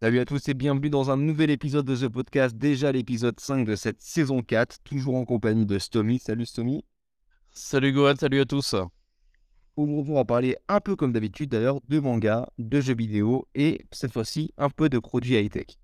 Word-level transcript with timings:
Salut 0.00 0.18
à 0.18 0.24
tous 0.24 0.48
et 0.48 0.54
bienvenue 0.54 0.90
dans 0.90 1.10
un 1.10 1.16
nouvel 1.16 1.50
épisode 1.50 1.84
de 1.84 1.94
The 1.96 2.08
Podcast, 2.08 2.56
déjà 2.56 2.92
l'épisode 2.92 3.38
5 3.38 3.66
de 3.66 3.76
cette 3.76 4.00
saison 4.00 4.42
4, 4.42 4.78
toujours 4.84 5.16
en 5.16 5.24
compagnie 5.24 5.66
de 5.66 5.78
Stomy. 5.78 6.18
Salut 6.18 6.46
Stomy. 6.46 6.84
Salut 7.50 7.92
Gohan, 7.92 8.14
salut 8.16 8.40
à 8.40 8.44
tous. 8.46 8.74
Aujourd'hui, 9.76 10.12
on 10.12 10.16
va 10.16 10.24
parler 10.24 10.56
un 10.68 10.80
peu 10.80 10.96
comme 10.96 11.12
d'habitude 11.12 11.50
d'ailleurs 11.50 11.80
de 11.88 12.00
manga, 12.00 12.48
de 12.58 12.80
jeux 12.80 12.94
vidéo 12.94 13.46
et 13.54 13.84
cette 13.90 14.12
fois-ci 14.12 14.52
un 14.56 14.70
peu 14.70 14.88
de 14.88 14.98
produits 14.98 15.34
high-tech. 15.34 15.81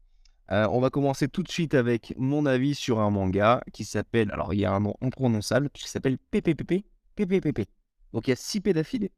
Euh, 0.51 0.67
on 0.71 0.81
va 0.81 0.89
commencer 0.89 1.29
tout 1.29 1.43
de 1.43 1.51
suite 1.51 1.75
avec 1.75 2.15
mon 2.17 2.47
avis 2.47 2.75
sur 2.75 3.01
un 3.01 3.11
manga 3.11 3.63
qui 3.73 3.85
s'appelle, 3.85 4.31
alors 4.33 4.55
il 4.55 4.61
y 4.61 4.65
a 4.65 4.73
un 4.73 4.81
nom 4.81 4.95
imprononçable, 5.03 5.69
qui 5.71 5.89
s'appelle 5.89 6.17
PPPP, 6.31 6.85
PPPP. 7.17 7.69
Donc 8.13 8.27
il 8.27 8.31
y 8.31 8.33
a 8.33 8.37
6 8.37 8.61
P 8.63 8.73
d'affilée. 8.73 9.13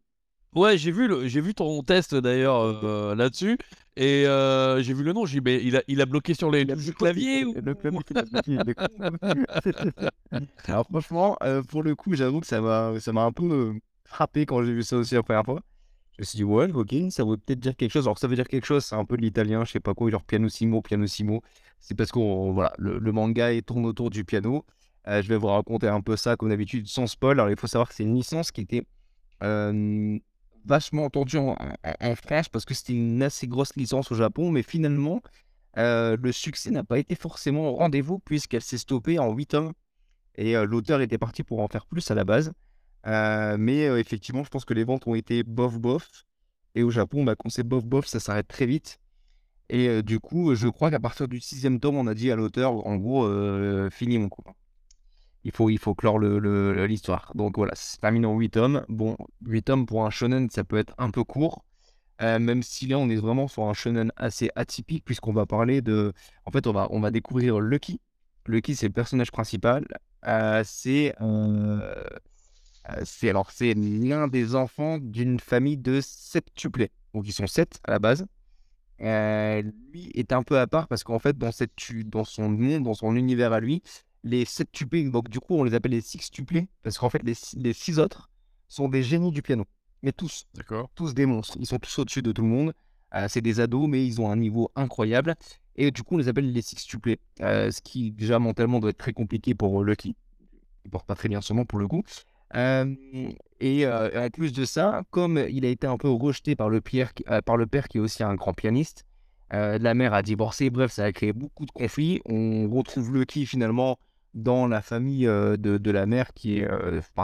Ouais, 0.57 0.77
j'ai 0.77 0.91
vu, 0.91 1.07
le, 1.07 1.29
j'ai 1.29 1.41
vu 1.41 1.55
ton 1.55 1.81
test 1.85 2.17
d'ailleurs 2.17 2.61
euh, 2.61 3.15
là-dessus 3.15 3.57
et 3.97 4.27
euh, 4.27 4.83
j'ai 4.83 4.93
vu 4.93 5.05
le 5.05 5.13
nom. 5.13 5.25
J'ai 5.25 5.39
dit, 5.39 5.45
mais 5.45 5.63
il 5.63 5.77
a, 5.77 5.83
il 5.87 6.01
a 6.01 6.07
bloqué 6.07 6.35
sur 6.35 6.51
les, 6.51 6.65
le 6.65 6.75
clavier 6.93 7.45
ou... 7.45 7.55
Le 7.55 7.75
clavier, 7.75 8.01
Alors 10.65 10.87
franchement, 10.87 11.39
pour 11.69 11.85
le 11.85 11.95
coup, 11.95 12.15
j'avoue 12.15 12.41
que 12.41 12.49
ça 12.49 12.61
m'a, 12.61 12.99
ça 12.99 13.13
m'a 13.13 13.23
un 13.23 13.31
peu 13.31 13.75
frappé 14.05 14.45
quand 14.45 14.65
j'ai 14.65 14.73
vu 14.73 14.83
ça 14.83 14.97
aussi 14.97 15.15
la 15.15 15.23
première 15.23 15.45
fois. 15.45 15.61
Je 16.21 16.23
me 16.23 16.27
suis 16.27 16.37
dit, 16.37 16.45
ouais, 16.45 16.71
ok, 16.71 16.95
ça 17.09 17.25
veut 17.25 17.39
peut-être 17.39 17.61
dire 17.61 17.75
quelque 17.75 17.93
chose. 17.93 18.05
Alors 18.05 18.19
ça 18.19 18.29
veut 18.29 18.37
dire 18.37 18.47
quelque 18.47 18.67
chose, 18.67 18.85
c'est 18.85 18.95
un 18.95 19.07
peu 19.07 19.17
de 19.17 19.23
l'italien, 19.23 19.65
je 19.65 19.73
sais 19.73 19.81
pas 19.81 19.95
quoi, 19.95 20.11
genre 20.11 20.23
pianissimo, 20.23 20.83
pianissimo. 20.83 21.43
C'est 21.79 21.95
parce 21.95 22.13
que 22.13 22.19
voilà, 22.53 22.75
le, 22.77 23.11
manga 23.11 23.49
tourne 23.63 23.87
autour 23.87 24.11
du 24.11 24.23
piano. 24.27 24.67
je 25.07 25.27
vais 25.27 25.39
vous 25.39 25.47
raconter 25.47 25.89
un 25.89 26.03
peu 26.03 26.17
ça 26.17 26.37
comme 26.37 26.51
d'habitude 26.51 26.87
sans 26.87 27.07
spoil. 27.07 27.41
Alors 27.41 27.49
il 27.49 27.57
faut 27.57 27.67
savoir 27.67 27.89
que 27.89 27.95
c'est 27.95 28.03
une 28.03 28.15
licence 28.15 28.53
qui 28.53 28.61
était 28.61 28.85
vachement 30.67 31.05
entendu 31.07 31.39
en, 31.39 31.57
en, 32.01 32.15
France 32.17 32.51
parce 32.51 32.67
que 32.67 32.75
c'était 32.75 32.93
une 32.93 33.23
assez 33.23 33.47
grosse 33.47 33.75
licence 33.77 34.13
au 34.13 34.15
Japon, 34.15 34.51
mais 34.51 34.63
finalement, 34.63 35.23
euh, 35.79 36.19
le 36.21 36.33
succès 36.33 36.71
n'a 36.71 36.85
pas 36.85 36.99
été 36.99 37.15
forcément 37.15 37.71
au 37.71 37.77
rendez-vous 37.77 38.19
puisqu'elle 38.19 38.61
s'est 38.61 38.77
stoppée 38.77 39.19
en 39.19 39.33
8 39.33 39.47
tomes 39.47 39.73
et 40.35 40.55
euh, 40.55 40.67
l'auteur 40.67 41.01
était 41.01 41.19
parti 41.19 41.45
pour 41.45 41.61
en 41.61 41.69
faire 41.69 41.87
plus 41.87 42.11
à 42.11 42.15
la 42.15 42.25
base. 42.25 42.53
Euh, 43.07 43.57
mais 43.59 43.85
effectivement, 43.99 44.45
je 44.45 44.51
pense 44.51 44.65
que 44.65 44.75
les 44.75 44.85
ventes 44.85 45.07
ont 45.07 45.15
été 45.15 45.43
bof-bof. 45.43 46.25
Et 46.75 46.83
au 46.83 46.91
Japon, 46.91 47.25
bah, 47.25 47.35
quand 47.37 47.49
c'est 47.49 47.67
bof-bof, 47.67 48.07
ça 48.07 48.21
s'arrête 48.21 48.49
très 48.49 48.67
vite. 48.67 49.01
Et 49.69 50.03
du 50.03 50.19
coup, 50.19 50.55
je 50.55 50.69
crois 50.69 50.91
qu'à 50.91 51.01
partir 51.01 51.29
du 51.29 51.41
sixième 51.41 51.79
tome, 51.81 51.97
on 51.97 52.07
a 52.07 52.15
dit 52.15 52.31
à 52.31 52.37
l'auteur, 52.37 52.87
en 52.87 52.97
gros, 52.97 53.29
fini 53.91 54.19
mon 54.19 54.29
copain 54.29 54.55
il 55.45 55.53
faut, 55.53 55.71
il 55.71 55.79
faut 55.79 55.95
clore 55.95 56.19
l'histoire. 56.19 57.33
Donc 57.35 57.57
voilà, 57.57 57.73
c'est 57.75 57.99
terminé 58.01 58.27
en 58.27 58.37
8 58.37 58.51
tomes. 58.51 58.85
Bon, 58.89 59.17
8 59.47 59.63
tomes 59.63 59.87
pour 59.87 60.05
un 60.05 60.11
shonen, 60.11 60.51
ça 60.51 60.65
peut 60.65 60.79
être 60.79 60.95
un 60.99 61.11
peu 61.11 61.25
court. 61.25 61.65
Euh, 62.23 62.39
même 62.39 62.63
si 62.63 62.87
là, 62.87 62.99
on 62.99 63.09
est 63.09 63.17
vraiment 63.17 63.49
sur 63.49 63.65
un 63.65 63.73
shonen 63.73 64.13
assez 64.17 64.51
atypique, 64.55 65.05
puisqu'on 65.05 65.33
va 65.33 65.47
parler 65.47 65.81
de. 65.81 66.13
En 66.45 66.51
fait, 66.51 66.67
on 66.67 66.73
va, 66.73 66.89
on 66.91 67.01
va 67.01 67.11
découvrir 67.11 67.61
Lucky. 67.61 68.01
Lucky, 68.47 68.77
c'est 68.77 68.89
le 68.89 68.93
personnage 68.93 69.31
principal. 69.31 69.87
Euh, 70.27 70.63
c'est. 70.65 71.15
Euh, 72.89 73.03
c'est 73.05 73.29
alors, 73.29 73.51
c'est 73.51 73.75
l'un 73.75 74.29
des 74.29 74.55
enfants 74.55 74.99
d'une 74.99 75.39
famille 75.39 75.77
de 75.77 76.01
7 76.01 76.47
tuplets. 76.55 76.91
Donc, 77.15 77.27
ils 77.27 77.33
sont 77.33 77.47
7 77.47 77.81
à 77.85 77.91
la 77.91 77.99
base. 77.99 78.27
lui 78.99 80.11
est 80.15 80.33
un 80.33 80.43
peu 80.43 80.59
à 80.59 80.67
part 80.67 80.89
parce 80.89 81.05
qu'en 81.05 81.19
fait, 81.19 81.37
dans, 81.37 81.53
cette, 81.53 81.73
dans 82.07 82.25
son 82.25 82.49
monde, 82.49 82.85
dans 82.85 82.95
son 82.95 83.15
univers 83.17 83.53
à 83.53 83.61
lui, 83.61 83.83
les 84.25 84.45
7 84.45 84.71
tuplés, 84.73 85.09
donc 85.09 85.29
du 85.29 85.41
coup 85.41 85.55
on 85.55 85.65
les 85.65 85.75
appelle 85.75 85.93
les 85.93 86.01
6 86.01 86.31
tuplés, 86.31 86.69
parce 86.83 86.99
qu'en 86.99 87.09
fait 87.09 87.23
les, 87.23 87.35
les 87.57 87.73
6 87.73 87.99
autres 87.99 88.31
sont 88.69 88.89
des 88.89 89.03
génies 89.03 89.33
du 89.33 89.43
piano. 89.43 89.65
Mais 90.03 90.13
tous. 90.13 90.47
D'accord. 90.55 90.91
Tous 90.95 91.15
des 91.15 91.27
monstres. 91.27 91.57
Ils 91.61 91.67
sont 91.67 91.79
tous 91.79 91.99
au-dessus 91.99 92.23
de 92.23 92.33
tout 92.33 92.43
le 92.43 92.49
monde. 92.49 92.73
Euh, 93.15 93.27
c'est 93.29 93.41
des 93.41 93.61
ados, 93.61 93.89
mais 93.89 94.07
ils 94.07 94.21
ont 94.21 94.31
un 94.31 94.37
niveau 94.37 94.71
incroyable. 94.75 95.35
Et 95.77 95.91
du 95.91 96.03
coup, 96.03 96.15
on 96.15 96.19
les 96.19 96.29
appelle 96.29 96.51
les 96.51 96.63
six 96.63 96.77
tuplés. 96.87 97.19
Euh, 97.41 97.71
ce 97.71 97.81
qui, 97.83 98.13
déjà, 98.13 98.39
mentalement, 98.39 98.81
doit 98.81 98.91
être 98.91 98.99
très 98.99 99.13
compliqué 99.13 99.55
pour 99.55 99.83
Lucky. 99.85 100.17
Il 100.85 100.91
porte 100.91 101.07
pas 101.07 101.15
très 101.15 101.29
bien 101.29 101.41
son 101.41 101.55
nom 101.55 101.65
pour 101.65 101.79
le 101.79 101.89
coup. 101.89 102.03
Euh, 102.57 102.95
et 103.61 103.87
en 103.87 104.29
plus 104.33 104.53
de 104.53 104.65
ça, 104.65 105.03
comme 105.11 105.45
il 105.51 105.65
a 105.65 105.69
été 105.69 105.87
un 105.87 105.99
peu 105.99 106.09
rejeté 106.09 106.57
par 106.57 106.71
le, 106.71 106.81
par 107.43 107.57
le 107.57 107.67
père 107.67 107.89
qui 107.89 107.99
est 107.99 108.01
aussi 108.01 108.23
un 108.23 108.35
grand 108.35 108.55
pianiste, 108.55 109.05
la 109.51 109.95
mère 109.95 110.15
a 110.15 110.23
divorcé. 110.23 110.71
Bref, 110.71 110.93
ça 110.93 111.05
a 111.05 111.13
créé 111.13 111.33
beaucoup 111.33 111.67
de 111.67 111.71
conflits. 111.71 112.21
On 112.25 112.69
retrouve 112.71 113.13
Lucky 113.13 113.47
finalement 113.47 113.99
dans 114.33 114.67
la 114.67 114.81
famille 114.81 115.27
de, 115.27 115.57
de, 115.57 115.91
la 115.91 116.07
mère, 116.07 116.33
qui 116.33 116.59
est 116.59 116.69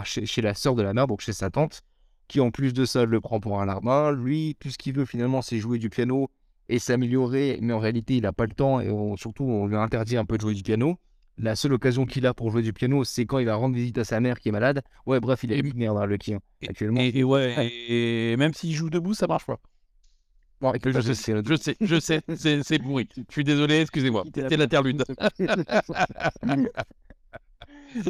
chez, 0.05 0.27
chez, 0.27 0.43
la 0.43 0.53
sœur 0.53 0.75
de 0.75 0.83
la 0.83 0.93
mère, 0.93 1.07
donc 1.07 1.23
chez 1.23 1.33
sa 1.33 1.49
tante, 1.51 1.83
qui 2.29 2.41
en 2.41 2.51
plus 2.51 2.73
de 2.73 2.85
ça 2.85 3.05
le 3.05 3.21
prend 3.21 3.41
pour 3.41 3.61
un 3.61 3.67
larbin. 3.67 4.13
Lui, 4.13 4.57
tout 4.61 4.71
ce 4.71 4.79
qu'il 4.79 4.95
veut 4.95 5.07
finalement, 5.07 5.43
c'est 5.43 5.59
jouer 5.59 5.79
du 5.79 5.89
piano 5.89 6.29
et 6.69 6.79
s'améliorer, 6.79 7.59
mais 7.63 7.73
en 7.73 7.79
réalité, 7.79 8.17
il 8.17 8.23
n'a 8.23 8.33
pas 8.33 8.47
le 8.47 8.53
temps 8.53 8.81
et 8.81 8.91
surtout, 9.17 9.45
on 9.45 9.67
lui 9.67 9.77
interdit 9.77 10.17
un 10.17 10.25
peu 10.25 10.37
de 10.37 10.43
jouer 10.43 10.55
du 10.55 10.63
piano. 10.63 10.99
La 11.39 11.55
seule 11.55 11.75
occasion 11.75 12.07
qu'il 12.07 12.27
a 12.27 12.33
pour 12.33 12.51
jouer 12.51 12.63
du 12.63 12.73
piano, 12.73 13.05
c'est 13.05 13.27
quand 13.27 13.39
il 13.39 13.45
va 13.45 13.57
rendre 13.57 13.75
visite 13.75 13.99
à 13.99 14.05
sa 14.05 14.21
mère 14.21 14.41
qui 14.41 14.49
est 14.49 14.53
malade. 14.53 14.83
Ouais, 15.05 15.21
bref, 15.21 15.41
il 15.45 15.53
est 15.53 15.59
une 15.59 15.75
merde, 15.75 15.99
hein, 15.99 16.07
le 16.07 16.17
qui, 16.17 16.35
actuellement. 16.67 17.01
Et, 17.01 17.25
ouais, 17.25 17.71
et, 17.89 18.37
même 18.39 18.55
s'il 18.55 18.75
joue 18.75 18.89
debout, 18.89 19.13
ça 19.13 19.27
marche 19.27 19.45
pas. 19.45 19.59
Bon, 20.63 20.73
je, 20.83 21.13
sais, 21.13 21.35
je 21.45 21.55
sais, 21.55 21.77
je 21.83 22.01
sais, 22.01 22.23
c'est 22.63 22.79
pourri. 22.79 23.07
Je 23.15 23.23
suis 23.31 23.45
désolé, 23.45 23.83
excusez-moi. 23.83 24.25
C'était 24.35 24.57
l'interlude. 24.57 25.05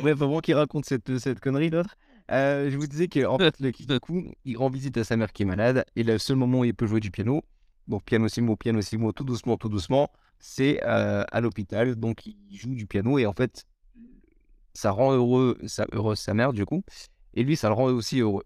ouais, 0.03 0.13
vraiment 0.13 0.39
qu'il 0.39 0.55
raconte 0.55 0.85
cette, 0.85 1.19
cette 1.19 1.41
connerie, 1.41 1.71
l'autre. 1.71 1.97
Euh, 2.31 2.71
je 2.71 2.77
vous 2.77 2.87
disais 2.87 3.09
qu'en 3.09 3.39
fait, 3.39 3.57
le 3.59 3.99
coup, 3.99 4.23
il 4.45 4.57
rend 4.57 4.69
visite 4.69 4.97
à 4.99 5.05
sa 5.05 5.17
mère 5.17 5.33
qui 5.33 5.43
est 5.43 5.47
malade, 5.47 5.85
et 5.97 6.05
le 6.05 6.19
seul 6.19 6.37
moment 6.37 6.61
où 6.61 6.65
il 6.65 6.75
peut 6.75 6.87
jouer 6.87 7.01
du 7.01 7.11
piano, 7.11 7.43
donc 7.89 8.05
piano 8.05 8.29
simo, 8.29 8.57
piano 8.57 8.81
simo, 8.81 9.13
tout 9.13 9.25
doucement, 9.25 9.57
tout 9.57 9.69
doucement, 9.69 10.11
c'est 10.47 10.81
à 10.83 11.41
l'hôpital. 11.41 11.97
Donc 11.97 12.27
il 12.27 12.57
joue 12.57 12.75
du 12.75 12.87
piano, 12.87 13.19
et 13.19 13.27
en 13.27 13.33
fait, 13.33 13.65
ça 14.75 14.91
rend 14.91 15.13
heureux 15.13 15.59
sa, 15.67 15.87
heureuse 15.93 16.19
sa 16.19 16.35
mère, 16.35 16.53
du 16.53 16.65
coup, 16.65 16.83
et 17.35 17.43
lui, 17.43 17.57
ça 17.57 17.69
le 17.69 17.75
rend 17.75 17.87
aussi 17.87 18.21
heureux. 18.21 18.45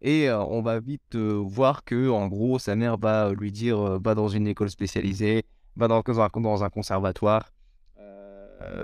Et 0.00 0.30
on 0.30 0.62
va 0.62 0.80
vite 0.80 1.14
voir 1.14 1.84
que, 1.84 2.08
en 2.10 2.26
gros, 2.26 2.58
sa 2.58 2.74
mère 2.74 2.96
va 2.96 3.32
lui 3.32 3.52
dire 3.52 4.00
va 4.00 4.14
dans 4.14 4.28
une 4.28 4.48
école 4.48 4.70
spécialisée, 4.70 5.44
va 5.76 5.88
dans, 5.88 6.02
dans 6.02 6.64
un 6.64 6.70
conservatoire, 6.70 7.52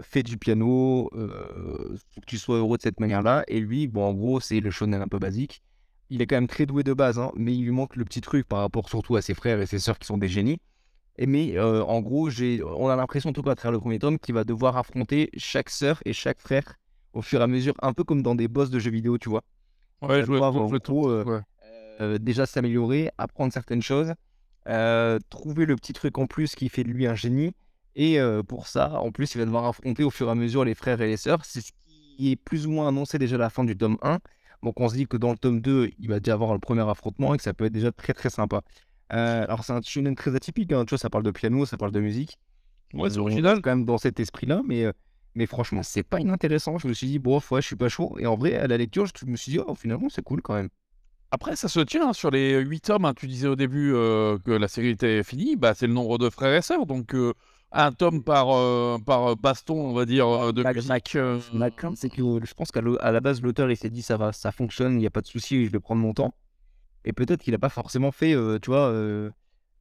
fais 0.03 0.23
du 0.23 0.37
piano, 0.37 1.11
faut 1.13 2.21
que 2.21 2.27
tu 2.27 2.39
sois 2.39 2.59
heureux 2.59 2.77
de 2.77 2.83
cette 2.83 3.01
manière-là. 3.01 3.45
Et 3.49 3.59
lui, 3.61 3.89
bon, 3.89 4.05
en 4.05 4.15
gros, 4.15 4.39
c'est 4.41 4.61
le 4.61 4.71
shonen 4.71 5.01
un 5.03 5.09
peu 5.09 5.19
basique. 5.19 5.63
Il 6.11 6.23
est 6.23 6.27
quand 6.27 6.37
même 6.37 6.47
très 6.47 6.67
doué 6.67 6.85
de 6.85 6.95
base, 6.95 7.19
hein, 7.19 7.33
mais 7.35 7.55
il 7.55 7.65
lui 7.65 7.73
manque 7.73 7.97
le 7.97 8.05
petit 8.05 8.21
truc 8.21 8.47
par 8.47 8.61
rapport 8.61 8.89
surtout 8.89 9.17
à 9.17 9.23
ses 9.23 9.35
frères 9.35 9.61
et 9.61 9.67
ses 9.67 9.79
sœurs 9.79 9.99
qui 9.99 10.07
sont 10.07 10.19
des 10.19 10.29
génies. 10.29 10.61
Et 11.19 11.27
mais 11.27 11.59
en 11.59 12.01
gros, 12.01 12.31
on 12.31 12.89
a 12.89 12.97
l'impression, 12.97 13.33
tout 13.33 13.43
cas 13.43 13.51
à 13.51 13.55
travers 13.57 13.73
le 13.73 13.81
premier 13.81 13.99
tome, 13.99 14.19
qu'il 14.19 14.35
va 14.35 14.45
devoir 14.45 14.77
affronter 14.77 15.31
chaque 15.37 15.69
sœur 15.69 16.01
et 16.05 16.13
chaque 16.13 16.41
frère 16.41 16.77
au 17.13 17.23
fur 17.23 17.41
et 17.41 17.43
à 17.43 17.47
mesure, 17.49 17.75
un 17.83 17.93
peu 17.93 18.05
comme 18.05 18.23
dans 18.23 18.37
des 18.37 18.47
boss 18.47 18.71
de 18.71 18.79
jeux 18.79 18.93
vidéo, 18.93 19.19
tu 19.19 19.29
vois. 19.29 19.43
Ouais, 20.01 20.23
je 20.25 20.27
vois, 20.27 20.53
déjà 22.21 22.47
s'améliorer, 22.47 23.11
apprendre 23.19 23.53
certaines 23.53 23.83
choses, 23.83 24.15
trouver 25.29 25.67
le 25.67 25.75
petit 25.75 25.93
truc 25.93 26.17
en 26.19 26.27
plus 26.27 26.55
qui 26.55 26.69
fait 26.69 26.85
de 26.85 26.89
lui 26.89 27.07
un 27.07 27.17
génie. 27.17 27.53
Et 27.97 28.21
pour 28.47 28.69
ça, 28.69 29.01
en 29.01 29.11
plus, 29.11 29.35
il 29.35 29.39
va 29.39 29.45
devoir 29.45 29.65
affronter 29.65 30.05
au 30.05 30.11
fur 30.11 30.29
et 30.29 30.31
à 30.31 30.37
mesure 30.37 30.65
les 30.65 30.77
frères 30.77 31.01
et 31.01 31.09
les 31.09 31.17
sœurs. 31.17 31.45
C'est 31.45 31.61
ce 31.61 31.73
qui 32.17 32.31
est 32.31 32.37
plus 32.37 32.69
ou 32.69 32.71
moins 32.71 32.87
annoncé 32.87 33.19
déjà 33.19 33.35
à 33.35 33.41
la 33.41 33.51
fin 33.51 33.65
du 33.65 33.77
tome 33.77 33.99
1. 34.03 34.21
Donc 34.63 34.79
on 34.81 34.89
se 34.89 34.95
dit 34.95 35.07
que 35.07 35.17
dans 35.17 35.31
le 35.33 35.39
tome 35.39 35.61
2, 35.61 35.91
il 35.99 36.09
va 36.09 36.21
déjà 36.21 36.35
avoir 36.35 36.53
le 36.53 36.61
premier 36.61 36.89
affrontement 36.89 37.35
et 37.35 37.39
que 37.39 37.43
ça 37.43 37.55
peut 37.55 37.65
être 37.65 37.73
déjà 37.73 37.91
très 37.91 38.13
très 38.13 38.31
sympa. 38.31 38.63
Alors 39.11 39.65
c'est 39.65 39.73
un 39.73 39.81
shonen 39.83 40.15
très 40.15 40.35
atypique, 40.35 40.73
hein. 40.73 40.85
tu 40.85 40.91
vois, 40.91 40.99
ça 40.99 41.11
parle 41.11 41.25
de 41.25 41.31
piano, 41.31 41.65
ça 41.67 41.77
parle 41.77 41.93
de 41.93 42.01
musique. 42.01 42.39
Ouais, 42.95 43.11
c'est 43.11 43.19
original. 43.19 43.61
Quand 43.63 43.71
même 43.71 43.85
dans 43.85 43.99
cet 43.99 44.19
esprit-là, 44.21 44.63
mais 44.67 44.93
mais 45.39 45.47
franchement, 45.47 45.83
c'est 45.85 46.03
pas 46.03 46.19
inintéressant. 46.19 46.79
Je 46.79 46.89
me 46.89 46.93
suis 46.93 47.07
dit, 47.07 47.19
bon, 47.21 47.41
ouais, 47.51 47.63
je 47.63 47.67
suis 47.67 47.77
pas 47.77 47.89
chaud. 47.89 48.17
Et 48.19 48.27
en 48.27 48.35
vrai, 48.35 48.57
à 48.57 48.67
la 48.67 48.77
lecture, 48.77 49.07
je 49.07 49.25
me 49.27 49.37
suis 49.37 49.53
dit, 49.53 49.59
oh, 49.65 49.75
finalement, 49.77 50.09
c'est 50.09 50.23
cool 50.23 50.43
quand 50.43 50.55
même. 50.55 50.69
Après, 51.31 51.55
ça 51.55 51.69
se 51.69 51.79
tient 51.81 52.09
hein, 52.09 52.13
sur 52.13 52.31
les 52.31 52.59
8 52.59 52.81
tomes. 52.81 53.05
Hein, 53.05 53.15
tu 53.15 53.29
disais 53.29 53.47
au 53.47 53.55
début 53.55 53.93
euh, 53.95 54.39
que 54.39 54.51
la 54.51 54.67
série 54.67 54.89
était 54.89 55.23
finie. 55.23 55.55
Bah, 55.55 55.75
c'est 55.75 55.87
le 55.87 55.93
nombre 55.93 56.19
de 56.19 56.29
frères 56.29 56.55
et 56.55 56.63
sœurs. 56.63 56.87
Donc, 56.87 57.15
euh, 57.15 57.35
un 57.71 57.93
tome 57.93 58.25
par, 58.25 58.51
euh, 58.51 58.99
par 58.99 59.37
baston, 59.37 59.75
on 59.75 59.93
va 59.93 60.07
dire, 60.07 60.53
de 60.53 60.63
musique. 60.65 61.19
Crainte, 61.77 61.97
c'est 61.97 62.09
que 62.09 62.17
je 62.45 62.55
pense 62.55 62.73
qu'à 62.73 62.81
la 62.81 63.21
base, 63.21 63.41
l'auteur, 63.41 63.71
il 63.71 63.77
s'est 63.77 63.91
dit, 63.91 64.03
ça 64.03 64.17
va, 64.17 64.33
ça 64.33 64.51
fonctionne, 64.51 64.95
il 64.95 64.99
n'y 64.99 65.07
a 65.07 65.11
pas 65.11 65.21
de 65.21 65.27
souci, 65.29 65.67
je 65.67 65.71
vais 65.71 65.81
prendre 65.81 66.01
mon 66.01 66.15
temps. 66.15 66.35
Et 67.09 67.13
peut-être 67.13 67.43
qu'il 67.43 67.53
n'a 67.53 67.59
pas 67.59 67.71
forcément 67.71 68.13
fait, 68.13 68.35
tu 68.61 68.71
vois, 68.71 68.93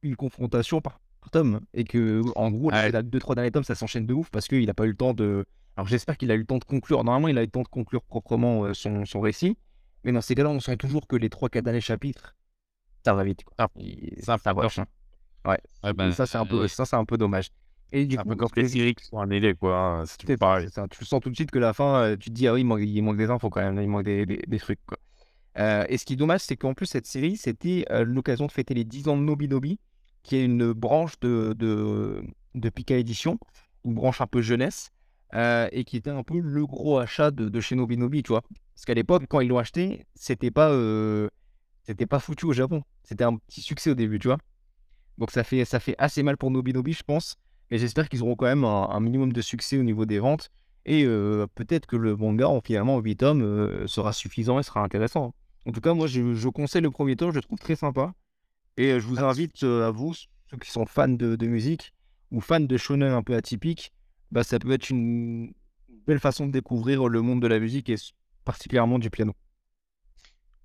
une 0.02 0.16
confrontation 0.16 0.80
par 0.80 1.00
tome 1.30 1.60
et 1.74 1.84
que 1.84 2.22
en 2.36 2.50
gros 2.50 2.70
les 2.70 3.02
deux 3.02 3.18
trois 3.18 3.34
derniers 3.34 3.50
tomes 3.50 3.64
ça 3.64 3.74
s'enchaîne 3.74 4.06
de 4.06 4.14
ouf 4.14 4.30
parce 4.30 4.48
qu'il 4.48 4.64
n'a 4.64 4.72
pas 4.72 4.84
eu 4.84 4.90
le 4.90 4.96
temps 4.96 5.12
de 5.12 5.44
alors 5.76 5.86
j'espère 5.86 6.16
qu'il 6.16 6.30
a 6.30 6.34
eu 6.34 6.38
le 6.38 6.46
temps 6.46 6.56
de 6.58 6.64
conclure 6.64 7.04
normalement 7.04 7.28
il 7.28 7.36
a 7.36 7.42
eu 7.42 7.44
le 7.44 7.50
temps 7.50 7.62
de 7.62 7.68
conclure 7.68 8.02
proprement 8.02 8.64
euh, 8.64 8.72
son, 8.72 9.04
son, 9.04 9.20
récit 9.20 9.58
mais 10.04 10.12
dans 10.12 10.22
ces 10.22 10.34
cas-là 10.34 10.48
on 10.48 10.60
sent 10.60 10.76
toujours 10.78 11.06
que 11.06 11.16
les 11.16 11.28
trois 11.28 11.48
quatre 11.50 11.64
derniers 11.64 11.82
chapitres 11.82 12.34
ça 13.04 13.12
va 13.14 13.24
vite 13.24 13.44
quoi. 13.44 13.54
Ah, 13.58 13.68
ça, 14.22 14.38
ça 14.38 14.52
va 14.54 14.66
hein. 14.78 14.86
ouais, 15.44 15.92
bah, 15.92 16.12
ça 16.12 16.24
c'est 16.26 16.38
un 16.38 16.46
peu 16.46 16.66
ça 16.66 16.84
c'est 16.84 16.96
un 16.96 17.04
peu 17.04 17.18
dommage 17.18 17.50
Et 17.92 18.06
du 18.06 18.18
Un 18.18 18.22
coup, 18.22 18.30
peu 18.30 18.36
comme 18.36 18.48
les 18.56 18.68
séries 18.68 18.94
qui 18.94 19.04
sont 19.04 19.18
annulées, 19.18 19.54
quoi. 19.54 19.76
hein, 19.76 20.04
C'est 20.06 20.36
pareil. 20.36 20.68
ça, 20.70 20.86
tu 20.88 21.04
sens 21.04 21.20
tout 21.20 21.30
de 21.30 21.34
suite 21.34 21.50
que 21.50 21.58
la 21.58 21.72
fin, 21.72 22.02
euh, 22.02 22.16
tu 22.16 22.28
te 22.30 22.34
dis, 22.34 22.46
ah 22.46 22.52
oui, 22.54 22.60
il 22.60 22.64
manque, 22.64 22.80
il 22.82 23.02
manque 23.02 23.16
des 23.16 23.30
infos 23.30 23.48
quand 23.48 23.60
même, 23.62 23.80
il 23.80 23.88
manque 23.88 24.04
des, 24.04 24.26
des- 24.26 24.42
des 24.46 24.58
trucs, 24.58 24.80
quoi. 24.86 24.97
Euh, 25.58 25.84
et 25.88 25.98
ce 25.98 26.04
qui 26.04 26.12
est 26.12 26.16
dommage, 26.16 26.42
c'est 26.42 26.56
qu'en 26.56 26.74
plus, 26.74 26.86
cette 26.86 27.06
série, 27.06 27.36
c'était 27.36 27.84
euh, 27.90 28.04
l'occasion 28.04 28.46
de 28.46 28.52
fêter 28.52 28.74
les 28.74 28.84
10 28.84 29.08
ans 29.08 29.16
de 29.16 29.22
Nobinobi, 29.22 29.78
qui 30.22 30.36
est 30.36 30.44
une 30.44 30.72
branche 30.72 31.18
de, 31.20 31.54
de, 31.58 32.22
de 32.54 32.68
Pika 32.68 32.96
Édition, 32.96 33.38
une 33.84 33.94
branche 33.94 34.20
un 34.20 34.26
peu 34.26 34.40
jeunesse, 34.40 34.90
euh, 35.34 35.68
et 35.72 35.84
qui 35.84 35.96
était 35.96 36.10
un 36.10 36.22
peu 36.22 36.38
le 36.38 36.66
gros 36.66 36.98
achat 36.98 37.30
de, 37.30 37.48
de 37.48 37.60
chez 37.60 37.74
Nobinobi, 37.74 38.22
tu 38.22 38.28
vois. 38.28 38.42
Parce 38.74 38.84
qu'à 38.84 38.94
l'époque, 38.94 39.24
quand 39.28 39.40
ils 39.40 39.48
l'ont 39.48 39.58
acheté, 39.58 40.06
c'était 40.14 40.52
pas, 40.52 40.70
pas 42.08 42.18
foutu 42.20 42.46
au 42.46 42.52
Japon. 42.52 42.82
C'était 43.02 43.24
un 43.24 43.36
petit 43.36 43.60
succès 43.60 43.90
au 43.90 43.94
début, 43.94 44.20
tu 44.20 44.28
vois. 44.28 44.38
Donc 45.18 45.32
ça 45.32 45.42
fait, 45.42 45.64
ça 45.64 45.80
fait 45.80 45.96
assez 45.98 46.22
mal 46.22 46.36
pour 46.36 46.52
Nobinobi, 46.52 46.92
je 46.92 47.02
pense. 47.02 47.36
Mais 47.72 47.78
j'espère 47.78 48.08
qu'ils 48.08 48.22
auront 48.22 48.36
quand 48.36 48.46
même 48.46 48.64
un, 48.64 49.00
minimum 49.00 49.32
de 49.32 49.40
succès 49.40 49.76
au 49.76 49.82
niveau 49.82 50.06
des 50.06 50.20
ventes. 50.20 50.50
Et 50.86 51.04
peut-être 51.56 51.86
que 51.86 51.96
le 51.96 52.16
manga, 52.16 52.48
en, 52.48 52.60
finalement, 52.60 52.94
en 52.94 53.00
8 53.00 53.16
tomes, 53.16 53.86
sera 53.88 54.12
suffisant 54.12 54.60
et 54.60 54.62
sera 54.62 54.82
intéressant. 54.82 55.34
En 55.68 55.72
tout 55.72 55.82
cas, 55.82 55.92
moi, 55.92 56.06
je, 56.06 56.34
je 56.34 56.48
conseille 56.48 56.80
le 56.80 56.90
premier 56.90 57.14
tome, 57.14 57.30
je 57.30 57.36
le 57.36 57.42
trouve 57.42 57.58
très 57.58 57.76
sympa. 57.76 58.14
Et 58.78 58.92
euh, 58.92 59.00
je 59.00 59.06
vous 59.06 59.20
invite 59.20 59.62
euh, 59.64 59.86
à 59.86 59.90
vous, 59.90 60.14
ceux 60.14 60.56
qui 60.56 60.70
sont 60.70 60.86
fans 60.86 61.08
de, 61.08 61.36
de 61.36 61.46
musique 61.46 61.92
ou 62.30 62.40
fans 62.40 62.60
de 62.60 62.76
shonen 62.78 63.12
un 63.12 63.22
peu 63.22 63.34
atypique, 63.34 63.92
bah, 64.30 64.44
ça 64.44 64.58
peut 64.58 64.72
être 64.72 64.88
une 64.88 65.52
belle 66.06 66.20
façon 66.20 66.46
de 66.46 66.52
découvrir 66.52 67.06
le 67.08 67.20
monde 67.20 67.42
de 67.42 67.46
la 67.46 67.58
musique 67.58 67.90
et 67.90 67.96
particulièrement 68.46 68.98
du 68.98 69.10
piano. 69.10 69.34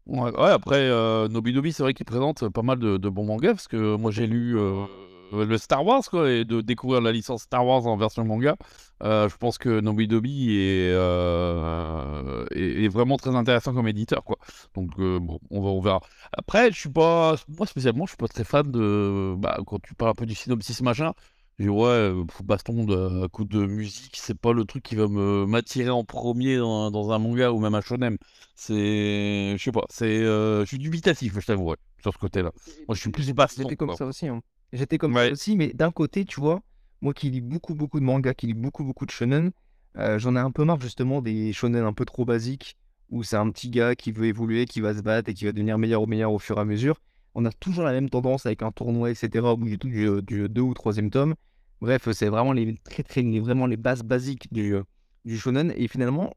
Ouais, 0.05 0.31
ouais, 0.31 0.50
après, 0.50 0.89
euh, 0.89 1.27
Nobinobi, 1.27 1.73
c'est 1.73 1.83
vrai 1.83 1.94
qu'il 1.94 2.05
présente 2.05 2.47
pas 2.50 2.61
mal 2.61 2.79
de, 2.79 2.97
de 2.97 3.09
bons 3.09 3.25
mangas, 3.25 3.53
parce 3.53 3.67
que 3.67 3.95
moi 3.95 4.11
j'ai 4.11 4.27
lu 4.27 4.57
euh, 4.57 4.85
le 5.33 5.57
Star 5.57 5.85
Wars, 5.85 6.03
quoi, 6.09 6.30
et 6.31 6.45
de 6.45 6.62
découvrir 6.62 7.01
la 7.01 7.12
licence 7.12 7.44
Star 7.44 7.65
Wars 7.65 7.85
en 7.88 7.97
version 7.97 8.24
manga, 8.25 8.56
euh, 9.03 9.27
je 9.30 9.35
pense 9.38 9.57
que 9.57 9.80
Nobinobi 9.81 10.51
est, 10.57 10.91
euh, 10.94 12.45
est, 12.51 12.83
est 12.85 12.88
vraiment 12.88 13.18
très 13.18 13.35
intéressant 13.35 13.74
comme 13.74 13.88
éditeur, 13.88 14.24
quoi. 14.24 14.38
Donc, 14.75 14.91
euh, 15.00 15.19
bon, 15.19 15.39
on, 15.50 15.62
va, 15.62 15.69
on 15.69 15.81
verra. 15.81 16.01
Après, 16.31 16.71
je 16.71 16.80
suis 16.80 16.89
pas, 16.89 17.35
moi 17.57 17.68
spécialement, 17.68 18.06
je 18.06 18.12
suis 18.12 18.18
pas 18.18 18.27
très 18.27 18.44
fan 18.44 18.71
de, 18.71 19.35
bah, 19.38 19.57
quand 19.65 19.81
tu 19.81 19.94
parles 19.95 20.12
un 20.12 20.15
peu 20.15 20.25
du 20.25 20.35
synopsis 20.35 20.81
machin, 20.81 21.13
je 21.59 21.65
dis, 21.65 21.69
ouais, 21.69 21.86
euh, 21.88 22.24
baston 22.44 22.83
de, 22.86 23.25
à 23.25 23.27
coup 23.27 23.45
de 23.45 23.65
musique, 23.65 24.18
c'est 24.18 24.38
pas 24.38 24.53
le 24.53 24.65
truc 24.65 24.83
qui 24.83 24.95
va 24.95 25.07
me 25.07 25.45
m'attirer 25.45 25.89
en 25.91 26.03
premier 26.03 26.57
dans, 26.57 26.89
dans 26.89 27.12
un 27.12 27.19
manga 27.19 27.51
ou 27.51 27.59
même 27.59 27.75
un 27.75 27.81
shonen. 27.81 28.18
C'est, 28.56 29.56
je 29.57 29.63
sais 29.63 29.71
pas, 29.71 29.86
c'est, 29.89 30.06
euh, 30.06 30.62
je 30.62 30.65
suis 30.65 30.79
dubitatif, 30.79 31.39
je 31.39 31.45
t'avoue, 31.45 31.69
ouais, 31.69 31.77
sur 32.01 32.12
ce 32.13 32.18
côté-là. 32.18 32.51
Moi, 32.88 32.95
je 32.95 33.01
suis 33.01 33.12
plus 33.12 33.31
baston. 33.33 33.63
J'étais 33.63 33.75
comme 33.75 33.89
quoi. 33.89 33.97
ça 33.97 34.06
aussi. 34.06 34.27
hein. 34.27 34.41
J'étais 34.74 34.98
comme 34.98 35.16
Ouais. 35.16 35.28
ça 35.28 35.31
aussi, 35.34 35.56
mais 35.56 35.74
d'un 35.74 35.92
côté, 35.92 36.25
tu 36.25 36.42
vois, 36.42 36.62
moi 37.02 37.14
qui 37.14 37.30
lis 37.30 37.42
beaucoup, 37.42 37.75
beaucoup 37.75 38.00
de 38.00 38.06
mangas, 38.06 38.34
qui 38.34 38.48
lis 38.48 38.54
beaucoup, 38.56 38.84
beaucoup 38.84 39.06
de 39.06 39.12
shonen, 39.12 39.52
euh, 39.98 40.20
j'en 40.20 40.36
ai 40.36 40.40
un 40.40 40.52
peu 40.52 40.66
marre 40.66 40.81
justement 40.81 41.22
des 41.22 41.54
shonen 41.54 41.84
un 41.86 41.94
peu 41.94 42.06
trop 42.06 42.25
basiques, 42.25 42.78
où 43.10 43.24
c'est 43.24 43.38
un 43.38 43.50
petit 43.52 43.70
gars 43.70 43.96
qui 43.96 44.12
veut 44.12 44.25
évoluer, 44.25 44.66
qui 44.66 44.81
va 44.81 44.94
se 44.96 45.02
battre 45.02 45.30
et 45.30 45.34
qui 45.36 45.46
va 45.46 45.52
devenir 45.54 45.78
meilleur 45.78 46.02
ou 46.02 46.08
meilleur 46.08 46.34
au 46.34 46.40
fur 46.40 46.58
et 46.58 46.62
à 46.62 46.66
mesure. 46.66 47.00
On 47.36 47.46
a 47.46 47.52
toujours 47.52 47.84
la 47.86 47.92
même 47.94 48.10
tendance 48.10 48.46
avec 48.46 48.64
un 48.64 48.72
tournoi, 48.72 49.12
etc., 49.12 49.54
au 49.54 49.58
bout 49.58 49.66
du, 49.70 49.78
du, 49.78 50.22
du 50.24 50.50
deux 50.50 50.62
ou 50.62 50.74
troisième 50.74 51.10
tome. 51.12 51.36
Bref, 51.81 52.10
c'est 52.12 52.30
vraiment 52.30 52.54
les, 52.54 52.75
très, 52.84 53.04
très, 53.04 53.22
les, 53.22 53.40
vraiment 53.40 53.68
les 53.68 53.78
bases 53.78 54.04
basiques 54.04 54.52
du, 54.54 54.75
euh, 54.75 54.84
du 55.25 55.38
shonen. 55.38 55.74
Et 55.78 55.88
finalement, 55.88 56.34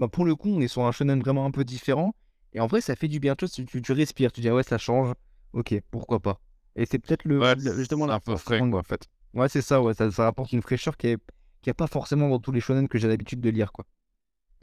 bah, 0.00 0.08
pour 0.08 0.24
le 0.26 0.36
coup, 0.36 0.50
on 0.50 0.60
est 0.60 0.68
sur 0.68 0.84
un 0.86 0.92
shonen 0.92 1.20
vraiment 1.20 1.46
un 1.46 1.52
peu 1.52 1.64
différent. 1.64 2.14
Et 2.54 2.60
en 2.60 2.66
vrai, 2.68 2.80
ça 2.82 2.96
fait 2.96 3.08
du 3.08 3.20
bien. 3.20 3.36
Tu, 3.36 3.48
tu- 3.66 3.82
tu 3.82 3.92
respires, 3.92 4.32
tu 4.32 4.40
dis, 4.42 4.48
ah 4.48 4.54
ouais, 4.54 4.62
ça 4.64 4.78
change. 4.78 5.14
Ok, 5.54 5.74
pourquoi 5.90 6.20
pas. 6.20 6.40
Et 6.76 6.86
c'est 6.86 6.98
peut-être 6.98 7.24
le, 7.24 7.40
Ouais, 7.40 7.54
le- 7.56 7.74
justement 7.74 8.06
la 8.06 8.20
peu 8.20 8.36
frais, 8.36 8.60
quoi, 8.60 8.80
en 8.80 8.82
fait. 8.82 9.06
Ouais, 9.34 9.48
c'est 9.48 9.62
ça, 9.62 9.80
ouais, 9.82 9.94
ça, 9.94 10.10
ça 10.10 10.26
apporte 10.28 10.52
une 10.52 10.62
fraîcheur 10.62 10.96
qui 10.96 11.08
est, 11.08 11.18
qui 11.62 11.70
a 11.70 11.74
pas 11.74 11.86
forcément 11.86 12.28
dans 12.28 12.38
tous 12.38 12.52
les 12.52 12.60
shonen 12.60 12.86
que 12.88 12.98
j'ai 12.98 13.08
l'habitude 13.08 13.40
de 13.40 13.50
lire, 13.50 13.72
quoi. 13.72 13.84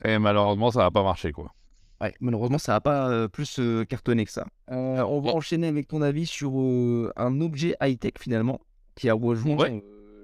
Et 0.05 0.17
malheureusement, 0.19 0.71
ça 0.71 0.79
va 0.79 0.91
pas 0.91 1.03
marcher, 1.03 1.31
quoi. 1.31 1.51
Ouais, 2.01 2.13
malheureusement, 2.19 2.57
ça 2.57 2.73
va 2.73 2.81
pas 2.81 3.09
euh, 3.09 3.27
plus 3.27 3.59
euh, 3.59 3.85
cartonner 3.85 4.25
que 4.25 4.31
ça. 4.31 4.45
Euh, 4.71 5.01
on 5.03 5.21
va 5.21 5.31
enchaîner 5.31 5.67
avec 5.67 5.87
ton 5.87 6.01
avis 6.01 6.25
sur 6.25 6.51
un 7.15 7.41
objet 7.41 7.75
high-tech 7.81 8.13
finalement 8.19 8.59
qui 8.95 9.09
a 9.09 9.13
rejoint 9.13 9.55
Ouais. 9.57 9.83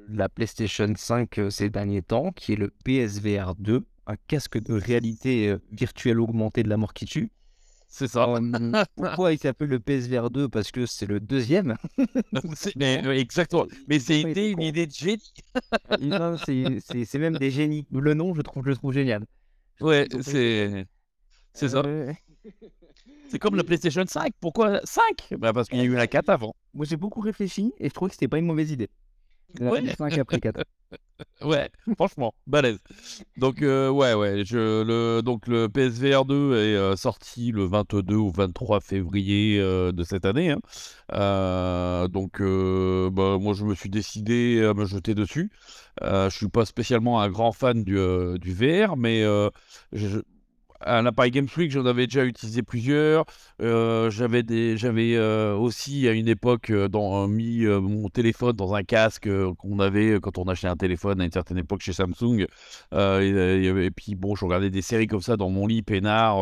la 0.10 0.28
PlayStation 0.30 0.92
5 0.96 1.38
euh, 1.38 1.50
ces 1.50 1.70
derniers 1.70 2.02
temps, 2.02 2.32
qui 2.34 2.54
est 2.54 2.56
le 2.56 2.72
PSVR 2.84 3.56
2, 3.58 3.86
un 4.08 4.16
casque 4.28 4.60
de 4.62 4.74
réalité 4.74 5.56
virtuelle 5.72 6.20
augmentée 6.20 6.64
de 6.64 6.70
la 6.70 6.78
mort 6.78 6.94
qui 6.94 7.06
tue. 7.06 7.32
C'est 7.92 8.08
ça. 8.08 8.30
Euh, 8.30 8.84
pourquoi 8.96 9.34
il 9.34 9.40
s'appelle 9.40 9.70
le 9.70 9.80
PSVR 9.80 10.30
2 10.30 10.48
Parce 10.48 10.72
que 10.72 10.86
c'est 10.86 11.08
le 11.08 11.20
deuxième. 11.20 11.76
Mais, 12.76 13.04
euh, 13.06 13.14
exactement. 13.18 13.66
Mais 13.88 14.00
c'était 14.00 14.52
une 14.52 14.62
idée 14.62 14.86
de 14.86 14.92
génie. 14.94 15.34
Non, 16.00 16.38
c'est- 16.38 17.18
même 17.18 17.38
des 17.38 17.50
génies. 17.52 17.88
Le 17.92 18.14
nom, 18.14 18.34
je 18.36 18.42
trouve, 18.42 18.64
je 18.64 18.70
le 18.70 18.76
trouve 18.76 18.94
génial. 18.94 19.26
Ouais, 19.82 20.08
c'est. 20.22 20.86
C'est 21.54 21.70
ça. 21.70 21.80
Euh, 21.80 22.14
C'est 23.30 23.40
comme 23.40 23.56
la 23.56 23.64
PlayStation 23.64 24.04
5. 24.06 24.34
Pourquoi 24.40 24.82
5 24.84 25.34
bah 25.40 25.52
Parce 25.52 25.68
qu'il 25.68 25.80
y 25.80 25.82
a 25.82 25.86
eu 25.86 25.96
la 25.96 26.06
4 26.08 26.30
avant. 26.30 26.56
Moi, 26.76 26.86
j'ai 26.86 26.96
beaucoup 26.96 27.22
réfléchi 27.22 27.74
et 27.80 27.90
je 27.90 27.94
trouvais 27.94 28.10
que 28.10 28.16
c'était 28.16 28.28
pas 28.28 28.38
une 28.38 28.46
mauvaise 28.46 28.70
idée. 28.72 28.90
La 29.60 29.72
Ouais. 29.72 29.96
5 29.96 30.16
après 30.20 30.40
4. 30.40 30.64
Ouais, 31.42 31.70
franchement, 31.96 32.34
balèze. 32.48 32.80
Donc, 33.38 33.62
euh, 33.62 33.90
ouais, 33.90 34.14
ouais, 34.14 34.44
le, 34.52 35.22
donc 35.22 35.48
le 35.48 35.70
PSVR 35.70 36.26
2 36.26 36.54
est 36.56 36.76
euh, 36.76 36.96
sorti 36.96 37.52
le 37.52 37.66
22 37.66 38.16
ou 38.16 38.30
23 38.32 38.82
février 38.82 39.60
euh, 39.60 39.92
de 39.92 40.04
cette 40.04 40.26
année. 40.26 40.52
hein. 40.52 42.08
Donc, 42.10 42.42
bah, 42.42 43.38
moi, 43.40 43.54
je 43.54 43.66
me 43.66 43.76
suis 43.76 43.90
décidé 43.90 44.64
à 44.64 44.74
me 44.74 44.86
jeter 44.86 45.16
dessus. 45.16 45.52
Euh, 46.04 46.30
je 46.30 46.38
suis 46.38 46.50
pas 46.50 46.66
spécialement 46.66 47.22
un 47.22 47.30
grand 47.30 47.52
fan 47.52 47.84
du, 47.84 47.96
du 48.40 48.54
VR, 48.54 48.98
mais 48.98 49.24
un 50.86 51.06
appareil 51.06 51.32
Game 51.32 51.48
Freak, 51.48 51.72
j'en 51.72 51.86
avais 51.86 52.08
déjà 52.08 52.26
utilisé 52.26 52.64
plusieurs. 52.64 53.26
Euh, 53.62 54.10
j'avais 54.10 54.44
des, 54.44 54.78
j'avais 54.78 55.16
euh, 55.16 55.56
aussi 55.56 56.08
à 56.08 56.12
une 56.14 56.28
époque 56.28 56.70
euh, 56.70 56.88
dans, 56.88 57.28
mis 57.28 57.66
euh, 57.66 57.80
mon 57.82 58.10
téléphone 58.10 58.54
dans 58.54 58.74
un 58.74 58.84
casque 58.84 59.30
qu'on 59.58 59.80
avait 59.80 60.20
quand 60.22 60.38
on 60.38 60.46
achetait 60.46 60.68
un 60.68 60.78
téléphone 60.78 61.22
à 61.22 61.26
une 61.26 61.32
certaine 61.32 61.58
époque 61.58 61.82
chez 61.82 61.94
Samsung. 61.94 62.46
Et, 62.94 63.92
puis 63.96 64.16
bon, 64.16 64.36
je 64.36 64.46
regardais 64.46 64.70
des 64.70 64.82
séries 64.82 65.08
comme 65.08 65.22
ça 65.22 65.38
dans 65.38 65.50
mon 65.50 65.68
lit 65.68 65.82
peinard 65.82 66.38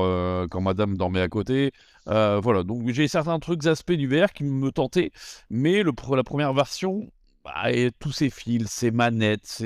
quand 0.49 0.61
Madame 0.61 0.97
dormait 0.97 1.21
à 1.21 1.29
côté. 1.29 1.71
Voilà, 2.05 2.63
donc 2.63 2.89
j'ai 2.91 3.07
certains 3.07 3.39
trucs 3.39 3.65
aspects 3.65 3.93
du 3.93 4.07
VR 4.07 4.31
qui 4.33 4.43
me 4.43 4.71
tentaient, 4.71 5.11
mais 5.49 5.83
le, 5.83 5.91
la 6.15 6.23
première 6.23 6.53
version, 6.53 7.09
bah, 7.43 7.71
et 7.71 7.91
tous 7.99 8.11
ces 8.11 8.29
fils, 8.29 8.67
ces 8.69 8.91
manettes, 8.91 9.63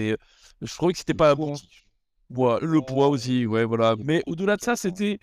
je 0.62 0.76
trouvais 0.76 0.94
que 0.94 1.00
c'était 1.00 1.14
pas 1.14 1.32
abouti. 1.32 1.81
Ouais, 2.36 2.58
le 2.62 2.82
poids 2.82 3.08
aussi, 3.10 3.46
ouais, 3.46 3.66
voilà. 3.66 3.96
Mais 4.04 4.24
au-delà 4.28 4.56
de 4.58 4.62
ça, 4.62 4.76
c'était. 4.76 5.20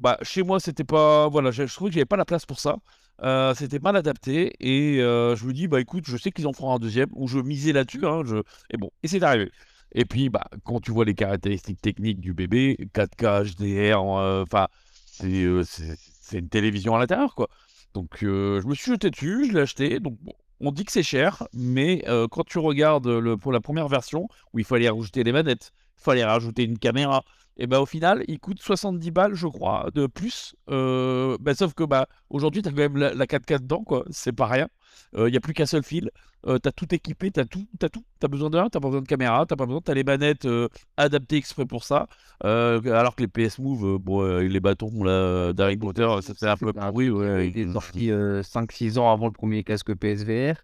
Bah, 0.00 0.18
chez 0.22 0.42
moi, 0.42 0.60
c'était 0.60 0.84
pas. 0.84 1.28
Voilà, 1.28 1.50
je, 1.50 1.66
je 1.66 1.74
trouvais 1.74 1.90
que 1.90 1.94
j'avais 1.94 2.04
pas 2.06 2.16
la 2.16 2.24
place 2.26 2.46
pour 2.46 2.60
ça. 2.60 2.76
Euh, 3.22 3.54
c'était 3.54 3.78
mal 3.80 3.96
adapté. 3.96 4.52
Et 4.60 5.00
euh, 5.02 5.36
je 5.36 5.46
me 5.46 5.52
dis, 5.52 5.68
bah 5.68 5.80
écoute, 5.80 6.04
je 6.08 6.16
sais 6.16 6.32
qu'ils 6.32 6.46
en 6.48 6.52
feront 6.52 6.74
un 6.74 6.78
deuxième, 6.78 7.08
ou 7.14 7.28
je 7.28 7.38
misais 7.38 7.72
là-dessus. 7.72 8.06
Hein, 8.06 8.22
je... 8.26 8.36
Et 8.70 8.76
bon, 8.78 8.90
et 9.02 9.08
c'est 9.08 9.22
arrivé. 9.22 9.50
Et 9.94 10.04
puis, 10.04 10.28
bah, 10.30 10.44
quand 10.64 10.80
tu 10.80 10.90
vois 10.92 11.04
les 11.04 11.14
caractéristiques 11.14 11.80
techniques 11.80 12.20
du 12.20 12.34
bébé, 12.34 12.78
4K, 12.94 13.44
HDR, 13.44 14.00
euh, 14.18 14.42
enfin, 14.44 14.68
c'est 15.06 15.44
euh, 15.44 15.62
c'est- 15.64 16.38
une 16.38 16.48
télévision 16.48 16.94
à 16.96 16.98
l'intérieur, 16.98 17.34
quoi. 17.34 17.48
Donc, 17.94 18.18
je 18.20 18.66
me 18.66 18.74
suis 18.74 18.90
jeté 18.92 19.10
dessus, 19.10 19.46
je 19.48 19.52
l'ai 19.54 19.60
acheté. 19.60 20.00
Donc, 20.00 20.18
bon, 20.22 20.32
on 20.60 20.72
dit 20.72 20.84
que 20.84 20.92
c'est 20.92 21.02
cher, 21.04 21.46
mais 21.54 22.02
quand 22.30 22.44
tu 22.44 22.58
regardes 22.58 23.06
le, 23.06 23.36
pour 23.36 23.52
la 23.52 23.60
première 23.60 23.88
version, 23.88 24.26
où 24.52 24.58
il 24.58 24.64
fallait 24.64 24.88
rajouter 24.88 25.22
les 25.24 25.32
manettes, 25.32 25.72
fallait 25.96 26.24
rajouter 26.24 26.64
une 26.64 26.78
caméra, 26.78 27.24
et 27.56 27.66
bah 27.66 27.80
au 27.80 27.86
final, 27.86 28.24
il 28.28 28.40
coûte 28.40 28.60
70 28.60 29.10
balles, 29.12 29.34
je 29.34 29.46
crois, 29.46 29.88
de 29.94 30.06
plus. 30.06 30.56
Euh, 30.70 31.36
bah, 31.40 31.54
sauf 31.54 31.72
que 31.74 31.84
bah 31.84 32.08
aujourd'hui, 32.30 32.62
tu 32.62 32.68
as 32.68 32.72
quand 32.72 32.78
même 32.78 32.96
la, 32.96 33.14
la 33.14 33.26
4K 33.26 33.60
dedans, 33.60 33.84
quoi. 33.84 34.04
C'est 34.10 34.32
pas 34.32 34.46
rien. 34.46 34.68
Il 35.16 35.26
n'y 35.26 35.36
a 35.36 35.40
plus 35.40 35.54
qu'un 35.54 35.66
seul 35.66 35.84
fil. 35.84 36.10
Euh, 36.46 36.58
tu 36.62 36.68
as 36.68 36.72
tout 36.72 36.92
équipé, 36.94 37.30
tu 37.30 37.40
as 37.40 37.46
tout, 37.46 37.66
t'as 37.78 37.88
tout. 37.88 38.04
Tu 38.20 38.28
besoin 38.28 38.50
de 38.50 38.58
rien, 38.58 38.68
tu 38.68 38.78
pas 38.78 38.88
besoin 38.88 39.00
de 39.00 39.06
caméra, 39.06 39.46
tu 39.46 39.56
pas 39.56 39.66
besoin, 39.66 39.80
tu 39.80 39.90
as 39.90 39.94
les 39.94 40.04
manettes 40.04 40.44
euh, 40.44 40.68
adaptées 40.96 41.36
exprès 41.36 41.64
pour 41.64 41.84
ça. 41.84 42.06
Euh, 42.44 42.80
alors 42.92 43.16
que 43.16 43.22
les 43.22 43.28
PS 43.28 43.58
Move, 43.58 43.94
euh, 43.94 43.98
bon, 43.98 44.22
euh, 44.22 44.40
les 44.42 44.60
bâtons 44.60 45.02
là, 45.02 45.52
d'Harry 45.52 45.76
Potter, 45.76 46.06
ça 46.20 46.34
fait 46.34 46.48
un 46.48 46.56
peu 46.56 46.72
pourri. 46.72 47.10
Ouais, 47.10 47.48
Il 47.48 47.58
est 47.58 47.72
sorti 47.72 48.10
5-6 48.42 48.98
ans 48.98 49.10
avant 49.10 49.26
le 49.26 49.32
premier 49.32 49.64
casque 49.64 49.94
PSVR. 49.94 50.56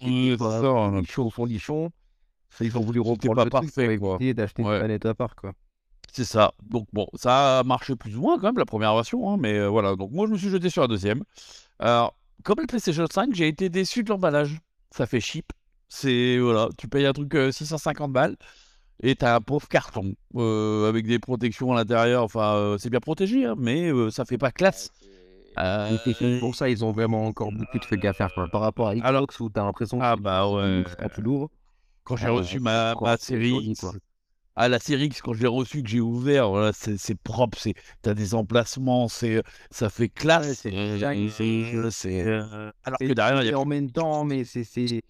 C'est 0.00 0.36
ça. 0.38 0.90
Lichon 1.00 1.26
au 1.26 1.30
fond 1.30 1.44
lichon. 1.44 1.90
Ils 2.60 2.76
ont 2.76 2.80
voulu 2.82 3.00
reprendre 3.00 3.34
pas 3.36 3.44
le 3.44 3.50
truc 3.50 3.62
parfait, 3.74 3.94
éviter 3.94 4.34
d'acheter 4.34 4.62
Ouais. 4.62 4.72
une 4.74 4.78
planète 4.80 5.06
à 5.06 5.14
part, 5.14 5.34
quoi. 5.36 5.52
C'est 6.12 6.24
ça. 6.24 6.52
Donc 6.68 6.86
bon, 6.92 7.06
ça 7.14 7.58
a 7.60 7.62
marché 7.64 7.94
plus 7.94 8.16
ou 8.16 8.22
moins 8.22 8.36
quand 8.38 8.46
même 8.46 8.58
la 8.58 8.64
première 8.64 8.94
version, 8.94 9.30
hein, 9.30 9.36
mais 9.38 9.58
euh, 9.58 9.68
voilà. 9.68 9.94
Donc 9.94 10.10
moi 10.10 10.26
je 10.26 10.32
me 10.32 10.38
suis 10.38 10.48
jeté 10.48 10.70
sur 10.70 10.82
la 10.82 10.88
deuxième. 10.88 11.22
Alors, 11.78 12.14
comme 12.44 12.56
la 12.60 12.66
PlayStation 12.66 13.04
5, 13.10 13.34
j'ai 13.34 13.46
été 13.48 13.68
déçu 13.68 14.02
de 14.02 14.08
l'emballage. 14.08 14.58
Ça 14.90 15.06
fait 15.06 15.20
cheap. 15.20 15.52
C'est 15.88 16.38
voilà, 16.38 16.68
tu 16.78 16.88
payes 16.88 17.06
un 17.06 17.12
truc 17.12 17.34
euh, 17.34 17.52
650 17.52 18.12
balles 18.12 18.36
et 19.02 19.14
t'as 19.14 19.36
un 19.36 19.40
pauvre 19.40 19.68
carton 19.68 20.14
euh, 20.36 20.88
avec 20.88 21.06
des 21.06 21.18
protections 21.18 21.72
à 21.72 21.76
l'intérieur. 21.76 22.24
Enfin, 22.24 22.54
euh, 22.56 22.78
c'est 22.78 22.90
bien 22.90 23.00
protégé, 23.00 23.44
hein, 23.44 23.54
mais 23.58 23.90
euh, 23.92 24.10
ça 24.10 24.24
fait 24.24 24.38
pas 24.38 24.50
classe. 24.50 24.90
Euh, 25.58 25.96
Et 26.20 26.38
pour 26.40 26.54
ça, 26.54 26.68
ils 26.68 26.84
ont 26.84 26.92
vraiment 26.92 27.26
encore 27.26 27.50
beaucoup 27.52 27.78
de 27.78 27.82
trucs 27.82 28.04
à 28.04 28.12
faire, 28.12 28.32
quoi. 28.32 28.48
Par 28.48 28.60
rapport 28.60 28.88
à 28.88 28.90
Alors- 29.02 29.22
Xbox 29.22 29.40
où 29.40 29.48
t'as 29.50 29.64
l'impression 29.64 29.98
que 29.98 30.04
Ah 30.04 30.14
c'est 30.16 30.22
bah 30.22 30.48
ouais. 30.48 30.80
extrêmement 30.80 31.08
plus 31.10 31.22
lourd. 31.22 31.50
Quand 32.08 32.16
j'ai 32.16 32.28
reçu 32.28 32.58
ma, 32.58 32.94
ma 33.00 33.16
série 33.18 33.74
à 34.58 34.68
la 34.68 34.80
série 34.80 35.08
quand 35.08 35.34
je 35.34 35.42
l'ai 35.42 35.46
reçu, 35.46 35.84
que 35.84 35.88
j'ai 35.88 36.00
ouvert, 36.00 36.50
voilà, 36.50 36.72
c'est 36.72 37.14
propre, 37.14 37.56
c'est 37.58 37.74
t'as 38.02 38.12
des 38.12 38.34
emplacements, 38.34 39.06
c'est 39.06 39.40
ça 39.70 39.88
fait 39.88 40.08
classe, 40.08 40.62
c'est 40.62 40.72
euh, 40.74 42.70
alors 42.82 42.98
que 42.98 43.12
derrière 43.12 43.42
il 43.42 43.50
y 43.50 43.52
a 43.52 43.58
en 43.58 43.64
même 43.64 43.90
temps, 43.92 44.24
mais 44.24 44.42
c'est 44.44 45.00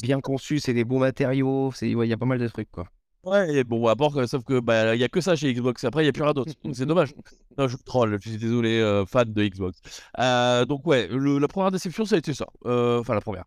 bien 0.00 0.20
conçu, 0.20 0.58
c'est 0.58 0.72
des 0.72 0.84
beaux 0.84 0.98
matériaux, 0.98 1.70
c'est 1.74 1.90
il 1.90 2.06
y 2.06 2.12
a 2.14 2.16
pas 2.16 2.24
mal 2.24 2.38
de 2.38 2.48
trucs 2.48 2.70
quoi. 2.70 2.88
Ouais, 3.24 3.54
et 3.56 3.64
bon, 3.64 3.86
à 3.88 3.96
part 3.96 4.12
sauf 4.26 4.42
que 4.44 4.60
bah 4.60 4.94
il 4.94 5.00
y 5.00 5.04
a 5.04 5.08
que 5.08 5.20
ça 5.20 5.34
chez 5.36 5.52
Xbox. 5.52 5.84
Après 5.84 6.02
il 6.02 6.06
y 6.06 6.08
a 6.08 6.12
plus 6.12 6.22
rien 6.22 6.32
d'autre. 6.32 6.52
c'est 6.72 6.86
dommage. 6.86 7.14
Non, 7.56 7.68
je 7.68 7.76
troll. 7.76 8.18
Je 8.20 8.28
suis 8.28 8.38
désolé, 8.38 8.80
euh, 8.80 9.06
fan 9.06 9.32
de 9.32 9.44
Xbox. 9.44 9.80
Euh, 10.18 10.64
donc 10.64 10.86
ouais, 10.86 11.08
la 11.08 11.48
première 11.48 11.70
déception 11.70 12.04
ça 12.04 12.16
a 12.16 12.18
été 12.18 12.34
ça. 12.34 12.46
Enfin 12.64 13.14
la 13.14 13.20
première. 13.20 13.44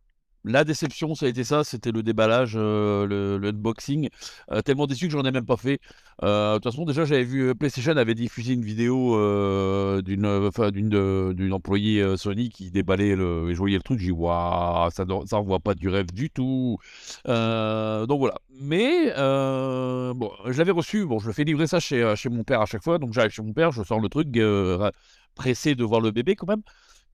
La 0.48 0.64
déception, 0.64 1.14
ça 1.14 1.26
a 1.26 1.30
été 1.30 1.44
ça, 1.44 1.66
c'était 1.66 1.92
le 1.92 2.04
déballage, 2.04 2.54
euh, 2.56 3.06
le, 3.06 3.50
unboxing. 3.50 4.10
Euh, 4.52 4.62
tellement 4.62 4.88
déçu 4.88 5.08
que 5.08 5.12
j'en 5.12 5.24
ai 5.24 5.32
même 5.32 5.46
pas 5.46 5.58
fait. 5.58 5.80
Euh, 6.24 6.54
de 6.54 6.60
toute 6.60 6.72
façon, 6.72 6.86
déjà, 6.86 7.04
j'avais 7.04 7.26
vu 7.26 7.54
PlayStation 7.54 7.98
avait 7.98 8.16
diffusé 8.16 8.54
une 8.54 8.64
vidéo 8.64 9.16
d'une 10.02 10.26
enfin, 10.26 10.72
d'une 10.72 11.54
employée 11.54 12.18
Sony 12.18 12.50
qui 12.50 12.72
déballait 12.72 13.16
le, 13.16 13.50
et 13.52 13.56
je 13.56 13.64
le 13.64 13.82
truc. 13.82 14.00
J'ai 14.00 14.06
dit, 14.08 14.12
waouh, 14.12 14.90
ça 14.92 15.06
ça 15.26 15.40
voit 15.40 15.60
pas 15.60 15.74
du 15.74 15.90
rêve 15.90 16.14
du 16.14 16.30
tout. 16.30 16.78
donc 17.26 18.20
voilà. 18.20 18.36
Mais 18.62 19.14
bon, 19.16 20.32
je 20.46 20.58
l'avais 20.58 20.72
reçu. 20.72 21.06
Bon, 21.06 21.20
je 21.20 21.32
fais 21.32 21.44
livrer 21.44 21.68
ça 21.68 21.80
chez, 21.82 22.14
chez 22.16 22.30
mon 22.30 22.44
père 22.44 22.62
à 22.62 22.66
chaque 22.66 22.84
fois. 22.84 23.00
Donc 23.00 23.14
j'arrive 23.14 23.32
chez 23.32 23.44
mon 23.44 23.54
père, 23.54 23.72
je 23.72 23.84
sors 23.84 24.00
le 24.00 24.08
truc, 24.10 24.30
pressé 25.36 25.76
de 25.76 25.84
voir 25.84 26.00
le 26.02 26.12
bébé 26.12 26.36
quand 26.36 26.48
même. 26.48 26.62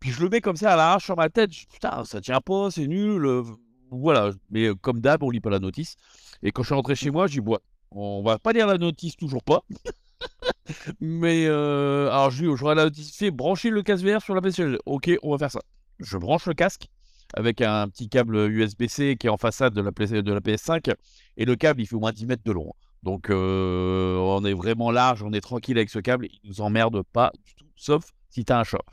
Puis 0.03 0.12
je 0.12 0.22
le 0.22 0.27
mets 0.27 0.41
comme 0.41 0.57
ça 0.57 0.74
à 0.74 0.75
l'arrache 0.75 1.05
sur 1.05 1.15
ma 1.15 1.29
tête. 1.29 1.51
putain, 1.72 2.03
ça 2.03 2.19
tient 2.19 2.41
pas, 2.41 2.69
c'est 2.69 2.88
nul. 2.88 3.25
Euh, 3.25 3.41
voilà. 3.89 4.31
Mais 4.50 4.65
euh, 4.65 4.75
comme 4.75 5.00
d'hab, 5.00 5.24
on 5.24 5.29
lit 5.29 5.39
pas 5.39 5.50
la 5.50 5.60
notice. 5.60 5.95
Et 6.41 6.51
quand 6.51 6.62
je 6.62 6.65
suis 6.65 6.75
rentré 6.75 6.93
chez 6.93 7.10
moi, 7.10 7.27
j'ai 7.27 7.39
dit, 7.39 7.45
bon, 7.45 7.57
on 7.91 8.22
va 8.22 8.38
pas 8.38 8.51
lire 8.51 8.67
la 8.67 8.77
notice, 8.77 9.15
toujours 9.15 9.45
pas. 9.45 9.63
Mais 11.00 11.45
euh, 11.48 12.10
alors, 12.12 12.31
lui 12.31 12.50
j'aurais 12.57 12.75
la 12.75 12.83
notice 12.83 13.15
fait 13.15 13.31
brancher 13.31 13.69
le 13.69 13.81
casque 13.81 14.03
VR 14.03 14.22
sur 14.22 14.36
la 14.36 14.41
PS. 14.41 14.60
Ok, 14.86 15.10
on 15.24 15.31
va 15.31 15.38
faire 15.38 15.51
ça. 15.51 15.62
Je 16.00 16.17
branche 16.17 16.48
le 16.48 16.53
casque 16.53 16.89
avec 17.33 17.62
un 17.62 17.88
petit 17.88 18.10
câble 18.10 18.36
USB-C 18.51 19.15
qui 19.17 19.27
est 19.27 19.29
en 19.29 19.38
façade 19.38 19.74
de 19.74 19.81
la, 19.81 19.91
de 19.91 20.33
la 20.33 20.41
PS5. 20.41 20.93
Et 21.38 21.45
le 21.45 21.55
câble, 21.55 21.79
il 21.79 21.86
fait 21.86 21.95
au 21.95 22.01
moins 22.01 22.12
10 22.12 22.25
mètres 22.25 22.43
de 22.43 22.51
long. 22.51 22.74
Donc, 23.03 23.27
on 23.29 24.43
est 24.43 24.53
vraiment 24.53 24.91
large, 24.91 25.24
on 25.24 25.31
est 25.31 25.39
tranquille 25.39 25.77
avec 25.77 25.89
ce 25.89 26.00
câble. 26.00 26.27
Il 26.43 26.50
nous 26.50 26.60
emmerde 26.60 27.03
pas 27.13 27.31
du 27.45 27.55
tout, 27.55 27.67
sauf 27.77 28.12
si 28.29 28.43
tu 28.43 28.51
as 28.51 28.60
un 28.60 28.65
chat. 28.65 28.83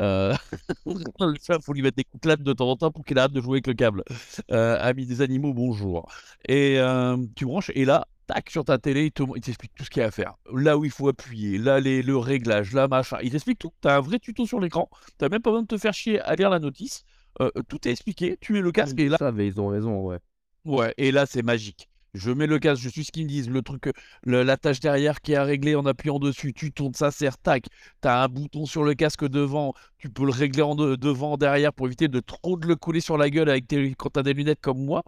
Euh... 0.00 0.34
il 0.86 1.62
faut 1.62 1.72
lui 1.72 1.82
mettre 1.82 1.96
des 1.96 2.04
coups 2.04 2.22
de 2.22 2.42
de 2.42 2.52
temps 2.52 2.70
en 2.70 2.76
temps 2.76 2.90
pour 2.90 3.04
qu'il 3.04 3.18
arrête 3.18 3.32
de 3.32 3.40
jouer 3.40 3.56
avec 3.56 3.66
le 3.66 3.74
câble. 3.74 4.04
Euh, 4.50 4.78
ami 4.80 5.06
des 5.06 5.22
animaux, 5.22 5.52
bonjour. 5.54 6.10
Et 6.48 6.78
euh, 6.78 7.16
tu 7.36 7.46
branches, 7.46 7.70
et 7.74 7.84
là, 7.84 8.06
tac, 8.26 8.50
sur 8.50 8.64
ta 8.64 8.78
télé, 8.78 9.12
il 9.34 9.40
t'explique 9.40 9.74
tout 9.74 9.84
ce 9.84 9.90
qu'il 9.90 10.00
y 10.00 10.04
a 10.04 10.08
à 10.08 10.10
faire. 10.10 10.34
Là 10.52 10.78
où 10.78 10.84
il 10.84 10.90
faut 10.90 11.08
appuyer, 11.08 11.58
là, 11.58 11.80
les, 11.80 12.02
le 12.02 12.16
réglage, 12.16 12.72
là, 12.72 12.86
machin. 12.86 13.18
Il 13.22 13.30
t'explique 13.30 13.58
tout. 13.58 13.72
Tu 13.82 13.88
as 13.88 13.96
un 13.96 14.00
vrai 14.00 14.18
tuto 14.18 14.46
sur 14.46 14.60
l'écran. 14.60 14.88
Tu 15.18 15.28
même 15.28 15.42
pas 15.42 15.50
besoin 15.50 15.62
de 15.62 15.66
te 15.66 15.78
faire 15.78 15.94
chier 15.94 16.20
à 16.20 16.34
lire 16.36 16.50
la 16.50 16.58
notice. 16.58 17.04
Euh, 17.40 17.50
tout 17.68 17.86
est 17.86 17.90
expliqué. 17.90 18.36
Tu 18.40 18.52
mets 18.52 18.60
le 18.60 18.72
casque 18.72 18.98
et 18.98 19.08
là. 19.08 19.16
Ça, 19.18 19.32
mais 19.32 19.46
ils 19.46 19.60
ont 19.60 19.68
raison, 19.68 20.00
ouais. 20.02 20.18
Ouais, 20.64 20.92
et 20.98 21.12
là, 21.12 21.24
c'est 21.24 21.42
magique. 21.42 21.88
Je 22.14 22.30
mets 22.30 22.46
le 22.46 22.58
casque, 22.58 22.82
je 22.82 22.88
suis 22.88 23.04
ce 23.04 23.12
qu'ils 23.12 23.24
me 23.24 23.28
disent. 23.28 23.50
Le 23.50 23.62
truc, 23.62 23.90
la 24.24 24.56
tâche 24.56 24.80
derrière 24.80 25.20
qui 25.20 25.32
est 25.32 25.36
à 25.36 25.44
régler 25.44 25.74
en 25.74 25.84
appuyant 25.86 26.18
dessus. 26.18 26.52
Tu 26.54 26.72
tournes 26.72 26.94
ça, 26.94 27.10
c'est 27.10 27.30
tac. 27.42 27.66
Tu 28.02 28.08
as 28.08 28.22
un 28.22 28.28
bouton 28.28 28.64
sur 28.64 28.82
le 28.82 28.94
casque 28.94 29.26
devant. 29.26 29.74
Tu 29.98 30.08
peux 30.08 30.24
le 30.24 30.32
régler 30.32 30.62
en 30.62 30.74
devant, 30.74 31.36
derrière 31.36 31.72
pour 31.72 31.86
éviter 31.86 32.08
de 32.08 32.20
trop 32.20 32.56
de 32.56 32.66
le 32.66 32.76
coller 32.76 33.00
sur 33.00 33.18
la 33.18 33.30
gueule 33.30 33.50
avec 33.50 33.68
tes, 33.68 33.94
quand 33.94 34.10
tu 34.10 34.20
as 34.20 34.22
des 34.22 34.32
lunettes 34.32 34.60
comme 34.60 34.84
moi. 34.84 35.02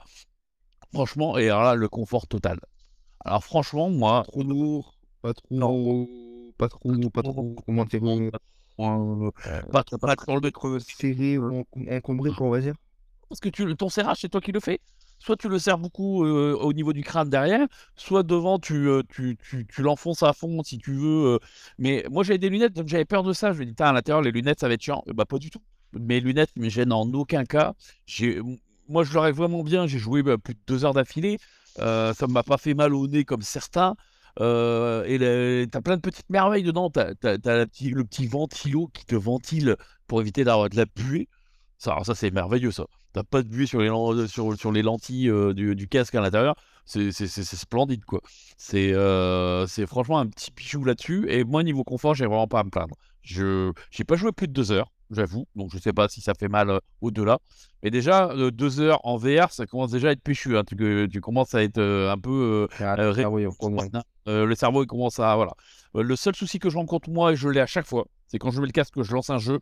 Franchement, 0.92 1.38
et 1.38 1.48
alors 1.48 1.62
là, 1.62 1.74
le 1.74 1.88
confort 1.88 2.26
total. 2.26 2.60
Alors 3.24 3.44
franchement, 3.44 3.90
moi. 3.90 4.24
Trop 4.26 4.42
lourd, 4.42 4.98
pas 5.22 5.32
trop. 5.32 5.46
Non. 5.50 6.06
Pas 6.58 6.68
trop, 6.68 7.10
pas 7.10 7.22
trop. 7.22 7.56
Comment 7.64 7.86
t'es 7.86 8.00
bon 8.00 8.30
Pas 8.76 9.84
trop, 9.84 9.98
pas 9.98 10.16
trop 10.16 10.38
le 10.40 10.80
serré, 10.80 11.38
encombré, 11.90 12.30
on 12.40 12.50
va 12.50 12.60
dire. 12.60 12.74
Parce 13.28 13.40
que 13.40 13.48
tu, 13.48 13.76
ton 13.76 13.88
serrage, 13.88 14.18
c'est 14.20 14.28
toi 14.28 14.40
qui 14.40 14.52
le 14.52 14.60
fais? 14.60 14.80
Soit 15.20 15.36
tu 15.36 15.48
le 15.48 15.58
serres 15.58 15.78
beaucoup 15.78 16.24
au 16.24 16.72
niveau 16.72 16.92
du 16.92 17.02
crâne 17.02 17.30
derrière, 17.30 17.66
soit 17.94 18.22
devant 18.22 18.58
tu, 18.58 18.88
l'enfonces 19.78 20.22
à 20.22 20.32
fond 20.32 20.62
si 20.64 20.78
tu 20.78 20.94
veux. 20.94 21.38
Mais 21.78 22.04
moi 22.10 22.24
j'avais 22.24 22.38
des 22.38 22.48
lunettes, 22.48 22.72
donc 22.72 22.88
j'avais 22.88 23.04
peur 23.04 23.22
de 23.22 23.32
ça. 23.32 23.52
Je 23.52 23.60
me 23.60 23.66
dis, 23.66 23.74
à 23.78 23.92
l'intérieur, 23.92 24.22
les 24.22 24.32
lunettes, 24.32 24.60
ça 24.60 24.68
va 24.68 24.74
être 24.74 24.82
chiant. 24.82 25.04
Bah, 25.06 25.24
pas 25.26 25.38
du 25.38 25.50
tout. 25.50 25.60
Mes 25.92 26.20
lunettes 26.20 26.56
me 26.56 26.68
gênent 26.68 26.92
en 26.92 27.06
aucun 27.12 27.44
cas. 27.44 27.74
Moi, 28.88 29.04
je 29.04 29.14
l'aurais 29.14 29.32
vraiment 29.32 29.62
bien. 29.62 29.86
J'ai 29.86 29.98
joué 29.98 30.22
bah, 30.22 30.38
plus 30.38 30.54
de 30.54 30.60
deux 30.66 30.84
heures 30.84 30.94
d'affilée. 30.94 31.38
ça 31.76 32.14
ne 32.22 32.32
m'a 32.32 32.42
pas 32.42 32.58
fait 32.58 32.74
mal 32.74 32.94
au 32.94 33.06
nez 33.06 33.24
comme 33.24 33.42
certains. 33.42 33.94
et 34.38 35.66
t'as 35.70 35.80
plein 35.82 35.96
de 35.96 36.02
petites 36.02 36.30
merveilles 36.30 36.64
dedans. 36.64 36.90
T'as 36.90 37.12
as, 37.22 37.36
le 37.56 38.04
petit 38.04 38.26
ventilo 38.26 38.88
qui 38.88 39.04
te 39.04 39.16
ventile 39.16 39.76
pour 40.06 40.20
éviter 40.20 40.44
d'avoir 40.44 40.70
de 40.70 40.76
la 40.76 40.86
buée. 40.86 41.28
Ça, 41.78 41.98
ça 42.04 42.14
c'est 42.14 42.30
merveilleux 42.30 42.72
ça. 42.72 42.86
T'as 43.12 43.24
pas 43.24 43.42
de 43.42 43.48
buée 43.48 43.66
sur 43.66 43.80
les, 43.80 44.28
sur, 44.28 44.56
sur 44.56 44.72
les 44.72 44.82
lentilles 44.82 45.28
euh, 45.28 45.52
du, 45.52 45.88
casque 45.88 46.14
à 46.14 46.20
l'intérieur. 46.20 46.54
C'est 46.86 47.10
splendide, 47.12 48.04
quoi. 48.04 48.20
Euh, 48.74 49.66
c'est 49.66 49.86
franchement 49.86 50.18
un 50.18 50.26
petit 50.26 50.50
pichou 50.50 50.84
là-dessus. 50.84 51.26
Et 51.28 51.44
moi, 51.44 51.62
niveau 51.62 51.84
confort, 51.84 52.14
j'ai 52.14 52.26
vraiment 52.26 52.46
pas 52.46 52.60
à 52.60 52.64
me 52.64 52.70
plaindre. 52.70 52.96
Je 53.22 53.72
n'ai 53.98 54.04
pas 54.04 54.16
joué 54.16 54.32
plus 54.32 54.48
de 54.48 54.52
deux 54.52 54.72
heures, 54.72 54.92
j'avoue. 55.10 55.46
Donc, 55.56 55.70
je 55.72 55.78
sais 55.78 55.92
pas 55.92 56.08
si 56.08 56.20
ça 56.20 56.34
fait 56.34 56.48
mal 56.48 56.70
euh, 56.70 56.78
au-delà. 57.00 57.38
Mais 57.82 57.90
déjà, 57.90 58.32
deux 58.52 58.80
heures 58.80 59.00
en 59.04 59.16
VR, 59.16 59.50
ça 59.50 59.66
commence 59.66 59.90
déjà 59.90 60.08
à 60.08 60.12
être 60.12 60.22
péchu. 60.22 60.56
Hein. 60.56 60.62
Tu, 60.64 61.08
tu, 61.10 61.20
commences 61.20 61.54
à 61.54 61.62
être 61.62 61.80
un 61.80 62.18
peu. 62.18 62.68
le 62.78 63.12
cerveau, 64.54 64.82
il 64.82 64.86
commence 64.86 65.18
à. 65.18 65.34
Voilà. 65.34 65.52
le 65.94 66.16
seul 66.16 66.36
souci 66.36 66.58
que 66.60 66.70
je 66.70 66.76
rencontre, 66.76 67.10
moi, 67.10 67.32
et 67.32 67.36
je 67.36 67.48
l'ai 67.48 67.60
à 67.60 67.66
chaque 67.66 67.86
fois, 67.86 68.06
c'est 68.28 68.38
quand 68.38 68.50
je 68.50 68.60
mets 68.60 68.66
le 68.66 68.72
casque, 68.72 68.94
que 68.94 69.02
je 69.02 69.12
lance 69.12 69.30
un 69.30 69.38
jeu, 69.38 69.58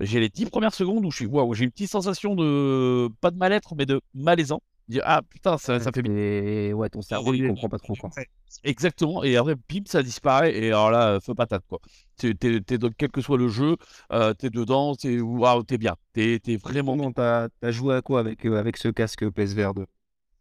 j'ai 0.00 0.20
les 0.20 0.28
10 0.28 0.46
premières 0.46 0.74
secondes 0.74 1.04
où 1.04 1.10
je 1.10 1.16
suis 1.16 1.26
waouh, 1.26 1.54
j'ai 1.54 1.64
une 1.64 1.70
petite 1.70 1.90
sensation 1.90 2.34
de 2.34 3.08
pas 3.20 3.30
de 3.30 3.36
mal-être 3.36 3.74
mais 3.76 3.86
de 3.86 4.00
malaisant. 4.14 4.62
Dire 4.88 5.02
ah 5.04 5.20
putain 5.28 5.58
ça, 5.58 5.80
ça 5.80 5.90
fait 5.90 6.02
bien. 6.02 6.72
Ouais 6.72 6.88
ton 6.88 7.02
cerveau 7.02 7.34
il 7.34 7.48
comprend 7.48 7.68
pas 7.68 7.78
trop 7.78 7.94
quoi. 7.94 8.10
Exactement 8.62 9.24
et 9.24 9.36
après 9.36 9.56
pim 9.56 9.82
ça 9.86 10.02
disparaît 10.02 10.56
et 10.56 10.68
alors 10.68 10.90
là 10.90 11.18
feu 11.20 11.34
patate 11.34 11.64
quoi. 11.68 11.80
T'es, 12.16 12.34
quel 12.96 13.10
que 13.10 13.20
soit 13.20 13.36
le 13.36 13.48
jeu, 13.48 13.76
euh, 14.12 14.32
t'es 14.32 14.48
dedans, 14.48 14.94
t'es 14.94 15.20
waouh 15.20 15.64
t'es 15.64 15.76
bien, 15.76 15.96
t'es, 16.12 16.38
t'es 16.38 16.56
vraiment. 16.56 17.12
T'as, 17.12 17.48
as 17.62 17.70
joué 17.72 17.96
à 17.96 18.02
quoi 18.02 18.20
avec 18.20 18.46
euh, 18.46 18.58
avec 18.58 18.76
ce 18.76 18.88
casque 18.88 19.28
PSVR 19.28 19.74
2 19.74 19.86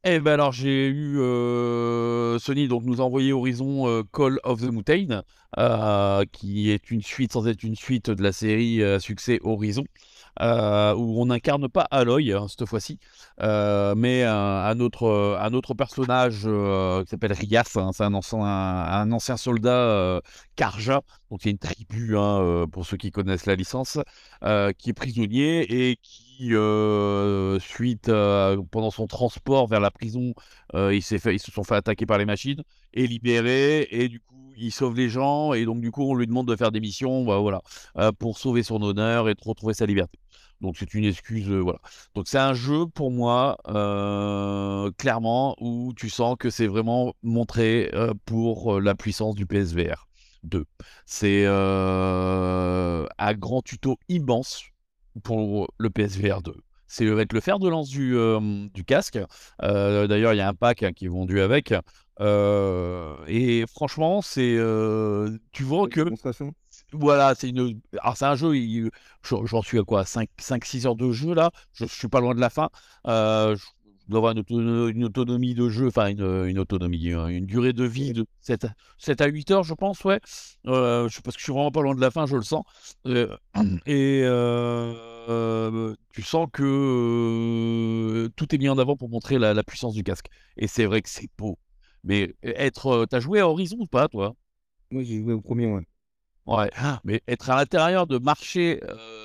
eh 0.08 0.20
ben 0.20 0.34
alors 0.34 0.52
j'ai 0.52 0.88
eu 0.88 1.20
euh, 1.20 2.38
Sony 2.38 2.68
donc 2.68 2.84
nous 2.84 3.02
a 3.02 3.04
envoyé 3.04 3.34
Horizon 3.34 3.88
euh, 3.88 4.04
Call 4.14 4.40
of 4.44 4.62
the 4.62 4.66
Mountain, 4.72 5.24
euh, 5.58 6.24
qui 6.32 6.70
est 6.70 6.92
une 6.92 7.02
suite 7.02 7.34
sans 7.34 7.48
être 7.48 7.64
une 7.64 7.76
suite 7.76 8.12
de 8.12 8.22
la 8.22 8.32
série 8.32 8.82
succès 9.00 9.40
Horizon. 9.44 9.84
Où 10.40 11.22
on 11.22 11.26
n'incarne 11.28 11.70
pas 11.70 11.88
Aloy 11.92 12.34
hein, 12.34 12.48
cette 12.50 12.66
fois-ci, 12.68 13.00
mais 13.40 14.24
un, 14.24 14.80
autre, 14.80 15.38
un 15.42 15.54
autre 15.54 15.74
personnage 15.74 16.42
qui 16.42 17.10
s'appelle 17.10 17.34
Rias, 17.34 17.72
hein, 17.78 17.92
c'est 17.94 18.04
un 18.04 18.14
ancien, 18.14 18.40
un, 18.42 19.12
ancien 19.12 19.38
soldat 19.38 20.22
Karja, 20.58 21.02
donc 21.32 21.40
c'est 21.42 21.52
une 21.52 21.58
tribu 21.58 22.18
hein, 22.18 22.66
pour 22.70 22.86
ceux 22.86 22.98
qui 22.98 23.12
connaissent 23.12 23.46
la 23.46 23.56
licence, 23.56 23.98
qui 24.78 24.90
est 24.90 24.94
prisonnier 24.94 25.90
et 25.90 25.96
qui, 26.02 26.25
suite 27.60 28.12
pendant 28.72 28.92
son 28.92 29.08
transport 29.08 29.68
vers 29.68 29.80
la 29.80 29.92
prison, 29.92 30.34
fait, 30.74 31.36
ils 31.36 31.39
se 31.39 31.51
sont 31.51 31.63
fait 31.63 31.75
attaquer 31.75 32.06
par 32.06 32.18
les 32.18 32.25
machines, 32.25 32.63
est 32.94 33.06
libéré 33.06 33.88
et 33.92 34.08
du 34.10 34.20
coup 34.20 34.54
il 34.58 34.72
sauve 34.72 34.96
les 34.96 35.10
gens 35.10 35.54
et 35.54 35.65
donc 35.65 35.82
du 35.82 35.92
coup 35.92 36.04
on 36.04 36.15
lui 36.15 36.27
demande 36.27 36.48
de 36.48 36.56
faire 36.56 36.72
des 36.72 36.80
missions 36.80 37.25
bah, 37.25 37.39
voilà, 37.39 37.62
pour 38.20 38.38
sauver 38.38 38.63
son 38.63 38.82
honneur 38.82 39.27
et 39.30 39.36
retrouver 39.46 39.74
sa 39.74 39.86
liberté. 39.86 40.20
Donc 40.62 40.77
c'est 40.77 40.94
une 40.94 41.04
excuse, 41.04 41.50
voilà. 41.50 41.80
Donc 42.15 42.30
c'est 42.30 42.38
un 42.38 42.54
jeu 42.54 42.86
pour 42.88 43.12
moi, 43.12 43.58
clairement, 44.98 45.56
où 45.60 45.94
tu 45.96 46.10
sens 46.10 46.38
que 46.39 46.50
c'est 46.50 46.68
vraiment 46.68 47.13
montré 47.24 47.92
pour 48.25 48.80
la 48.80 48.96
puissance 48.96 49.36
du 49.36 49.46
PSVR 49.46 50.08
2. 50.44 50.65
C'est 51.06 51.46
un 51.46 53.34
grand 53.34 53.62
tuto 53.62 53.98
immense 54.08 54.63
pour 55.24 55.69
le 55.77 55.89
PSVR 55.89 56.41
2 56.41 56.53
c'est 56.88 57.10
avec 57.10 57.34
le 57.34 57.39
fer 57.39 57.57
de 57.57 57.67
lance 57.67 57.89
du, 57.89 58.15
du 58.72 58.84
casque. 58.86 59.17
D'ailleurs, 59.60 60.34
il 60.34 60.38
y 60.38 60.41
a 60.41 60.48
un 60.48 60.53
pack 60.53 60.84
hein, 60.84 60.93
qui 60.93 61.05
est 61.05 61.10
vendu 61.10 61.41
avec. 61.41 61.74
et 62.22 63.65
franchement, 63.67 64.22
c'est 64.22 64.55
tu 65.51 65.63
vois 65.63 65.89
que 65.89 66.07
voilà, 66.93 67.36
c'est 67.36 67.50
une. 67.50 67.81
Alors, 68.00 68.17
c'est 68.17 68.25
un 68.25 68.36
jeu, 68.36 68.53
j'en 69.24 69.62
suis 69.62 69.79
à 69.79 69.84
quoi 69.84 70.03
5-6 70.03 70.88
heures 70.88 70.95
de 70.95 71.12
jeu 71.12 71.34
là? 71.34 71.51
Je, 71.74 71.86
suis 71.86 72.07
pas 72.07 72.19
loin 72.19 72.36
de 72.36 72.39
la 72.39 72.50
fin. 72.50 72.69
Euh, 73.07 73.55
je 74.06 74.12
dois 74.12 74.18
avoir 74.20 74.32
une, 74.34 75.04
autonomie 75.04 75.56
de 75.56 75.70
jeu, 75.70 75.88
enfin, 75.88 76.08
une, 76.08 76.60
autonomie, 76.60 77.12
hein, 77.12 77.28
une 77.28 77.46
durée 77.46 77.74
de 77.74 77.84
vie 77.84 78.14
de 78.14 78.26
7, 78.42 78.68
à 79.22 79.28
8 79.28 79.52
heures, 79.52 79.64
je 79.64 79.74
pense, 79.74 80.04
ouais. 80.04 80.20
Euh, 80.68 81.10
parce 81.24 81.36
que 81.36 81.40
je 81.40 81.44
suis 81.44 81.54
vraiment 81.54 81.72
pas 81.72 81.82
loin 81.82 81.96
de 81.96 82.02
la 82.02 82.12
fin, 82.12 82.26
je 82.26 82.36
le 82.36 82.44
sens. 82.44 82.64
Euh, 83.08 83.36
et. 83.86 84.22
euh, 85.28 85.96
tu 86.12 86.22
sens 86.22 86.48
que 86.52 86.64
euh, 88.26 88.30
tout 88.36 88.54
est 88.54 88.58
mis 88.58 88.70
en 88.70 88.78
avant 88.78 88.96
pour 88.96 89.10
montrer 89.10 89.40
la, 89.40 89.54
la 89.54 89.64
puissance 89.64 89.94
du 89.94 90.04
casque. 90.04 90.28
Et 90.58 90.68
c'est 90.68 90.86
vrai 90.86 91.02
que 91.02 91.10
c'est 91.10 91.30
beau. 91.38 91.58
Mais 92.04 92.36
être, 92.44 92.88
euh, 92.88 93.06
t'as 93.06 93.20
joué 93.20 93.40
à 93.40 93.50
Horizon 93.50 93.78
ou 93.80 93.88
pas, 93.88 94.08
toi? 94.08 94.36
Moi, 94.92 95.04
j'ai 95.04 95.20
joué 95.20 95.34
au 95.34 95.42
premier, 95.42 95.68
ouais. 95.68 95.84
Ouais, 96.46 96.70
ah, 96.76 97.02
mais 97.04 97.24
être 97.28 97.50
à 97.50 97.56
l'intérieur 97.56 98.06
de 98.06 98.20
marcher, 98.20 98.80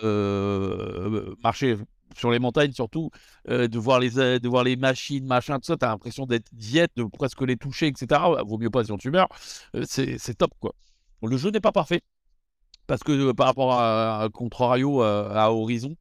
euh, 0.05 1.35
marcher 1.45 1.77
sur 2.17 2.31
les 2.31 2.39
montagnes 2.39 2.73
surtout, 2.73 3.11
euh, 3.49 3.69
de 3.69 3.79
voir 3.79 4.01
les, 4.01 4.19
euh, 4.19 4.39
de 4.39 4.49
voir 4.49 4.65
les 4.65 4.77
machines, 4.77 5.27
machin, 5.27 5.57
tout 5.57 5.67
ça, 5.67 5.77
t'as 5.77 5.89
l'impression 5.89 6.27
d'être 6.27 6.49
diète, 6.53 6.93
de 6.97 7.05
presque 7.05 7.41
les 7.43 7.57
toucher, 7.57 7.87
etc. 7.87 8.21
Vaut 8.47 8.59
mieux 8.59 8.71
pas 8.71 8.85
si 8.85 8.93
on 8.93 8.99
tu 8.99 9.11
meurs. 9.11 9.29
Euh, 9.77 9.85
c'est 9.87 10.35
top, 10.35 10.53
quoi. 10.61 10.75
Le 11.23 11.37
jeu 11.37 11.51
n'est 11.51 11.61
pas 11.61 11.73
parfait, 11.73 12.03
parce 12.87 13.03
que 13.03 13.33
par 13.33 13.47
rapport 13.47 13.75
à, 13.75 14.29
contrario 14.33 15.03
à, 15.03 15.53
Horizon, 15.53 15.97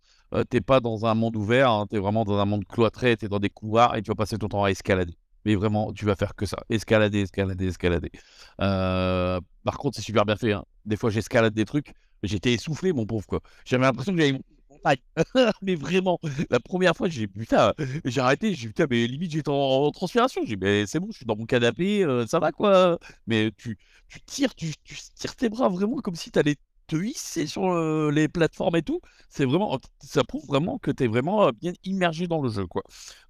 t'es 0.50 0.62
pas 0.62 0.80
dans 0.80 1.06
un 1.06 1.14
monde 1.14 1.36
ouvert, 1.36 1.70
hein, 1.72 1.88
t'es 1.90 1.98
vraiment 2.00 2.24
dans 2.24 2.38
un 2.38 2.46
monde 2.46 2.66
cloîtré, 2.66 3.18
t'es 3.18 3.28
dans 3.28 3.40
des 3.40 3.50
couloirs 3.50 3.96
et 3.98 4.02
tu 4.02 4.12
vas 4.12 4.16
passer 4.16 4.38
ton 4.38 4.48
temps 4.48 4.64
à 4.64 4.72
escalader. 4.72 5.16
Mais 5.46 5.56
vraiment, 5.56 5.92
tu 5.94 6.06
vas 6.06 6.16
faire 6.16 6.36
que 6.36 6.46
ça. 6.46 6.58
Escalader, 6.70 7.22
escalader, 7.22 7.68
escalader. 7.68 8.12
Par 8.58 9.78
contre, 9.78 9.98
c'est 9.98 10.04
super 10.04 10.26
bien 10.26 10.36
fait. 10.38 10.54
hein. 10.54 10.64
Des 10.86 10.96
fois, 10.96 11.10
j'escalade 11.10 11.54
des 11.54 11.66
trucs, 11.66 11.94
j'étais 12.24 12.54
essoufflé, 12.54 12.94
mon 12.94 13.06
pauvre, 13.06 13.26
quoi. 13.26 13.42
J'avais 13.66 13.84
l'impression 13.84 14.14
que 14.14 14.20
j'avais 14.20 14.40
mais 15.62 15.76
vraiment, 15.76 16.20
la 16.50 16.60
première 16.60 16.96
fois, 16.96 17.10
j'ai 17.10 17.28
putain, 17.28 17.74
j'ai 18.06 18.22
arrêté, 18.22 18.54
j'ai 18.54 18.68
putain, 18.68 18.88
mais 18.90 19.08
limite, 19.08 19.32
j'étais 19.32 19.50
en, 19.50 19.92
transpiration. 19.92 20.42
J'ai 20.46 20.56
mais 20.58 20.86
c'est 20.88 21.00
bon, 21.00 21.08
je 21.12 21.18
suis 21.18 21.26
dans 21.26 21.36
mon 21.36 21.46
canapé, 21.46 22.04
euh, 22.04 22.26
ça 22.28 22.40
va, 22.40 22.52
quoi. 22.52 23.00
Mais 23.28 23.52
tu, 23.58 23.78
tu 24.08 24.22
tires, 24.22 24.56
tu 24.56 24.74
tires 25.16 25.36
tes 25.36 25.50
bras 25.50 25.70
vraiment 25.70 25.98
comme 25.98 26.16
si 26.16 26.32
t'allais 26.32 26.56
te 26.90 26.96
hisser 26.98 27.48
sur 27.48 27.74
les 28.12 28.28
plateformes 28.28 28.76
et 28.76 28.82
tout. 28.82 29.00
C'est 29.30 29.46
vraiment, 29.46 29.78
ça 30.00 30.24
prouve 30.24 30.46
vraiment 30.48 30.80
que 30.80 30.92
tu 30.92 31.04
es 31.04 31.08
vraiment 31.08 31.52
bien 31.52 31.74
immergé 31.84 32.28
dans 32.28 32.42
le 32.42 32.50
jeu, 32.50 32.66
quoi. 32.68 32.84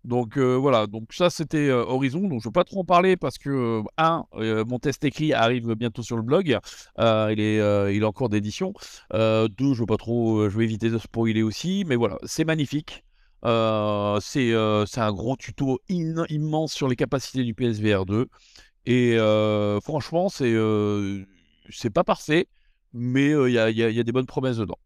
Donc 0.03 0.37
voilà, 0.37 0.87
donc 0.87 1.13
ça 1.13 1.29
c'était 1.29 1.69
Horizon. 1.71 2.21
Donc 2.21 2.31
je 2.41 2.47
ne 2.47 2.49
veux 2.49 2.51
pas 2.51 2.63
trop 2.63 2.81
en 2.81 2.85
parler 2.85 3.17
parce 3.17 3.37
que 3.37 3.81
un, 3.97 4.25
mon 4.67 4.79
test 4.79 5.03
écrit 5.03 5.33
arrive 5.33 5.73
bientôt 5.75 6.03
sur 6.03 6.15
le 6.15 6.23
blog. 6.23 6.57
Euh, 6.99 7.29
il 7.31 7.39
est, 7.39 7.57
il 7.95 8.01
est 8.01 8.05
en 8.05 8.11
cours 8.11 8.29
d'édition. 8.29 8.73
Euh, 9.13 9.47
deux, 9.47 9.73
je 9.73 9.81
veux 9.81 9.85
pas 9.85 9.97
trop, 9.97 10.49
je 10.49 10.57
vais 10.57 10.63
éviter 10.63 10.89
de 10.89 10.97
spoiler 10.97 11.43
aussi. 11.43 11.83
Mais 11.87 11.95
voilà, 11.95 12.17
c'est 12.25 12.45
magnifique. 12.45 13.03
Euh, 13.45 14.19
c'est 14.21 14.53
un 15.01 15.11
gros 15.13 15.35
tuto 15.37 15.79
in- 15.89 16.25
immense 16.29 16.73
sur 16.73 16.87
les 16.87 16.95
capacités 16.95 17.43
du 17.43 17.53
PSVR 17.53 18.05
2. 18.05 18.27
Et 18.85 19.17
franchement, 19.83 20.29
c'est 20.29 20.53
c'est 21.69 21.89
pas 21.89 22.03
parfait, 22.03 22.47
mais 22.93 23.31
euh, 23.31 23.50
il 23.50 23.53
y 23.53 24.00
a, 24.00 24.03
des 24.03 24.12
bonnes 24.12 24.25
promesses 24.25 24.58
dedans. 24.58 24.79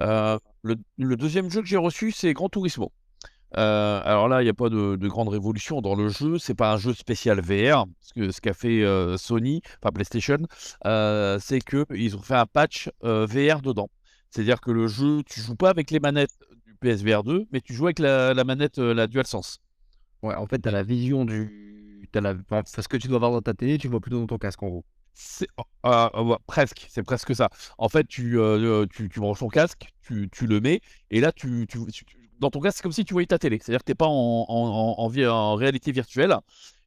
Euh, 0.00 0.38
le, 0.62 1.16
deuxième 1.16 1.50
jeu 1.50 1.60
que 1.60 1.66
j'ai 1.68 1.76
reçu, 1.76 2.12
c'est 2.12 2.32
Gran 2.32 2.48
Turismo. 2.48 2.92
Euh, 3.58 4.00
alors 4.04 4.28
là, 4.28 4.40
il 4.40 4.44
n'y 4.44 4.50
a 4.50 4.54
pas 4.54 4.70
de, 4.70 4.96
de 4.96 5.08
grande 5.08 5.28
révolution 5.28 5.82
dans 5.82 5.94
le 5.94 6.08
jeu. 6.08 6.38
C'est 6.38 6.54
pas 6.54 6.72
un 6.72 6.78
jeu 6.78 6.94
spécial 6.94 7.40
VR. 7.40 7.86
Parce 8.00 8.12
que 8.14 8.30
ce 8.30 8.40
qu'a 8.40 8.54
fait 8.54 8.84
Sony, 9.18 9.62
enfin 9.82 9.92
PlayStation, 9.92 10.38
c'est 11.40 11.60
que 11.60 11.84
ils 11.94 12.16
ont 12.16 12.22
fait 12.22 12.36
un 12.36 12.46
patch 12.46 12.90
VR 13.02 13.60
dedans. 13.62 13.90
C'est-à-dire 14.30 14.60
que 14.62 14.70
le 14.70 14.86
jeu, 14.86 15.22
tu 15.24 15.40
joues 15.40 15.56
pas 15.56 15.68
avec 15.68 15.90
les 15.90 16.00
manettes 16.00 16.38
du 16.64 16.74
PSVR 16.76 17.22
2, 17.22 17.46
mais 17.52 17.60
tu 17.60 17.74
joues 17.74 17.86
avec 17.86 17.98
la, 17.98 18.44
manette, 18.44 18.78
la 18.78 19.06
DualSense. 19.06 19.58
Ouais, 20.22 20.34
en 20.34 20.46
fait, 20.46 20.58
t'as 20.58 20.70
la 20.70 20.82
vision 20.82 21.24
du. 21.24 22.08
T'as 22.12 22.20
la... 22.20 22.34
enfin, 22.50 22.62
ce 22.64 22.88
que 22.88 22.96
tu 22.96 23.08
dois 23.08 23.18
voir 23.18 23.32
dans 23.32 23.42
ta 23.42 23.54
télé, 23.54 23.76
tu 23.78 23.88
vois 23.88 24.00
plutôt 24.00 24.20
dans 24.20 24.26
ton 24.26 24.38
casque, 24.38 24.62
en 24.62 24.68
gros. 24.68 24.84
C'est 25.14 25.46
oh, 25.58 25.62
ah, 25.82 26.10
ah, 26.14 26.38
presque, 26.46 26.86
c'est 26.90 27.02
presque 27.02 27.34
ça. 27.34 27.50
En 27.78 27.88
fait, 27.88 28.06
tu, 28.06 28.38
euh, 28.38 28.86
tu, 28.86 29.08
tu 29.08 29.20
branches 29.20 29.40
ton 29.40 29.48
casque, 29.48 29.88
tu, 30.02 30.28
tu 30.30 30.46
le 30.46 30.60
mets, 30.60 30.80
et 31.10 31.20
là, 31.20 31.32
tu, 31.32 31.66
tu- 31.68 31.78
dans 32.38 32.50
ton 32.50 32.60
casque, 32.60 32.78
c'est 32.78 32.82
comme 32.82 32.92
si 32.92 33.04
tu 33.04 33.12
voyais 33.12 33.26
ta 33.26 33.38
télé. 33.38 33.58
C'est-à-dire 33.60 33.80
que 33.80 33.84
tu 33.84 33.90
n'es 33.92 33.96
pas 33.96 34.06
en, 34.06 34.46
en, 34.48 34.94
en, 34.98 35.26
en 35.28 35.54
réalité 35.54 35.92
virtuelle. 35.92 36.34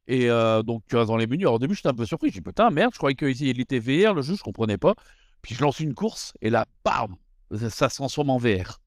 Et 0.08 0.30
euh, 0.30 0.62
donc, 0.62 0.82
tu 0.88 0.96
restes 0.96 1.08
dans 1.08 1.16
les 1.16 1.26
menus. 1.26 1.44
Alors, 1.44 1.54
au 1.54 1.58
début, 1.58 1.74
j'étais 1.74 1.88
un 1.88 1.94
peu 1.94 2.06
surpris. 2.06 2.28
J'ai 2.28 2.40
dit, 2.40 2.42
putain, 2.42 2.70
merde, 2.70 2.92
je 2.92 2.98
croyais 2.98 3.16
qu'il 3.16 3.60
était 3.60 3.78
VR, 3.78 4.14
le 4.14 4.22
jeu, 4.22 4.36
je 4.36 4.42
comprenais 4.42 4.78
pas. 4.78 4.94
Puis, 5.42 5.54
je 5.54 5.62
lance 5.62 5.80
une 5.80 5.94
course, 5.94 6.32
et 6.40 6.50
là, 6.50 6.66
bam, 6.84 7.16
ça, 7.54 7.70
ça 7.70 7.88
se 7.88 7.96
transforme 7.96 8.30
en 8.30 8.38
VR. 8.38 8.80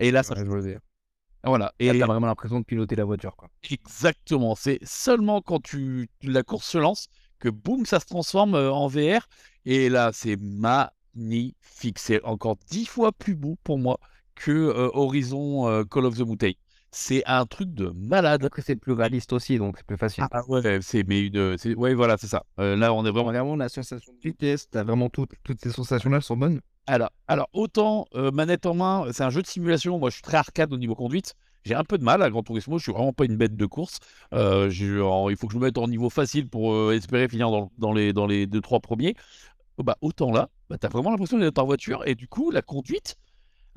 Et 0.00 0.10
là, 0.10 0.22
ça. 0.22 0.34
Ouais, 0.34 0.44
je 0.44 0.50
veux 0.50 0.62
dire. 0.62 0.80
Voilà. 1.42 1.74
Et 1.78 1.86
Et 1.88 1.98
t'as 1.98 2.06
vraiment 2.06 2.26
l'impression 2.26 2.60
de 2.60 2.64
piloter 2.64 2.96
la 2.96 3.04
voiture, 3.04 3.36
quoi. 3.36 3.48
Exactement. 3.70 4.54
C'est 4.54 4.78
seulement 4.82 5.42
quand 5.42 5.62
tu 5.62 6.08
la 6.22 6.42
course 6.42 6.66
se 6.66 6.78
lance 6.78 7.08
que 7.38 7.48
boum, 7.48 7.86
ça 7.86 8.00
se 8.00 8.06
transforme 8.06 8.54
euh, 8.54 8.72
en 8.72 8.86
VR. 8.88 9.28
Et 9.64 9.88
là, 9.88 10.10
c'est 10.12 10.36
magnifique. 10.36 11.98
C'est 11.98 12.22
encore 12.24 12.56
dix 12.68 12.86
fois 12.86 13.12
plus 13.12 13.34
beau 13.34 13.56
pour 13.64 13.78
moi 13.78 13.98
que 14.34 14.50
euh, 14.50 14.90
Horizon 14.94 15.68
euh, 15.68 15.84
Call 15.84 16.06
of 16.06 16.16
the 16.16 16.20
Mountain. 16.20 16.52
C'est 16.90 17.24
un 17.26 17.44
truc 17.46 17.74
de 17.74 17.88
malade. 17.88 18.44
Après, 18.44 18.62
c'est 18.62 18.76
plus 18.76 18.92
réaliste 18.92 19.32
aussi, 19.32 19.58
donc 19.58 19.74
c'est 19.76 19.86
plus 19.86 19.96
facile. 19.96 20.24
Ah 20.30 20.42
ouais, 20.46 20.78
c'est 20.80 21.02
mais 21.02 21.22
une, 21.26 21.58
c'est- 21.58 21.74
ouais, 21.74 21.92
voilà, 21.94 22.16
c'est 22.16 22.28
ça. 22.28 22.44
Euh, 22.60 22.76
là, 22.76 22.92
on 22.94 23.04
est 23.04 23.10
vraiment. 23.10 23.24
Vraiment, 23.30 23.56
la 23.56 23.68
sensation 23.68 24.12
de 24.12 24.18
vitesse, 24.28 24.68
t'as 24.70 24.84
vraiment 24.84 25.08
tout- 25.08 25.26
toutes 25.42 25.60
ces 25.60 25.72
sensations-là 25.72 26.20
sont 26.20 26.36
bonnes. 26.36 26.60
Alors, 26.86 27.10
alors 27.26 27.48
autant 27.52 28.06
manette 28.32 28.66
en 28.66 28.74
main, 28.74 29.06
c'est 29.12 29.24
un 29.24 29.30
jeu 29.30 29.42
de 29.42 29.46
simulation. 29.46 29.98
Moi, 29.98 30.10
je 30.10 30.14
suis 30.14 30.22
très 30.22 30.36
arcade 30.36 30.72
au 30.72 30.76
niveau 30.76 30.94
conduite. 30.94 31.34
J'ai 31.64 31.74
un 31.74 31.84
peu 31.84 31.98
de 31.98 32.04
mal 32.04 32.22
à 32.22 32.30
Gran 32.30 32.42
Turismo. 32.42 32.78
Je 32.78 32.84
suis 32.84 32.92
vraiment 32.92 33.12
pas 33.12 33.24
une 33.24 33.36
bête 33.36 33.56
de 33.56 33.66
course. 33.66 33.98
Euh, 34.32 34.70
en- 35.02 35.28
il 35.30 35.36
faut 35.36 35.46
que 35.46 35.54
je 35.54 35.58
me 35.58 35.64
mette 35.64 35.78
en 35.78 35.88
niveau 35.88 36.10
facile 36.10 36.48
pour 36.48 36.72
euh, 36.74 36.92
espérer 36.94 37.28
finir 37.28 37.50
dans, 37.50 37.70
dans 37.78 37.92
les 37.92 38.12
dans 38.12 38.26
les 38.26 38.46
deux 38.46 38.60
trois 38.60 38.80
premiers. 38.80 39.14
Bah 39.78 39.96
autant 40.02 40.30
là, 40.32 40.50
bah, 40.70 40.78
t'as 40.78 40.88
vraiment 40.88 41.10
l'impression 41.10 41.38
d'être 41.38 41.58
en 41.58 41.66
voiture 41.66 42.06
et 42.06 42.14
du 42.14 42.28
coup 42.28 42.50
la 42.52 42.62
conduite, 42.62 43.16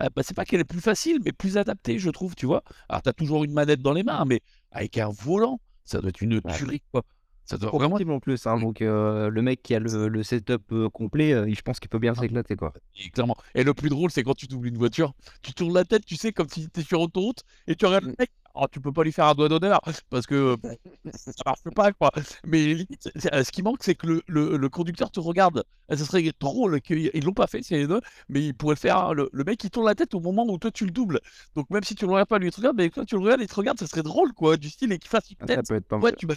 euh, 0.02 0.10
bah, 0.16 0.24
c'est 0.24 0.36
pas 0.36 0.46
qu'elle 0.46 0.60
est 0.62 0.66
plus 0.66 0.82
facile, 0.82 1.20
mais 1.26 1.32
plus 1.34 1.58
adaptée, 1.58 2.00
je 2.00 2.10
trouve. 2.12 2.36
Tu 2.36 2.46
vois. 2.46 2.64
Alors 2.90 3.02
t'as 3.04 3.14
toujours 3.14 3.44
une 3.44 3.54
manette 3.54 3.82
dans 3.82 3.94
les 3.94 4.04
mains, 4.04 4.26
mais 4.26 4.42
avec 4.72 4.98
un 4.98 5.10
volant, 5.10 5.60
ça 5.86 6.00
doit 6.02 6.10
être 6.10 6.22
une 6.22 6.42
tuerie 6.44 6.82
quoi. 6.92 7.04
Ça 7.50 7.58
doit 7.58 7.70
vraiment 7.70 7.90
Compatible 7.92 8.12
en 8.12 8.20
plus, 8.20 8.46
hein, 8.46 8.60
donc 8.60 8.82
euh, 8.82 9.30
le 9.30 9.42
mec 9.42 9.64
qui 9.64 9.74
a 9.74 9.80
le, 9.80 10.08
le 10.10 10.24
setup 10.24 10.72
euh, 10.74 10.90
complet, 10.90 11.34
euh, 11.34 11.48
je 11.54 11.62
pense 11.62 11.80
qu'il 11.80 11.90
peut 11.90 12.00
bien 12.00 12.14
s'éclater, 12.14 12.56
quoi. 12.56 12.74
Et 12.98 13.10
clairement. 13.10 13.38
Et 13.56 13.64
le 13.64 13.74
plus 13.74 13.90
drôle, 13.90 14.12
c'est 14.12 14.24
quand 14.24 14.36
tu 14.36 14.48
doubles 14.48 14.68
une 14.68 14.78
voiture, 14.78 15.14
tu 15.42 15.54
tournes 15.54 15.74
la 15.74 15.86
tête, 15.86 16.06
tu 16.06 16.16
sais, 16.18 16.34
comme 16.34 16.50
si 16.50 16.62
tu 16.62 16.68
étais 16.68 16.84
sur 16.84 17.00
autoroute, 17.00 17.44
et 17.68 17.76
tu 17.76 17.86
regardes 17.86 18.06
le 18.06 18.16
mec. 18.20 18.32
Oh, 18.60 18.66
tu 18.72 18.82
peux 18.82 18.92
pas 18.92 19.04
lui 19.04 19.12
faire 19.12 19.26
un 19.28 19.36
doigt 19.36 19.50
d'honneur 19.50 19.80
parce 20.10 20.26
que 20.26 20.58
ça 21.14 21.32
marche 21.46 21.62
pas, 21.76 21.92
quoi. 21.94 22.12
Mais 22.44 22.74
limite, 22.74 23.08
ce 23.16 23.52
qui 23.52 23.62
manque, 23.62 23.84
c'est 23.84 23.94
que 23.96 24.08
le, 24.08 24.24
le- 24.28 24.58
le 24.58 24.70
conducteur 24.70 25.12
te 25.12 25.20
regarde. 25.20 25.64
Et 25.92 25.96
Ce 25.96 26.04
serait 26.06 26.24
drôle 26.40 26.82
qu'ils 26.82 27.12
ils 27.14 27.24
l'ont 27.24 27.34
pas 27.34 27.46
fait, 27.48 27.62
c'est 27.62 27.78
les 27.78 27.88
deux, 27.88 28.02
mais 28.30 28.44
ils 28.48 28.54
pourraient 28.56 28.74
le 28.76 28.80
faire. 28.80 28.98
hein. 28.98 29.14
Le, 29.14 29.30
mec, 29.44 29.64
il 29.64 29.70
tourne 29.70 29.86
la 29.86 29.94
tête 29.96 30.14
au 30.16 30.20
moment 30.20 30.44
où 30.48 30.58
toi, 30.58 30.72
tu 30.72 30.86
le 30.86 30.92
doubles. 30.92 31.20
Donc, 31.56 31.70
même 31.70 31.84
si 31.84 31.94
tu 31.96 32.06
le 32.06 32.12
regardes 32.12 32.30
pas, 32.30 32.40
lui, 32.40 32.48
il 32.48 32.52
te 32.52 32.58
regarde, 32.58 32.78
mais 32.78 32.90
quand 32.90 33.06
tu 33.06 33.16
le 33.16 33.22
regardes, 33.22 33.42
il 33.42 33.48
te 33.48 33.56
regarde, 33.56 33.80
ça 33.80 33.86
serait 33.88 34.04
drôle, 34.04 34.34
quoi. 34.34 34.58
Du 34.58 34.70
style, 34.70 34.92
et 34.92 34.98
qu'il 35.00 35.10
fasse 35.10 35.30
une 35.30 35.38
Ah, 35.40 35.46
Ça 35.48 35.56
tête. 35.58 35.68
peut 35.68 35.76
être 35.76 35.88
pas 35.88 35.98
Ouais, 35.98 36.12
mal. 36.12 36.16
tu 36.16 36.26
vas 36.26 36.36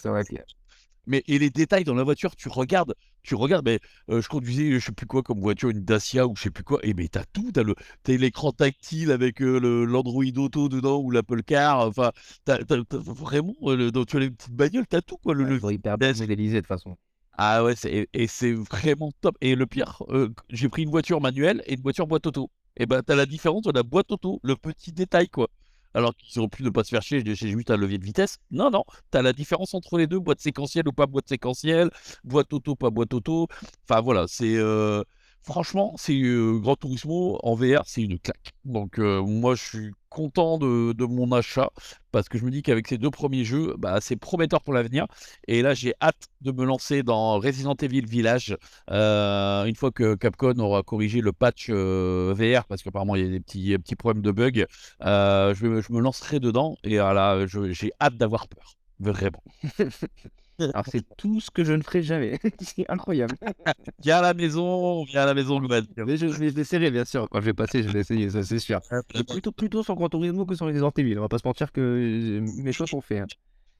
mais 1.06 1.22
et 1.26 1.38
les 1.38 1.50
détails 1.50 1.84
dans 1.84 1.94
la 1.94 2.02
voiture, 2.04 2.36
tu 2.36 2.48
regardes, 2.48 2.94
tu 3.22 3.34
regardes, 3.34 3.64
mais 3.66 3.80
euh, 4.10 4.20
je 4.22 4.28
conduisais, 4.28 4.72
je 4.78 4.84
sais 4.86 4.92
plus 4.92 5.06
quoi 5.06 5.22
comme 5.22 5.40
voiture, 5.40 5.70
une 5.70 5.84
Dacia 5.84 6.26
ou 6.26 6.36
je 6.36 6.42
sais 6.42 6.50
plus 6.50 6.64
quoi, 6.64 6.78
et 6.82 6.94
mais 6.94 7.08
t'as 7.08 7.24
tout, 7.32 7.50
t'as 7.52 7.62
le, 7.62 7.74
t'as 8.02 8.16
l'écran 8.16 8.52
tactile 8.52 9.10
avec 9.12 9.40
euh, 9.42 9.58
le 9.60 9.84
l'Android 9.84 10.24
Auto 10.36 10.68
dedans 10.68 11.00
ou 11.00 11.10
l'Apple 11.10 11.42
Car, 11.42 11.80
enfin, 11.86 12.10
t'as, 12.44 12.58
vraiment, 12.90 13.54
euh, 13.64 13.76
le, 13.76 13.90
dans, 13.92 14.04
tu 14.04 14.16
as 14.16 14.20
les 14.20 14.30
petites 14.30 14.52
bagnoles, 14.54 14.86
t'as 14.86 15.02
tout 15.02 15.16
quoi, 15.18 15.34
le, 15.34 15.44
Ouais, 15.44 15.58
le 15.58 15.60
hyper 15.72 15.98
bien 15.98 16.12
vitesse. 16.12 16.14
modélisés 16.14 16.56
de 16.56 16.60
toute 16.60 16.68
façon. 16.68 16.96
Ah 17.32 17.64
ouais, 17.64 17.74
c'est, 17.76 17.90
et, 17.92 18.08
et 18.12 18.26
c'est 18.26 18.52
vraiment 18.52 19.10
top. 19.20 19.36
Et 19.40 19.54
le 19.54 19.66
pire, 19.66 20.02
euh, 20.10 20.28
j'ai 20.50 20.68
pris 20.68 20.82
une 20.82 20.90
voiture 20.90 21.20
manuelle 21.20 21.62
et 21.66 21.74
une 21.74 21.80
voiture 21.82 22.06
boîte 22.06 22.26
auto. 22.26 22.50
Et 22.76 22.86
ben 22.86 23.02
t'as 23.02 23.14
la 23.16 23.26
différence 23.26 23.62
de 23.62 23.72
la 23.72 23.82
boîte 23.82 24.12
auto, 24.12 24.40
le 24.42 24.56
petit 24.56 24.92
détail 24.92 25.28
quoi. 25.28 25.48
Alors 25.94 26.14
qu'ils 26.14 26.38
auraient 26.38 26.48
pu 26.48 26.62
ne 26.62 26.70
pas 26.70 26.84
se 26.84 26.90
faire 26.90 27.02
chier, 27.02 27.22
c'est 27.26 27.48
juste 27.48 27.70
un 27.70 27.76
levier 27.76 27.98
de 27.98 28.04
vitesse. 28.04 28.38
Non, 28.50 28.70
non, 28.70 28.84
t'as 29.10 29.22
la 29.22 29.32
différence 29.32 29.74
entre 29.74 29.98
les 29.98 30.06
deux, 30.06 30.20
boîte 30.20 30.40
séquentielle 30.40 30.86
ou 30.88 30.92
pas 30.92 31.06
boîte 31.06 31.28
séquentielle, 31.28 31.90
boîte 32.24 32.52
auto, 32.52 32.76
pas 32.76 32.90
boîte 32.90 33.12
auto. 33.14 33.48
Enfin 33.88 34.00
voilà, 34.00 34.26
c'est 34.28 34.56
euh, 34.56 35.02
franchement, 35.42 35.94
c'est 35.96 36.18
euh, 36.20 36.58
Gran 36.58 36.76
Turismo 36.76 37.38
en 37.42 37.54
VR, 37.54 37.82
c'est 37.86 38.02
une 38.02 38.18
claque. 38.18 38.52
Donc 38.64 38.98
moi 38.98 39.54
je 39.54 39.62
suis 39.62 39.90
content 40.08 40.58
de, 40.58 41.04
mon 41.04 41.30
achat 41.32 41.70
parce 42.10 42.28
que 42.28 42.36
je 42.36 42.44
me 42.44 42.50
dis 42.50 42.62
qu'avec 42.62 42.88
ces 42.88 42.98
deux 42.98 43.10
premiers 43.10 43.44
jeux, 43.44 43.74
bah, 43.78 44.00
c'est 44.00 44.16
prometteur 44.16 44.60
pour 44.60 44.74
l'avenir. 44.74 45.06
Et 45.46 45.62
là, 45.62 45.72
j'ai 45.74 45.94
hâte 46.02 46.28
de 46.40 46.50
me 46.52 46.64
lancer 46.64 47.02
dans 47.02 47.38
Resident 47.38 47.74
Evil 47.74 48.06
Village 48.06 48.56
une 48.88 49.74
fois 49.76 49.90
que 49.92 50.14
Capcom 50.16 50.58
aura 50.58 50.82
corrigé 50.82 51.20
le 51.20 51.32
patch 51.32 51.70
VR, 51.70 52.64
parce 52.66 52.82
qu'apparemment 52.82 53.14
il 53.16 53.24
y 53.24 53.26
a 53.26 53.30
des 53.30 53.40
petits, 53.40 53.78
petits 53.78 53.96
problèmes 53.96 54.22
de 54.22 54.32
bug. 54.32 54.66
Euh, 55.02 55.54
je, 55.54 55.66
me 55.92 56.00
lancerai 56.00 56.40
dedans 56.40 56.76
et 56.84 56.96
je- 56.96 57.72
j'ai 57.72 57.92
hâte 58.00 58.16
d'avoir 58.16 58.48
peur. 58.48 58.74
Vraiment. 58.98 59.42
Alors, 60.60 60.84
c'est 60.86 61.04
tout 61.16 61.40
ce 61.40 61.50
que 61.50 61.64
je 61.64 61.72
ne 61.72 61.82
ferai 61.82 62.02
jamais. 62.02 62.38
c'est 62.60 62.88
incroyable. 62.90 63.36
Viens 64.02 64.18
à 64.18 64.22
la 64.22 64.34
maison, 64.34 65.04
viens 65.04 65.22
à 65.22 65.26
la 65.26 65.34
maison, 65.34 65.60
Gwen. 65.60 65.86
Mais 65.96 66.16
je, 66.16 66.26
vais 66.26 66.48
essayer, 66.60 66.90
bien 66.90 67.04
sûr. 67.04 67.28
Quand 67.30 67.40
je 67.40 67.46
vais 67.46 67.54
passer, 67.54 67.82
je 67.82 67.88
vais 67.88 68.00
essayer, 68.00 68.30
ça 68.30 68.42
c'est 68.42 68.58
sûr. 68.58 68.80
Plutôt, 69.28 69.52
plutôt 69.52 69.82
sur 69.82 69.94
Gran 69.96 70.08
Turismo 70.08 70.46
que 70.46 70.54
sur 70.54 70.66
les 70.66 70.78
Evil. 70.98 71.18
On 71.18 71.22
va 71.22 71.28
pas 71.28 71.38
se 71.38 71.46
mentir 71.46 71.72
que 71.72 71.80
euh, 71.80 72.40
mes 72.62 72.72
choix 72.72 72.86
sont 72.86 73.00
faits. 73.00 73.20
hein. 73.22 73.26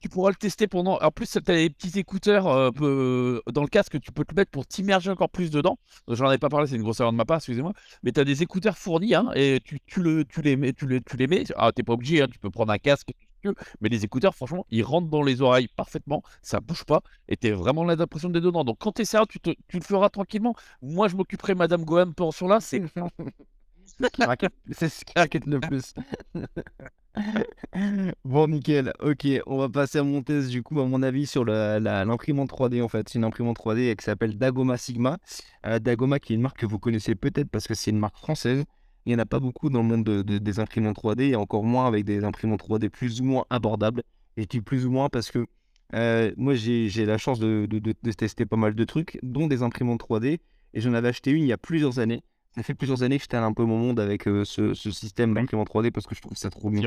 tu 0.01 0.09
pourras 0.09 0.31
le 0.31 0.37
tester 0.37 0.67
pendant. 0.67 0.99
En 1.01 1.11
plus, 1.11 1.31
tu 1.31 1.39
as 1.39 1.41
des 1.43 1.71
petits 1.71 1.99
écouteurs 1.99 2.47
euh, 2.47 2.71
peu- 2.71 3.43
dans 3.53 3.63
le 3.63 3.69
casque 3.69 3.93
que 3.93 3.99
tu 3.99 4.13
peux 4.13 4.25
te 4.25 4.35
mettre 4.35 4.51
pour 4.51 4.67
t'immerger 4.67 5.11
encore 5.11 5.31
plus 5.31 5.51
dedans. 5.51 5.79
J'en 6.09 6.27
avais 6.27 6.39
pas 6.39 6.49
parlé, 6.49 6.67
c'est 6.67 6.77
une 6.77 6.83
grosse 6.83 7.01
erreur 7.01 7.13
de 7.13 7.17
ma 7.19 7.25
part, 7.27 7.39
excusez-moi. 7.39 7.73
Mais 8.03 8.13
tu 8.13 8.21
as 8.21 8.25
des 8.25 8.43
écouteurs 8.43 8.79
fournis 8.79 9.15
hein, 9.15 9.31
et 9.35 9.61
tu, 9.65 9.79
tu 9.87 10.03
le, 10.03 10.25
tu, 10.25 10.41
les 10.43 10.57
mets, 10.57 10.73
tu, 10.73 10.87
les, 10.87 11.01
tu 11.03 11.17
les 11.17 11.27
mets. 11.27 11.45
Ah, 11.57 11.73
t'es 11.73 11.83
pas 11.83 11.93
obligé, 11.95 12.23
hein, 12.23 12.29
tu 12.31 12.39
peux 12.39 12.51
prendre 12.51 12.73
un 12.73 12.79
casque, 12.79 13.09
tout 13.09 13.30
mais 13.81 13.89
les 13.89 14.05
écouteurs, 14.05 14.35
franchement, 14.35 14.67
ils 14.71 14.83
rentrent 14.83 15.09
dans 15.09 15.23
les 15.23 15.41
oreilles 15.43 15.69
parfaitement, 15.69 16.23
ça 16.43 16.61
bouge 16.61 16.85
pas 16.85 17.03
et 17.29 17.37
t'es 17.37 17.51
vraiment 17.53 17.85
là 17.85 17.97
l'impression 17.97 18.29
d'être 18.31 18.43
dedans. 18.45 18.65
Donc 18.65 18.79
quand 18.79 18.93
tu 18.93 19.03
essaieras, 19.03 19.27
tu, 19.27 19.41
te- 19.41 19.51
tu 19.69 19.79
le 19.79 19.83
feras 19.85 20.09
tranquillement. 20.11 20.55
Moi, 20.83 21.09
je 21.09 21.17
m'occuperai 21.17 21.55
Madame 21.55 21.85
Gohan 21.85 22.13
pendant 22.13 22.33
sur 22.33 22.49
là, 22.49 22.61
c'est 22.61 22.83
C'est 24.73 24.89
ce 24.89 25.05
qui 25.05 25.13
inquiète 25.17 25.47
le 25.47 25.61
plus. 25.61 25.95
Bon, 28.25 28.47
nickel. 28.49 28.93
Ok, 29.01 29.27
on 29.47 29.59
va 29.59 29.69
passer 29.69 29.99
à 29.99 30.03
mon 30.03 30.23
test, 30.23 30.49
du 30.49 30.63
coup, 30.63 30.81
à 30.81 30.87
mon 30.87 31.03
avis, 31.03 31.27
sur 31.27 31.45
l'imprimante 31.45 32.51
3D, 32.51 32.83
en 32.83 32.89
fait. 32.89 33.09
C'est 33.09 33.19
une 33.19 33.25
imprimante 33.25 33.59
3D 33.59 33.97
qui 33.97 34.05
s'appelle 34.05 34.39
Dagoma 34.39 34.77
Sigma. 34.77 35.19
Euh, 35.67 35.79
Dagoma, 35.79 36.19
qui 36.21 36.33
est 36.33 36.37
une 36.37 36.43
marque 36.43 36.59
que 36.59 36.67
vous 36.67 36.79
connaissez 36.79 37.15
peut-être 37.15 37.51
parce 37.51 37.67
que 37.67 37.75
c'est 37.75 37.91
une 37.91 37.99
marque 37.99 38.17
française. 38.17 38.65
Il 39.07 39.11
n'y 39.11 39.17
en 39.17 39.19
a 39.19 39.27
pas 39.27 39.41
beaucoup 39.41 39.71
dans 39.71 39.83
le 39.83 39.89
monde 39.89 40.05
de- 40.05 40.23
de- 40.23 40.39
des 40.39 40.61
imprimantes 40.61 40.97
3D, 40.97 41.29
et 41.31 41.37
encore 41.37 41.65
moins 41.65 41.87
avec 41.87 42.05
des 42.05 42.25
imprimantes 42.25 42.61
3D 42.61 42.89
plus 42.91 43.21
ou 43.21 43.25
moins 43.25 43.45
abordables. 43.51 44.03
Et 44.37 44.43
je 44.43 44.47
dis 44.49 44.61
plus 44.61 44.87
ou 44.87 44.91
moins 44.91 45.09
parce 45.09 45.31
que 45.31 45.47
euh, 45.95 46.33
moi, 46.37 46.55
j'ai 46.55 46.89
la 47.07 47.19
chance 47.19 47.41
de, 47.41 47.67
de- 47.67 47.93
tester 48.13 48.47
pas 48.47 48.57
mal 48.57 48.75
de 48.75 48.85
trucs, 48.85 49.19
dont 49.23 49.47
des 49.49 49.63
imprimantes 49.63 50.01
3D. 50.01 50.39
Et 50.75 50.81
j'en 50.81 50.93
avais 50.95 51.09
acheté 51.09 51.33
une 51.33 51.43
il 51.43 51.49
y 51.49 51.53
a 51.53 51.59
plusieurs 51.59 51.99
années. 51.99 52.23
Ça 52.55 52.63
fait 52.63 52.75
plusieurs 52.75 53.03
années 53.03 53.17
que 53.17 53.23
j'étais 53.25 53.37
un 53.37 53.53
peu 53.53 53.65
mon 53.65 53.79
monde 53.79 53.99
avec 54.01 54.29
euh, 54.29 54.45
ce, 54.45 54.75
ce 54.75 54.91
système 54.91 55.35
d'imprimante 55.35 55.69
3D 55.69 55.91
parce 55.91 56.07
que 56.07 56.15
je 56.15 56.21
trouve 56.21 56.37
ça 56.37 56.51
trop 56.51 56.69
bien. 56.71 56.81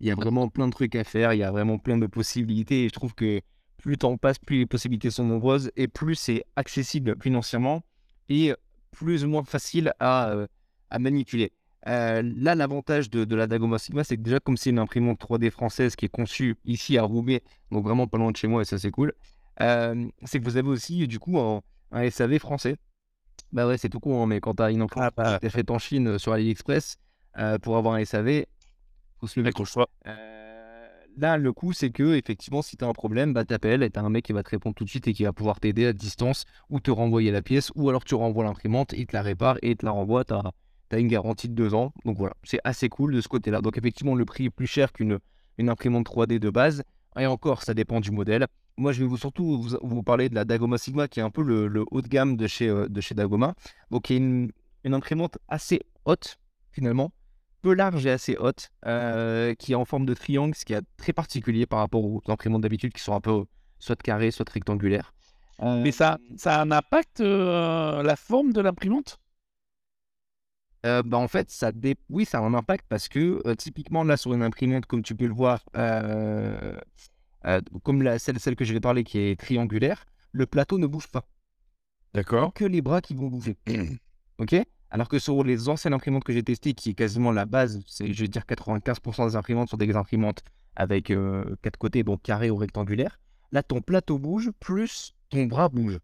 Il 0.00 0.06
y 0.08 0.10
a 0.10 0.14
vraiment 0.14 0.48
plein 0.48 0.66
de 0.66 0.72
trucs 0.72 0.94
à 0.96 1.04
faire, 1.04 1.32
il 1.32 1.38
y 1.38 1.42
a 1.42 1.50
vraiment 1.50 1.78
plein 1.78 1.96
de 1.96 2.06
possibilités 2.06 2.84
et 2.84 2.88
je 2.88 2.92
trouve 2.92 3.14
que 3.14 3.40
plus 3.78 3.92
le 3.92 3.96
temps 3.98 4.16
passe, 4.16 4.38
plus 4.38 4.58
les 4.58 4.66
possibilités 4.66 5.10
sont 5.10 5.24
nombreuses 5.24 5.70
et 5.76 5.86
plus 5.88 6.14
c'est 6.14 6.44
accessible 6.56 7.14
financièrement 7.22 7.82
et 8.28 8.52
plus 8.90 9.24
ou 9.24 9.28
moins 9.28 9.44
facile 9.44 9.92
à, 10.00 10.30
euh, 10.30 10.46
à 10.92 10.98
manipuler. 10.98 11.52
Euh, 11.88 12.22
là, 12.36 12.54
l'avantage 12.54 13.10
de, 13.10 13.24
de 13.24 13.34
la 13.34 13.48
Dagoma 13.48 13.78
Sigma, 13.78 14.04
c'est 14.04 14.16
que 14.16 14.22
déjà, 14.22 14.38
comme 14.38 14.56
c'est 14.56 14.70
une 14.70 14.78
imprimante 14.78 15.20
3D 15.20 15.50
française 15.50 15.96
qui 15.96 16.04
est 16.04 16.08
conçue 16.08 16.56
ici 16.64 16.96
à 16.96 17.02
Roubaix, 17.02 17.42
donc 17.72 17.82
vraiment 17.82 18.06
pas 18.06 18.18
loin 18.18 18.30
de 18.30 18.36
chez 18.36 18.46
moi 18.46 18.62
et 18.62 18.64
ça 18.64 18.78
c'est 18.78 18.92
cool, 18.92 19.12
euh, 19.60 20.06
c'est 20.24 20.38
que 20.38 20.44
vous 20.44 20.56
avez 20.56 20.68
aussi 20.68 21.08
du 21.08 21.18
coup 21.18 21.38
un, 21.38 21.62
un 21.90 22.08
SAV 22.08 22.38
français. 22.38 22.76
Bah 23.52 23.66
ouais, 23.66 23.78
c'est 23.78 23.88
tout 23.88 24.00
con, 24.00 24.22
hein, 24.22 24.26
mais 24.26 24.40
quand 24.40 24.54
tu 24.54 24.62
as 24.62 24.70
une 24.70 24.82
imprimante 24.82 25.14
bah. 25.16 25.38
qui 25.40 25.46
est 25.46 25.50
faite 25.50 25.70
en 25.70 25.78
Chine 25.78 26.06
euh, 26.08 26.18
sur 26.18 26.32
AliExpress, 26.32 26.98
euh, 27.38 27.58
pour 27.58 27.76
avoir 27.76 27.94
un 27.94 28.04
SAV, 28.04 28.44
faut 29.18 29.26
se 29.26 29.40
lever 29.40 29.50
là, 31.16 31.36
le 31.36 31.52
coup, 31.52 31.72
c'est 31.72 31.90
que 31.90 32.14
effectivement, 32.14 32.62
si 32.62 32.76
tu 32.76 32.84
as 32.84 32.88
un 32.88 32.92
problème, 32.92 33.32
bah, 33.32 33.44
t'appelles 33.44 33.82
et 33.82 33.90
t'as 33.90 34.02
un 34.02 34.08
mec 34.08 34.24
qui 34.24 34.32
va 34.32 34.42
te 34.42 34.50
répondre 34.50 34.74
tout 34.74 34.84
de 34.84 34.88
suite 34.88 35.08
et 35.08 35.12
qui 35.12 35.24
va 35.24 35.32
pouvoir 35.32 35.60
t'aider 35.60 35.86
à 35.86 35.92
distance 35.92 36.44
ou 36.70 36.80
te 36.80 36.90
renvoyer 36.90 37.30
la 37.30 37.42
pièce, 37.42 37.72
ou 37.74 37.88
alors 37.88 38.04
tu 38.04 38.14
renvoies 38.14 38.44
l'imprimante, 38.44 38.94
il 38.96 39.06
te 39.06 39.16
la 39.16 39.22
répare 39.22 39.58
et 39.62 39.72
il 39.72 39.76
te 39.76 39.84
la 39.84 39.92
renvoie. 39.92 40.24
Tu 40.92 40.96
as, 40.96 41.00
une 41.00 41.08
garantie 41.08 41.48
de 41.48 41.54
deux 41.54 41.74
ans. 41.74 41.92
Donc 42.04 42.18
voilà, 42.18 42.34
c'est 42.44 42.60
assez 42.64 42.88
cool 42.88 43.14
de 43.14 43.20
ce 43.20 43.28
côté-là. 43.28 43.60
Donc 43.60 43.78
effectivement, 43.78 44.14
le 44.14 44.24
prix 44.24 44.46
est 44.46 44.50
plus 44.50 44.66
cher 44.66 44.92
qu'une 44.92 45.18
une 45.58 45.68
imprimante 45.68 46.06
3D 46.06 46.38
de 46.38 46.50
base. 46.50 46.82
Et 47.18 47.26
encore, 47.26 47.62
ça 47.62 47.74
dépend 47.74 48.00
du 48.00 48.10
modèle. 48.10 48.46
Moi, 48.78 48.92
je 48.92 49.00
vais 49.00 49.06
vous 49.06 49.18
surtout 49.18 49.68
vous, 49.82 50.02
parler 50.02 50.28
de 50.28 50.34
la 50.34 50.44
Dagoma 50.44 50.78
Sigma, 50.78 51.08
qui 51.08 51.20
est 51.20 51.22
un 51.22 51.30
peu 51.30 51.42
le, 51.42 51.84
haut 51.90 52.00
de 52.00 52.08
gamme 52.08 52.36
de 52.36 52.46
chez, 52.46 52.68
euh, 52.68 52.88
de 52.88 53.00
chez 53.00 53.14
Dagoma. 53.14 53.54
Donc, 53.90 54.04
qui 54.04 54.14
est 54.14 54.16
une, 54.16 54.50
imprimante 54.84 55.38
assez 55.48 55.80
haute, 56.06 56.38
finalement, 56.70 57.12
peu 57.60 57.74
large 57.74 58.06
et 58.06 58.10
assez 58.10 58.36
haute, 58.36 58.70
euh, 58.86 59.54
qui 59.54 59.72
est 59.72 59.74
en 59.76 59.84
forme 59.84 60.06
de 60.06 60.14
triangle, 60.14 60.54
ce 60.54 60.64
qui 60.64 60.72
est 60.72 60.82
très 60.96 61.12
particulier 61.12 61.66
par 61.66 61.80
rapport 61.80 62.02
aux 62.02 62.22
imprimantes 62.28 62.62
d'habitude 62.62 62.92
qui 62.92 63.02
sont 63.02 63.14
un 63.14 63.20
peu 63.20 63.44
soit 63.78 64.00
carrées, 64.00 64.30
soit 64.30 64.48
rectangulaires. 64.48 65.12
Euh, 65.60 65.82
Mais 65.82 65.92
ça, 65.92 66.18
ça 66.36 66.62
a 66.62 66.64
la 66.64 68.16
forme 68.16 68.52
de 68.52 68.60
l'imprimante? 68.62 69.18
Euh, 70.86 71.02
bah, 71.04 71.18
en 71.18 71.28
fait, 71.28 71.50
ça 71.50 71.72
dé- 71.72 71.96
oui, 72.10 72.24
ça 72.24 72.38
a 72.38 72.40
un 72.42 72.54
impact 72.54 72.86
parce 72.88 73.08
que 73.08 73.40
euh, 73.46 73.54
typiquement 73.54 74.04
là 74.04 74.16
sur 74.16 74.32
une 74.34 74.42
imprimante, 74.42 74.86
comme 74.86 75.02
tu 75.02 75.14
peux 75.14 75.26
le 75.26 75.34
voir, 75.34 75.64
euh, 75.76 76.76
euh, 77.46 77.60
comme 77.84 78.02
la, 78.02 78.18
celle, 78.18 78.38
celle 78.40 78.56
que 78.56 78.64
je 78.64 78.72
vais 78.72 78.80
parler 78.80 79.04
qui 79.04 79.18
est 79.18 79.38
triangulaire, 79.38 80.04
le 80.32 80.46
plateau 80.46 80.78
ne 80.78 80.86
bouge 80.86 81.08
pas. 81.08 81.24
D'accord. 82.14 82.52
que 82.52 82.64
les 82.64 82.82
bras 82.82 83.00
qui 83.00 83.14
vont 83.14 83.28
bouger. 83.28 83.56
ok? 84.38 84.54
Alors 84.90 85.08
que 85.08 85.18
sur 85.18 85.42
les 85.42 85.68
anciennes 85.68 85.94
imprimantes 85.94 86.24
que 86.24 86.32
j'ai 86.32 86.42
testées, 86.42 86.74
qui 86.74 86.90
est 86.90 86.94
quasiment 86.94 87.32
la 87.32 87.46
base, 87.46 87.80
c'est, 87.86 88.12
je 88.12 88.20
vais 88.22 88.28
dire 88.28 88.44
95% 88.46 89.26
des 89.26 89.36
imprimantes 89.36 89.70
sont 89.70 89.78
des 89.78 89.96
imprimantes 89.96 90.42
avec 90.76 91.12
quatre 91.62 91.78
côtés, 91.78 92.02
donc 92.02 92.22
carré 92.22 92.50
ou 92.50 92.56
rectangulaire. 92.56 93.18
Là, 93.52 93.62
ton 93.62 93.80
plateau 93.80 94.18
bouge, 94.18 94.50
plus 94.60 95.14
ton 95.30 95.44
bras 95.46 95.68
bouge. 95.70 95.98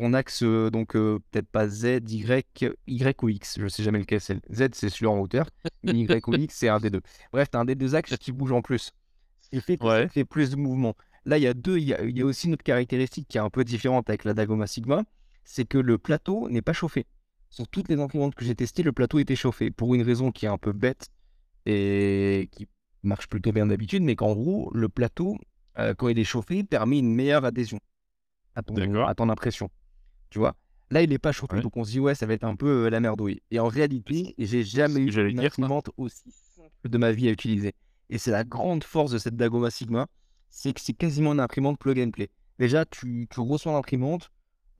Ton 0.00 0.14
axe, 0.14 0.42
euh, 0.42 0.70
donc 0.70 0.96
euh, 0.96 1.18
peut-être 1.30 1.48
pas 1.48 1.68
Z, 1.68 2.00
Y, 2.08 2.64
Y 2.86 3.22
ou 3.22 3.28
X, 3.28 3.58
je 3.60 3.68
sais 3.68 3.82
jamais 3.82 3.98
lequel 3.98 4.18
c'est. 4.18 4.40
Z, 4.50 4.70
c'est 4.72 4.88
celui 4.88 5.06
en 5.06 5.18
hauteur, 5.18 5.50
Y 5.82 6.26
ou 6.26 6.32
X, 6.34 6.54
c'est 6.56 6.68
un 6.68 6.80
des 6.80 6.88
deux. 6.88 7.02
Bref, 7.34 7.50
tu 7.50 7.58
as 7.58 7.60
un 7.60 7.66
des 7.66 7.74
deux 7.74 7.94
axes 7.94 8.16
qui 8.16 8.32
bouge 8.32 8.52
en 8.52 8.62
plus. 8.62 8.92
Qui 9.50 9.60
fait 9.60 9.82
Ouais. 9.82 10.08
fait 10.08 10.24
plus 10.24 10.50
de 10.52 10.56
mouvement. 10.56 10.94
Là, 11.26 11.36
il 11.36 11.42
y 11.42 11.46
a 11.46 11.52
deux, 11.52 11.76
il 11.76 11.84
y 11.84 11.92
a, 11.92 12.02
il 12.02 12.16
y 12.16 12.22
a 12.22 12.24
aussi 12.24 12.46
une 12.46 12.54
autre 12.54 12.62
caractéristique 12.62 13.28
qui 13.28 13.36
est 13.36 13.42
un 13.42 13.50
peu 13.50 13.62
différente 13.62 14.08
avec 14.08 14.24
la 14.24 14.32
Dagoma 14.32 14.66
Sigma, 14.66 15.04
c'est 15.44 15.66
que 15.66 15.76
le 15.76 15.98
plateau 15.98 16.48
n'est 16.48 16.62
pas 16.62 16.72
chauffé. 16.72 17.04
Sur 17.50 17.68
toutes 17.68 17.90
les 17.90 18.00
imprimantes 18.00 18.34
que 18.34 18.44
j'ai 18.46 18.54
testées, 18.54 18.82
le 18.82 18.92
plateau 18.92 19.18
était 19.18 19.36
chauffé 19.36 19.70
pour 19.70 19.94
une 19.94 20.02
raison 20.02 20.30
qui 20.32 20.46
est 20.46 20.48
un 20.48 20.56
peu 20.56 20.72
bête 20.72 21.08
et 21.66 22.48
qui 22.52 22.68
marche 23.02 23.28
plutôt 23.28 23.52
bien 23.52 23.66
d'habitude, 23.66 24.02
mais 24.02 24.16
qu'en 24.16 24.32
gros, 24.32 24.70
le 24.72 24.88
plateau, 24.88 25.36
euh, 25.78 25.92
quand 25.92 26.08
il 26.08 26.18
est 26.18 26.24
chauffé, 26.24 26.64
permet 26.64 27.00
une 27.00 27.14
meilleure 27.14 27.44
adhésion 27.44 27.80
à 28.54 28.62
ton, 28.62 28.74
à 29.04 29.14
ton 29.14 29.28
impression. 29.28 29.68
Tu 30.30 30.38
vois? 30.38 30.56
Là, 30.90 31.02
il 31.02 31.10
n'est 31.10 31.18
pas 31.18 31.30
Ouais. 31.30 31.60
donc 31.60 31.76
on 31.76 31.84
se 31.84 31.90
dit, 31.90 32.00
ouais, 32.00 32.14
ça 32.14 32.26
va 32.26 32.34
être 32.34 32.44
un 32.44 32.56
peu 32.56 32.86
euh, 32.86 32.90
la 32.90 32.98
merdouille. 33.00 33.40
Et 33.50 33.60
en 33.60 33.68
réalité, 33.68 34.34
j'ai 34.38 34.64
jamais 34.64 35.00
eu 35.00 35.28
une 35.30 35.40
imprimante 35.40 35.90
aussi 35.96 36.30
simple 36.56 36.70
de 36.88 36.98
ma 36.98 37.12
vie 37.12 37.28
à 37.28 37.30
utiliser. 37.30 37.74
Et 38.08 38.18
c'est 38.18 38.32
la 38.32 38.42
grande 38.42 38.82
force 38.82 39.12
de 39.12 39.18
cette 39.18 39.36
Dagoma 39.36 39.70
Sigma, 39.70 40.08
c'est 40.48 40.72
que 40.72 40.80
c'est 40.80 40.94
quasiment 40.94 41.32
une 41.32 41.40
imprimante 41.40 41.78
plug 41.78 42.00
and 42.00 42.10
play. 42.10 42.28
Déjà, 42.58 42.84
tu, 42.84 43.28
tu 43.30 43.40
reçois 43.40 43.72
l'imprimante, 43.72 44.30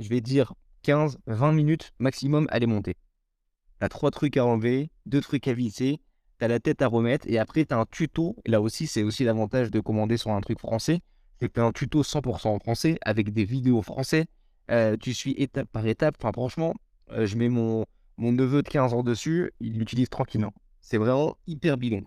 je 0.01 0.09
vais 0.09 0.21
dire 0.21 0.55
15, 0.83 1.19
20 1.27 1.53
minutes 1.53 1.93
maximum, 2.01 2.49
elle 2.51 2.65
est 2.65 2.67
montée. 2.67 2.95
Tu 3.79 3.87
as 3.87 3.89
trois 3.89 4.11
trucs 4.11 4.37
à 4.37 4.45
enlever, 4.45 4.91
deux 5.07 5.21
trucs 5.21 5.47
à 5.47 5.53
visser, 5.53 6.01
tu 6.39 6.45
as 6.45 6.49
la 6.49 6.59
tête 6.59 6.83
à 6.83 6.89
remettre, 6.89 7.27
et 7.29 7.39
après, 7.39 7.65
tu 7.65 7.73
as 7.73 7.79
un 7.79 7.87
tuto. 7.87 8.37
Et 8.45 8.51
là 8.51 8.61
aussi, 8.61 8.89
c'est 8.89 9.05
aussi 9.05 9.23
l'avantage 9.23 9.71
de 9.71 9.79
commander 9.79 10.17
sur 10.17 10.33
un 10.33 10.41
truc 10.41 10.59
français, 10.59 11.01
c'est 11.39 11.49
que 11.49 11.55
tu 11.55 11.61
as 11.61 11.65
un 11.65 11.73
tuto 11.73 12.03
100% 12.03 12.49
en 12.49 12.59
français, 12.59 12.99
avec 13.03 13.33
des 13.33 13.45
vidéos 13.45 13.81
français. 13.83 14.27
Euh, 14.71 14.97
tu 14.97 15.15
suis 15.15 15.33
étape 15.33 15.69
par 15.71 15.87
étape. 15.87 16.17
Enfin, 16.21 16.33
franchement, 16.33 16.75
euh, 17.11 17.27
je 17.27 17.37
mets 17.37 17.49
mon, 17.49 17.87
mon 18.17 18.33
neveu 18.33 18.63
de 18.63 18.69
15 18.69 18.95
ans 18.95 19.03
dessus, 19.03 19.53
il 19.61 19.79
l'utilise 19.79 20.09
tranquillement. 20.09 20.53
C'est 20.81 20.99
vraiment 20.99 21.37
hyper 21.47 21.77
bidon. 21.77 22.03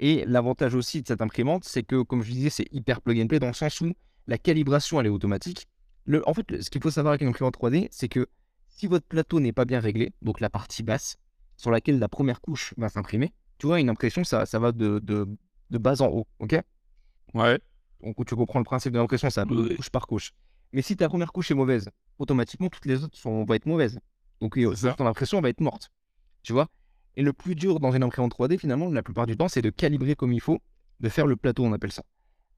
Et 0.00 0.24
l'avantage 0.26 0.74
aussi 0.74 1.02
de 1.02 1.06
cette 1.06 1.22
imprimante, 1.22 1.64
c'est 1.64 1.82
que, 1.82 2.02
comme 2.02 2.22
je 2.22 2.30
disais, 2.30 2.50
c'est 2.50 2.66
hyper 2.72 3.00
plug 3.00 3.20
and 3.20 3.26
play 3.26 3.38
dans 3.38 3.48
le 3.48 3.52
sens 3.52 3.80
où 3.80 3.92
la 4.26 4.38
calibration, 4.38 5.00
elle 5.00 5.06
est 5.06 5.10
automatique. 5.10 5.66
Le, 6.04 6.26
en 6.28 6.34
fait, 6.34 6.62
ce 6.62 6.70
qu'il 6.70 6.80
faut 6.80 6.90
savoir 6.90 7.12
avec 7.12 7.22
une 7.22 7.28
imprimante 7.28 7.56
3D, 7.56 7.88
c'est 7.90 8.08
que 8.08 8.28
si 8.68 8.86
votre 8.86 9.06
plateau 9.06 9.40
n'est 9.40 9.52
pas 9.52 9.64
bien 9.64 9.80
réglé, 9.80 10.12
donc 10.22 10.40
la 10.40 10.50
partie 10.50 10.82
basse, 10.82 11.16
sur 11.56 11.70
laquelle 11.70 11.98
la 11.98 12.08
première 12.08 12.40
couche 12.40 12.74
va 12.76 12.88
s'imprimer, 12.88 13.32
tu 13.58 13.66
vois, 13.66 13.80
une 13.80 13.88
impression, 13.88 14.22
ça, 14.22 14.46
ça 14.46 14.58
va 14.60 14.70
de, 14.70 15.00
de, 15.00 15.26
de 15.70 15.78
bas 15.78 16.00
en 16.00 16.06
haut, 16.06 16.26
ok? 16.38 16.60
Ouais. 17.34 17.58
Donc, 18.02 18.24
tu 18.24 18.36
comprends 18.36 18.60
le 18.60 18.64
principe 18.64 18.92
de 18.92 18.98
l'impression, 18.98 19.28
ça 19.30 19.44
va 19.44 19.74
couche 19.74 19.90
par 19.90 20.06
couche. 20.06 20.32
Mais 20.72 20.82
si 20.82 20.96
ta 20.96 21.08
première 21.08 21.32
couche 21.32 21.50
est 21.50 21.54
mauvaise, 21.54 21.88
automatiquement, 22.18 22.68
toutes 22.68 22.86
les 22.86 23.02
autres 23.04 23.16
sont, 23.16 23.44
vont 23.44 23.54
être 23.54 23.66
mauvaises. 23.66 23.98
Donc, 24.40 24.56
euh, 24.58 24.74
ton 24.96 25.06
impression 25.06 25.40
va 25.40 25.48
être 25.48 25.60
morte. 25.60 25.90
Tu 26.42 26.52
vois? 26.52 26.68
Et 27.16 27.22
le 27.22 27.32
plus 27.32 27.54
dur 27.54 27.80
dans 27.80 27.92
une 27.92 28.02
imprimante 28.02 28.32
3D, 28.32 28.58
finalement, 28.58 28.90
la 28.90 29.02
plupart 29.02 29.26
du 29.26 29.36
temps, 29.36 29.48
c'est 29.48 29.62
de 29.62 29.70
calibrer 29.70 30.14
comme 30.14 30.32
il 30.32 30.40
faut, 30.40 30.60
de 31.00 31.08
faire 31.08 31.26
le 31.26 31.36
plateau, 31.36 31.64
on 31.64 31.72
appelle 31.72 31.92
ça. 31.92 32.02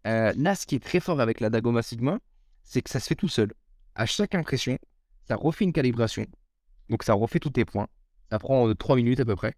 Euh, 0.07 0.33
là, 0.37 0.55
ce 0.55 0.67
qui 0.67 0.75
est 0.75 0.85
très 0.85 1.01
fort 1.01 1.21
avec 1.21 1.41
la 1.41 1.51
Dagoma 1.51 1.83
Sigma, 1.83 2.19
c'est 2.63 2.83
que 2.83 2.91
ça 2.91 3.01
se 3.01 3.07
fait 3.07 3.15
tout 3.15 3.29
seul. 3.29 3.53
À 3.95 4.07
chaque 4.07 4.35
impression, 4.35 4.79
ça 5.27 5.37
refait 5.37 5.65
une 5.65 5.73
calibration. 5.73 6.27
Donc, 6.89 7.03
ça 7.03 7.15
refait 7.15 7.39
tous 7.39 7.51
tes 7.51 7.65
points. 7.65 7.89
Ça 8.31 8.39
prend 8.39 8.73
3 8.75 8.97
minutes 8.97 9.21
à 9.21 9.25
peu 9.25 9.37
près. 9.37 9.55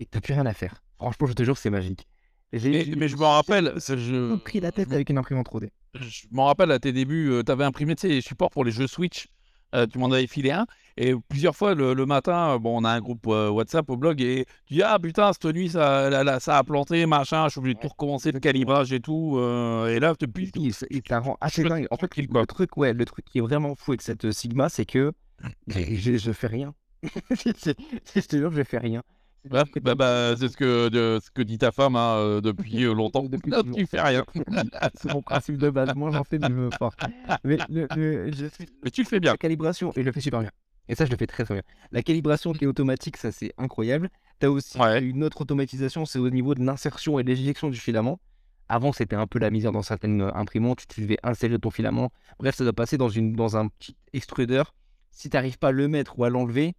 Et 0.00 0.06
t'as 0.06 0.20
plus 0.20 0.34
rien 0.34 0.46
à 0.46 0.54
faire. 0.54 0.82
Franchement, 0.96 1.26
je 1.26 1.32
te 1.32 1.42
jure, 1.42 1.58
c'est 1.58 1.70
magique. 1.70 2.06
Mais, 2.52 3.08
je 3.08 3.16
m'en 3.16 3.32
rappelle, 3.32 3.74
je, 3.76 4.36
pris 4.36 4.60
la 4.60 4.72
tête 4.72 4.92
avec 4.92 5.10
une 5.10 5.18
imprimante 5.18 5.48
3D. 5.48 5.70
Je 6.00 6.26
m'en 6.30 6.46
rappelle 6.46 6.70
à 6.72 6.78
tes 6.78 6.92
débuts, 6.92 7.42
tu 7.44 7.52
avais 7.52 7.64
imprimé 7.64 7.94
les 8.02 8.20
supports 8.20 8.50
pour 8.50 8.64
les 8.64 8.70
jeux 8.72 8.86
Switch. 8.86 9.26
euh, 9.74 9.86
tu 9.86 9.98
m'en 9.98 10.10
avais 10.12 10.26
filé 10.26 10.52
un. 10.52 10.66
Et 10.96 11.14
plusieurs 11.28 11.54
fois, 11.56 11.74
le, 11.74 11.92
le 11.92 12.06
matin, 12.06 12.54
euh, 12.54 12.58
bon, 12.58 12.80
on 12.80 12.84
a 12.84 12.90
un 12.90 13.00
groupe 13.00 13.26
euh, 13.26 13.50
WhatsApp 13.50 13.90
au 13.90 13.96
blog 13.96 14.22
et 14.22 14.46
tu 14.66 14.74
dis 14.74 14.82
Ah 14.82 14.98
putain, 14.98 15.32
cette 15.32 15.44
nuit, 15.54 15.68
ça, 15.70 16.06
a 16.06 16.64
planté, 16.64 17.04
machin, 17.06 17.44
je 17.46 17.50
suis 17.50 17.58
obligé 17.58 17.74
de 17.74 17.80
tout 17.80 17.88
recommencer, 17.88 18.32
le 18.32 18.40
calibrage 18.40 18.92
et 18.92 19.00
tout. 19.00 19.34
euh, 19.38 19.88
et 19.88 19.98
là, 20.00 20.14
depuis. 20.18 20.50
Il, 20.54 20.72
il 20.90 21.02
te 21.02 21.12
la 21.12 21.20
rend 21.20 21.36
assez 21.40 21.64
dingue. 21.64 21.86
En 21.90 21.96
fait, 21.96 22.16
le 22.16 22.46
truc, 22.46 22.76
ouais, 22.76 22.92
le 22.94 23.04
truc 23.04 23.24
qui 23.26 23.38
est 23.38 23.42
vraiment 23.42 23.74
fou 23.74 23.92
avec 23.92 24.02
cette 24.02 24.24
euh, 24.24 24.32
Sigma, 24.32 24.68
c'est 24.68 24.86
que 24.86 25.12
je, 25.68 26.16
je 26.16 26.32
fais 26.32 26.46
rien. 26.46 26.74
je 27.30 28.20
te 28.20 28.36
jure, 28.36 28.52
je 28.52 28.62
fais 28.62 28.78
rien. 28.78 29.02
Bah, 29.50 29.94
bah, 29.94 30.34
c'est 30.36 30.48
ce 30.48 30.56
que, 30.56 30.88
de- 30.88 31.18
ce 31.22 31.30
que 31.30 31.42
dit 31.42 31.58
ta 31.58 31.70
femme 31.72 31.96
hein, 31.96 32.16
euh, 32.16 32.40
depuis 32.40 32.84
euh, 32.84 32.94
longtemps. 32.94 33.22
Depuis 33.30 33.50
Non, 33.50 33.62
tu 33.62 33.86
fais 33.86 34.00
rien. 34.00 34.24
C'est 34.94 35.12
mon 35.12 35.22
principe 35.22 35.58
de 35.58 35.70
base. 35.70 35.94
Moi, 35.94 36.10
j'en 36.10 36.24
fais. 36.24 36.38
Mais 36.38 37.58
le- 37.68 37.86
le- 37.96 38.32
je 38.32 38.46
fais 38.48 38.66
Mais 38.84 38.90
tu 38.90 39.02
le 39.02 39.06
fais 39.08 39.20
bien. 39.20 39.32
la 39.32 39.36
calibration, 39.38 39.92
et 39.96 40.00
je 40.00 40.06
le 40.06 40.12
fais 40.12 40.20
super 40.20 40.40
bien. 40.40 40.50
Et 40.88 40.94
ça, 40.94 41.04
je 41.04 41.10
le 41.10 41.16
fais 41.16 41.26
très 41.26 41.44
très 41.44 41.54
bien. 41.54 41.62
La 41.90 42.02
calibration 42.02 42.52
qui 42.52 42.64
est 42.64 42.66
automatique, 42.68 43.16
ça 43.16 43.32
c'est 43.32 43.52
incroyable. 43.58 44.08
Tu 44.40 44.46
as 44.46 44.50
aussi 44.50 44.78
Ouais. 44.78 45.02
une 45.02 45.24
autre 45.24 45.40
automatisation, 45.40 46.04
c'est 46.06 46.18
au 46.18 46.30
niveau 46.30 46.54
de 46.54 46.62
l'insertion 46.64 47.18
et 47.18 47.24
de 47.24 47.28
l'éjection 47.30 47.68
du 47.70 47.78
filament. 47.78 48.20
Avant, 48.68 48.92
c'était 48.92 49.16
un 49.16 49.26
peu 49.26 49.38
la 49.38 49.50
misère 49.50 49.70
dans 49.72 49.82
certaines 49.82 50.22
euh, 50.22 50.34
imprimantes, 50.34 50.82
tu 50.88 51.00
devais 51.00 51.18
insérer 51.22 51.58
ton 51.58 51.70
filament. 51.70 52.10
Bref, 52.38 52.56
ça 52.56 52.64
doit 52.64 52.72
passer 52.72 52.98
dans, 52.98 53.08
une, 53.08 53.32
dans 53.34 53.56
un 53.56 53.68
petit 53.68 53.96
extrudeur. 54.12 54.74
Si 55.12 55.30
tu 55.30 55.36
n'arrives 55.36 55.58
pas 55.58 55.68
à 55.68 55.72
le 55.72 55.86
mettre 55.88 56.18
ou 56.18 56.24
à 56.24 56.30
l'enlever, 56.30 56.74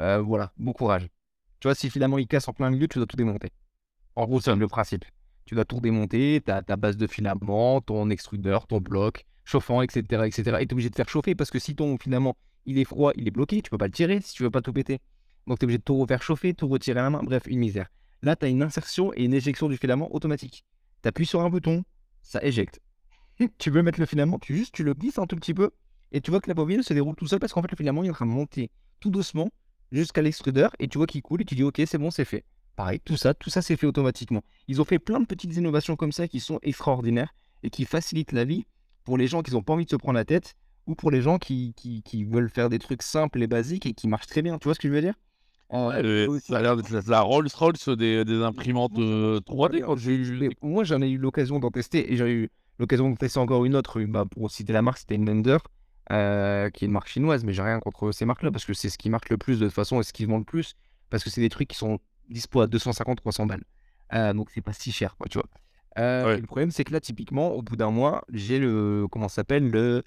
euh, 0.00 0.18
voilà, 0.20 0.52
bon 0.56 0.72
courage. 0.72 1.08
Tu 1.60 1.66
vois, 1.66 1.74
si 1.74 1.86
le 1.86 1.90
filament 1.92 2.18
il 2.18 2.26
casse 2.26 2.48
en 2.48 2.52
plein 2.52 2.70
milieu, 2.70 2.86
tu 2.88 2.98
dois 2.98 3.06
tout 3.06 3.16
démonter. 3.16 3.50
En 4.14 4.26
gros, 4.26 4.40
c'est 4.40 4.54
le 4.54 4.68
principe. 4.68 5.04
Tu 5.44 5.54
dois 5.54 5.64
tout 5.64 5.80
démonter, 5.80 6.42
tu 6.44 6.50
as 6.50 6.62
ta 6.62 6.76
base 6.76 6.96
de 6.96 7.06
filament, 7.06 7.80
ton 7.80 8.10
extrudeur, 8.10 8.66
ton 8.66 8.80
bloc, 8.80 9.24
chauffant, 9.44 9.82
etc. 9.82 10.24
etc. 10.26 10.58
Et 10.60 10.66
tu 10.66 10.70
es 10.70 10.72
obligé 10.72 10.90
de 10.90 10.94
faire 10.94 11.08
chauffer 11.08 11.34
parce 11.34 11.50
que 11.50 11.58
si 11.58 11.74
ton 11.74 11.96
filament 11.98 12.36
il 12.66 12.78
est 12.78 12.84
froid, 12.84 13.12
il 13.16 13.26
est 13.26 13.30
bloqué, 13.30 13.62
tu 13.62 13.70
peux 13.70 13.78
pas 13.78 13.86
le 13.86 13.92
tirer 13.92 14.20
si 14.20 14.34
tu 14.34 14.42
veux 14.42 14.50
pas 14.50 14.60
tout 14.60 14.72
péter. 14.72 15.00
Donc 15.46 15.58
tu 15.58 15.64
es 15.64 15.66
obligé 15.66 15.78
de 15.78 15.84
tout 15.84 15.96
refaire 15.96 16.22
chauffer, 16.22 16.52
tout 16.54 16.68
retirer 16.68 17.00
à 17.00 17.04
la 17.04 17.10
main, 17.10 17.22
bref, 17.22 17.44
une 17.46 17.60
misère. 17.60 17.88
Là, 18.22 18.36
tu 18.36 18.44
as 18.44 18.48
une 18.48 18.62
insertion 18.62 19.12
et 19.14 19.24
une 19.24 19.32
éjection 19.32 19.68
du 19.68 19.76
filament 19.76 20.14
automatique. 20.14 20.64
Tu 21.02 21.08
appuies 21.08 21.26
sur 21.26 21.40
un 21.40 21.48
bouton, 21.48 21.84
ça 22.22 22.42
éjecte. 22.44 22.80
tu 23.58 23.70
veux 23.70 23.82
mettre 23.82 24.00
le 24.00 24.06
filament, 24.06 24.38
tu 24.38 24.56
juste 24.56 24.74
tu 24.74 24.84
le 24.84 24.94
glisses 24.94 25.18
un 25.18 25.26
tout 25.26 25.36
petit 25.36 25.54
peu 25.54 25.70
et 26.12 26.20
tu 26.20 26.30
vois 26.30 26.40
que 26.40 26.48
la 26.48 26.54
bobine 26.54 26.82
se 26.82 26.92
déroule 26.92 27.14
tout 27.14 27.26
seul 27.26 27.38
parce 27.38 27.52
qu'en 27.52 27.62
fait 27.62 27.70
le 27.70 27.76
filament 27.76 28.02
il 28.02 28.08
est 28.08 28.10
en 28.10 28.14
train 28.14 28.26
de 28.26 28.30
monter 28.30 28.70
tout 29.00 29.10
doucement 29.10 29.48
jusqu'à 29.92 30.22
l'extrudeur 30.22 30.70
et 30.78 30.88
tu 30.88 30.98
vois 30.98 31.06
qu'il 31.06 31.22
coule 31.22 31.42
et 31.42 31.44
tu 31.44 31.54
dis 31.54 31.62
ok 31.64 31.80
c'est 31.86 31.98
bon 31.98 32.10
c'est 32.10 32.24
fait. 32.24 32.44
Pareil, 32.76 33.00
tout 33.04 33.16
ça, 33.16 33.34
tout 33.34 33.50
ça 33.50 33.60
c'est 33.62 33.76
fait 33.76 33.86
automatiquement. 33.86 34.42
Ils 34.68 34.80
ont 34.80 34.84
fait 34.84 34.98
plein 35.00 35.18
de 35.20 35.26
petites 35.26 35.56
innovations 35.56 35.96
comme 35.96 36.12
ça 36.12 36.28
qui 36.28 36.38
sont 36.40 36.58
extraordinaires 36.62 37.34
et 37.64 37.70
qui 37.70 37.84
facilitent 37.84 38.32
la 38.32 38.44
vie 38.44 38.66
pour 39.04 39.18
les 39.18 39.26
gens 39.26 39.42
qui 39.42 39.52
n'ont 39.52 39.62
pas 39.62 39.72
envie 39.72 39.84
de 39.84 39.90
se 39.90 39.96
prendre 39.96 40.16
la 40.16 40.24
tête 40.24 40.54
ou 40.86 40.94
pour 40.94 41.10
les 41.10 41.20
gens 41.20 41.38
qui, 41.38 41.74
qui, 41.76 42.02
qui 42.02 42.24
veulent 42.24 42.48
faire 42.50 42.68
des 42.68 42.78
trucs 42.78 43.02
simples 43.02 43.42
et 43.42 43.46
basiques 43.46 43.84
et 43.86 43.94
qui 43.94 44.06
marchent 44.08 44.26
très 44.28 44.42
bien. 44.42 44.58
Tu 44.58 44.64
vois 44.64 44.74
ce 44.74 44.78
que 44.80 44.88
je 44.88 44.92
veux 44.94 45.00
dire? 45.00 45.14
Euh, 45.72 46.26
Ouais, 46.26 46.26
aussi- 46.28 46.46
ça 46.46 46.58
a 46.58 46.62
l'air 46.62 46.76
d'être 46.76 46.90
la- 47.08 47.20
Rolls 47.20 47.48
Royce 47.54 47.88
des, 47.90 48.24
des 48.24 48.42
imprimantes 48.42 48.98
euh, 48.98 49.40
3D. 49.40 49.80
quand 49.80 49.96
j'ai 49.96 50.14
eu- 50.14 50.38
mais 50.38 50.48
moi, 50.62 50.84
j'en 50.84 51.02
ai 51.02 51.10
eu 51.10 51.18
l'occasion 51.18 51.58
d'en 51.58 51.70
tester 51.70 52.10
et 52.12 52.16
j'ai 52.16 52.30
eu 52.32 52.48
l'occasion 52.78 53.10
de 53.10 53.16
tester 53.16 53.38
encore 53.38 53.64
une 53.66 53.74
autre. 53.76 54.00
Bah, 54.02 54.24
pour 54.30 54.50
citer 54.50 54.72
la 54.72 54.80
marque, 54.82 54.98
c'était 54.98 55.16
une 55.16 55.24
Blender, 55.26 55.58
euh, 56.12 56.70
qui 56.70 56.84
est 56.84 56.86
une 56.88 56.92
marque 56.92 57.08
chinoise, 57.08 57.44
mais 57.44 57.52
j'ai 57.52 57.62
rien 57.62 57.80
contre 57.80 58.12
ces 58.12 58.24
marques-là 58.24 58.50
parce 58.50 58.64
que 58.64 58.72
c'est 58.74 58.88
ce 58.88 58.98
qui 58.98 59.10
marque 59.10 59.28
le 59.30 59.36
plus 59.38 59.58
de 59.60 59.66
toute 59.66 59.74
façon 59.74 60.00
et 60.00 60.02
ce 60.04 60.12
qui 60.12 60.24
vend 60.24 60.38
le 60.38 60.44
plus 60.44 60.74
parce 61.10 61.24
que 61.24 61.30
c'est 61.30 61.40
des 61.40 61.48
trucs 61.48 61.68
qui 61.68 61.76
sont 61.76 61.98
dispo 62.28 62.60
à 62.60 62.66
250-300 62.66 63.46
balles. 63.46 63.64
Euh, 64.14 64.32
donc, 64.32 64.50
c'est 64.50 64.60
pas 64.62 64.72
si 64.72 64.92
cher, 64.92 65.16
quoi, 65.16 65.26
tu 65.28 65.38
vois. 65.38 65.46
Euh, 65.98 66.24
Ouais. 66.26 66.36
Le 66.40 66.46
problème, 66.46 66.70
c'est 66.70 66.84
que 66.84 66.92
là, 66.92 67.00
typiquement, 67.00 67.52
au 67.52 67.62
bout 67.62 67.76
d'un 67.76 67.90
mois, 67.90 68.24
j'ai 68.32 68.58
le. 68.58 69.06
Comment 69.10 69.28
ça 69.28 69.36
s'appelle 69.36 69.68
Le. 69.70 70.02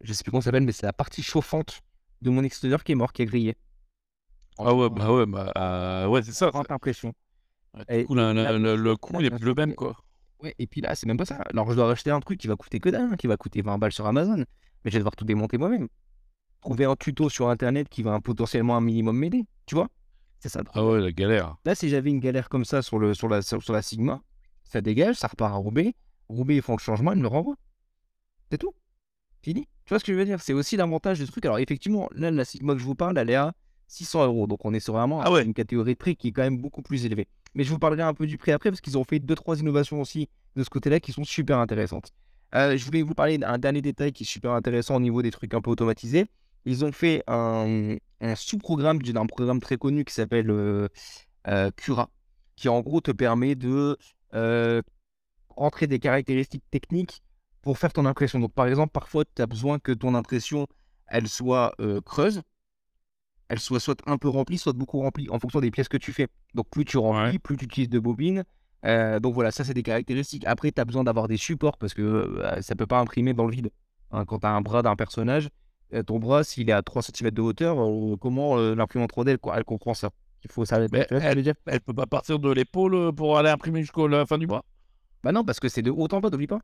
je 0.00 0.12
sais 0.12 0.22
plus 0.24 0.30
comment 0.30 0.40
ça 0.40 0.46
s'appelle, 0.46 0.64
mais 0.64 0.72
c'est 0.72 0.86
la 0.86 0.92
partie 0.92 1.22
chauffante 1.22 1.80
de 2.22 2.30
mon 2.30 2.42
extérieur 2.44 2.84
qui 2.84 2.92
est 2.92 2.94
mort, 2.94 3.12
qui 3.12 3.22
est 3.22 3.26
grillé. 3.26 3.56
Ah 4.58 4.74
ouais, 4.74 4.90
bah 4.90 5.10
ouais, 5.12 5.26
bah 5.26 6.08
ouais, 6.08 6.22
c'est 6.22 6.32
ça. 6.32 6.50
Grande 6.50 6.70
impression. 6.70 7.14
Ouais, 7.74 7.84
Et 7.88 7.98
Du 8.00 8.06
coup, 8.06 8.14
la- 8.14 8.34
la- 8.34 8.52
la- 8.52 8.58
le, 8.58 8.76
le 8.76 8.96
coût 8.96 9.16
n'est 9.20 9.30
la- 9.30 9.36
plus 9.36 9.46
le 9.46 9.54
même, 9.54 9.74
quoi. 9.74 9.96
Ouais, 10.42 10.54
et 10.58 10.66
puis 10.66 10.80
là, 10.80 10.94
c'est 10.94 11.06
même 11.06 11.16
pas 11.18 11.26
ça. 11.26 11.36
Alors, 11.52 11.70
je 11.70 11.76
dois 11.76 11.86
racheter 11.86 12.10
un 12.10 12.20
truc 12.20 12.40
qui 12.40 12.46
va 12.46 12.56
coûter 12.56 12.80
que 12.80 12.88
dalle, 12.88 13.10
hein, 13.12 13.16
qui 13.16 13.26
va 13.26 13.36
coûter 13.36 13.60
20 13.62 13.78
balles 13.78 13.92
sur 13.92 14.06
Amazon. 14.06 14.38
Mais 14.84 14.90
je 14.90 14.92
vais 14.92 14.98
devoir 14.98 15.14
tout 15.16 15.24
démonter 15.24 15.58
moi-même. 15.58 15.88
Trouver 16.60 16.86
un 16.86 16.96
tuto 16.96 17.28
sur 17.28 17.48
Internet 17.48 17.88
qui 17.88 18.02
va 18.02 18.20
potentiellement 18.20 18.76
un 18.76 18.80
minimum 18.80 19.16
m'aider. 19.18 19.44
Tu 19.66 19.74
vois 19.74 19.88
C'est 20.38 20.48
ça. 20.48 20.62
Ah 20.72 20.84
ouais, 20.84 21.00
la 21.00 21.12
galère. 21.12 21.56
Là, 21.64 21.74
si 21.74 21.88
j'avais 21.88 22.10
une 22.10 22.20
galère 22.20 22.48
comme 22.48 22.64
ça 22.64 22.80
sur, 22.82 22.98
le, 22.98 23.12
sur, 23.14 23.28
la, 23.28 23.42
sur, 23.42 23.62
sur 23.62 23.72
la 23.72 23.82
Sigma, 23.82 24.22
ça 24.64 24.80
dégage, 24.80 25.16
ça 25.16 25.28
repart 25.28 25.52
à 25.52 25.56
Roubaix. 25.56 25.94
Roubaix, 26.28 26.56
ils 26.56 26.62
font 26.62 26.74
le 26.74 26.80
changement, 26.80 27.12
ils 27.12 27.18
me 27.18 27.22
le 27.22 27.28
renvoient. 27.28 27.56
C'est 28.50 28.58
tout. 28.58 28.74
Fini. 29.42 29.66
Tu 29.84 29.90
vois 29.94 29.98
ce 29.98 30.04
que 30.04 30.12
je 30.12 30.18
veux 30.18 30.24
dire? 30.24 30.40
C'est 30.40 30.52
aussi 30.52 30.76
l'avantage 30.76 31.18
du 31.18 31.26
truc. 31.26 31.44
Alors, 31.44 31.58
effectivement, 31.58 32.08
là, 32.14 32.30
la 32.30 32.44
Sigma 32.44 32.74
que 32.74 32.78
je 32.78 32.84
vous 32.84 32.94
parle, 32.94 33.18
elle 33.18 33.30
est 33.30 33.34
à 33.34 33.52
600 33.88 34.26
euros. 34.26 34.46
Donc, 34.46 34.64
on 34.64 34.72
est 34.72 34.80
sur 34.80 34.94
vraiment 34.94 35.20
Ah 35.20 35.30
ouais. 35.32 35.44
une 35.44 35.54
catégorie 35.54 35.94
de 35.94 35.98
prix 35.98 36.16
qui 36.16 36.28
est 36.28 36.32
quand 36.32 36.42
même 36.42 36.58
beaucoup 36.58 36.82
plus 36.82 37.04
élevée. 37.06 37.26
Mais 37.54 37.64
je 37.64 37.70
vous 37.70 37.78
parlerai 37.78 38.02
un 38.02 38.14
peu 38.14 38.26
du 38.26 38.38
prix 38.38 38.52
après 38.52 38.70
parce 38.70 38.80
qu'ils 38.80 38.98
ont 38.98 39.04
fait 39.04 39.18
deux, 39.18 39.34
trois 39.34 39.58
innovations 39.58 40.00
aussi 40.00 40.28
de 40.56 40.62
ce 40.62 40.70
côté-là 40.70 41.00
qui 41.00 41.12
sont 41.12 41.24
super 41.24 41.58
intéressantes. 41.58 42.12
Euh, 42.54 42.76
je 42.76 42.84
voulais 42.84 43.02
vous 43.02 43.14
parler 43.14 43.38
d'un 43.38 43.58
dernier 43.58 43.80
détail 43.80 44.12
qui 44.12 44.24
est 44.24 44.26
super 44.26 44.52
intéressant 44.52 44.96
au 44.96 45.00
niveau 45.00 45.22
des 45.22 45.30
trucs 45.30 45.54
un 45.54 45.60
peu 45.60 45.70
automatisés. 45.70 46.26
Ils 46.64 46.84
ont 46.84 46.92
fait 46.92 47.22
un, 47.26 47.96
sous-programme 48.34 49.00
d'un 49.00 49.26
programme 49.26 49.60
très 49.60 49.76
connu 49.76 50.04
qui 50.04 50.12
s'appelle 50.12 50.50
euh, 50.50 50.88
euh, 51.48 51.70
Cura, 51.76 52.10
qui 52.56 52.68
en 52.68 52.80
gros 52.80 53.00
te 53.00 53.12
permet 53.12 53.54
de 53.54 53.96
rentrer 55.56 55.86
des 55.86 55.98
caractéristiques 55.98 56.64
techniques 56.70 57.22
pour 57.62 57.78
faire 57.78 57.92
ton 57.92 58.06
impression. 58.06 58.38
Donc 58.38 58.52
par 58.52 58.66
exemple, 58.66 58.92
parfois 58.92 59.24
tu 59.24 59.42
as 59.42 59.46
besoin 59.46 59.78
que 59.78 59.92
ton 59.92 60.14
impression 60.14 60.66
elle 61.06 61.28
soit 61.28 61.74
creuse, 62.04 62.42
elle 63.50 63.58
soit 63.58 63.80
soit 63.80 64.00
un 64.06 64.16
peu 64.16 64.28
remplie, 64.30 64.56
soit 64.56 64.72
beaucoup 64.72 65.00
remplie 65.00 65.28
en 65.28 65.38
fonction 65.38 65.60
des 65.60 65.70
pièces 65.70 65.88
que 65.88 65.98
tu 65.98 66.12
fais. 66.14 66.28
Donc 66.54 66.66
plus 66.70 66.84
tu 66.86 66.96
remplis, 66.96 67.32
Ouais. 67.32 67.38
plus 67.38 67.56
tu 67.58 67.66
utilises 67.66 67.90
de 67.90 67.98
bobines. 67.98 68.44
Euh, 68.86 69.20
donc 69.20 69.34
voilà, 69.34 69.50
ça 69.50 69.62
c'est 69.64 69.74
des 69.74 69.82
caractéristiques. 69.82 70.44
Après, 70.46 70.72
tu 70.72 70.80
as 70.80 70.84
besoin 70.86 71.04
d'avoir 71.04 71.28
des 71.28 71.36
supports 71.36 71.76
parce 71.76 71.92
que 71.92 72.00
euh, 72.02 72.62
ça 72.62 72.74
peut 72.74 72.86
pas 72.86 72.98
imprimer 73.00 73.34
dans 73.34 73.44
le 73.44 73.52
vide. 73.52 73.70
Hein, 74.12 74.24
quand 74.24 74.38
tu 74.38 74.46
as 74.46 74.50
un 74.52 74.62
bras 74.62 74.80
d'un 74.82 74.96
personnage, 74.96 75.50
euh, 75.92 76.02
ton 76.02 76.18
bras, 76.18 76.44
s'il 76.44 76.70
est 76.70 76.72
à 76.72 76.82
3 76.82 77.02
cm 77.02 77.30
de 77.32 77.42
hauteur, 77.42 77.78
euh, 77.82 78.16
comment 78.18 78.56
l'imprimante 78.56 79.10
3D 79.12 79.32
elle, 79.32 79.38
co- 79.38 79.52
elle 79.54 79.64
comprend 79.64 79.92
ça? 79.92 80.10
Il 80.44 80.50
faut 80.50 80.64
ça. 80.64 80.78
Mais 80.92 81.06
veux 81.10 81.42
dire? 81.42 81.54
Elle 81.66 81.80
peut 81.80 81.92
pas 81.92 82.06
partir 82.06 82.38
de 82.38 82.50
l'épaule 82.50 83.12
pour 83.14 83.36
aller 83.36 83.50
imprimer 83.50 83.82
jusqu'à 83.82 84.08
la 84.08 84.24
fin 84.24 84.38
du 84.38 84.46
mois 84.46 84.64
Bah 85.22 85.32
non, 85.32 85.44
parce 85.44 85.60
que 85.60 85.68
c'est 85.68 85.82
de 85.82 85.90
haut 85.90 86.08
en 86.10 86.20
bas, 86.20 86.30
n'oublie 86.30 86.46
pas. 86.46 86.60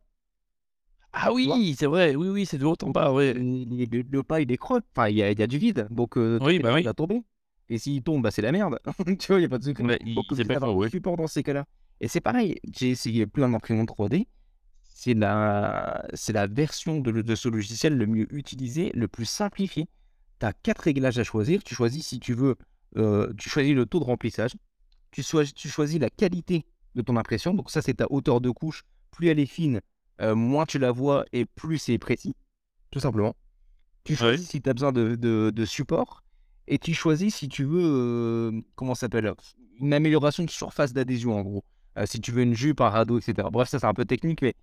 Ah 1.28 1.32
oui, 1.32 1.74
c'est 1.78 1.86
vrai. 1.86 2.14
Oui, 2.16 2.28
oui, 2.28 2.46
c'est 2.46 2.58
de 2.58 2.64
haut 2.64 2.76
en 2.82 2.90
bas, 2.90 3.12
ouais. 3.12 3.34
Le, 3.34 3.64
le- 3.90 4.04
le 4.10 4.22
pas, 4.22 4.40
il 4.40 4.50
est 4.52 4.56
creux. 4.56 4.80
Enfin, 4.94 5.08
il 5.08 5.16
y 5.16 5.22
a, 5.22 5.30
il 5.30 5.38
y 5.38 5.42
a 5.42 5.46
du 5.46 5.58
vide. 5.58 5.86
Donc, 5.90 6.16
euh, 6.16 6.38
Oui, 6.42 6.58
bah 6.58 6.72
oui. 6.74 6.80
il 6.80 6.84
va 6.84 6.94
tomber. 6.94 7.22
Et 7.68 7.78
s'il 7.78 8.02
tombe, 8.02 8.22
bah, 8.22 8.30
c'est 8.30 8.42
la 8.42 8.52
merde. 8.52 8.78
tu 9.18 9.26
vois, 9.28 9.36
il 9.36 9.40
n'y 9.40 9.44
a 9.46 9.48
pas 9.48 9.58
de 9.58 9.64
secret. 9.64 9.82
Mais 9.84 9.98
il- 10.04 10.14
Donc, 10.14 10.24
c'est 10.34 10.44
pas 10.44 10.70
oui. 10.72 10.90
support 10.90 11.16
dans 11.16 11.26
ces 11.26 11.42
cas-là. 11.42 11.64
Et 12.00 12.08
c'est 12.08 12.20
pareil, 12.20 12.56
j'ai 12.78 12.90
essayé 12.90 13.26
plein 13.26 13.48
d'imprimantes 13.48 13.88
3D. 13.88 14.26
C'est 14.82 15.14
la, 15.14 16.06
c'est 16.14 16.32
la 16.32 16.46
version 16.46 17.00
de, 17.00 17.10
de 17.22 17.34
ce 17.34 17.48
logiciel 17.48 17.96
le 17.96 18.06
mieux 18.06 18.26
utilisé, 18.34 18.90
le 18.94 19.08
plus 19.08 19.24
simplifié. 19.26 19.88
Tu 20.40 20.46
as 20.46 20.52
quatre 20.52 20.80
réglages 20.80 21.18
à 21.18 21.24
choisir. 21.24 21.62
Tu 21.64 21.74
choisis 21.74 22.06
si 22.06 22.18
tu 22.20 22.34
veux, 22.34 22.56
euh, 22.96 23.32
tu 23.38 23.48
choisis 23.48 23.74
le 23.74 23.86
taux 23.86 23.98
de 24.00 24.04
remplissage. 24.04 24.52
Tu, 25.10 25.22
choisis- 25.22 25.54
tu 25.54 25.68
choisis 25.68 25.98
la 26.00 26.10
qualité 26.10 26.66
de 26.94 27.02
ton 27.02 27.16
impression. 27.16 27.52
Donc 27.54 27.70
ça, 27.70 27.82
c'est 27.82 27.94
ta 27.94 28.06
hauteur 28.10 28.40
de 28.40 28.50
couche. 28.50 28.84
Plus 29.10 29.28
elle 29.28 29.38
est 29.38 29.46
fine, 29.46 29.80
euh, 30.20 30.34
moins 30.34 30.64
tu 30.66 30.78
la 30.78 30.90
vois 30.92 31.24
et 31.32 31.44
plus 31.44 31.78
c'est 31.78 31.98
précis. 31.98 32.34
Tout 32.90 33.00
simplement. 33.00 33.34
Tu 34.04 34.14
choisis 34.16 34.48
si 34.48 34.62
tu 34.62 34.70
as 34.70 34.74
besoin 34.74 34.92
de, 34.92 35.14
de- 35.16 35.50
de 35.54 35.64
support. 35.64 36.22
Et 36.68 36.78
tu 36.78 36.94
choisis 36.94 37.34
si 37.34 37.48
tu 37.48 37.64
veux, 37.64 37.82
euh, 37.84 38.60
comment 38.74 38.94
ça 38.94 39.02
s'appelle 39.02 39.32
Une 39.80 39.92
amélioration 39.92 40.44
de 40.44 40.50
surface 40.50 40.92
d'adhésion 40.92 41.36
en 41.38 41.42
gros. 41.42 41.64
Euh, 41.98 42.06
si 42.06 42.20
tu 42.20 42.32
veux 42.32 42.42
une 42.42 42.54
jupe, 42.54 42.80
un 42.80 42.88
radeau, 42.90 43.18
etc. 43.18 43.48
Bref, 43.50 43.68
ça 43.68 43.78
c'est 43.78 43.86
un 43.86 43.94
peu 43.94 44.04
technique, 44.04 44.42
mais 44.42 44.54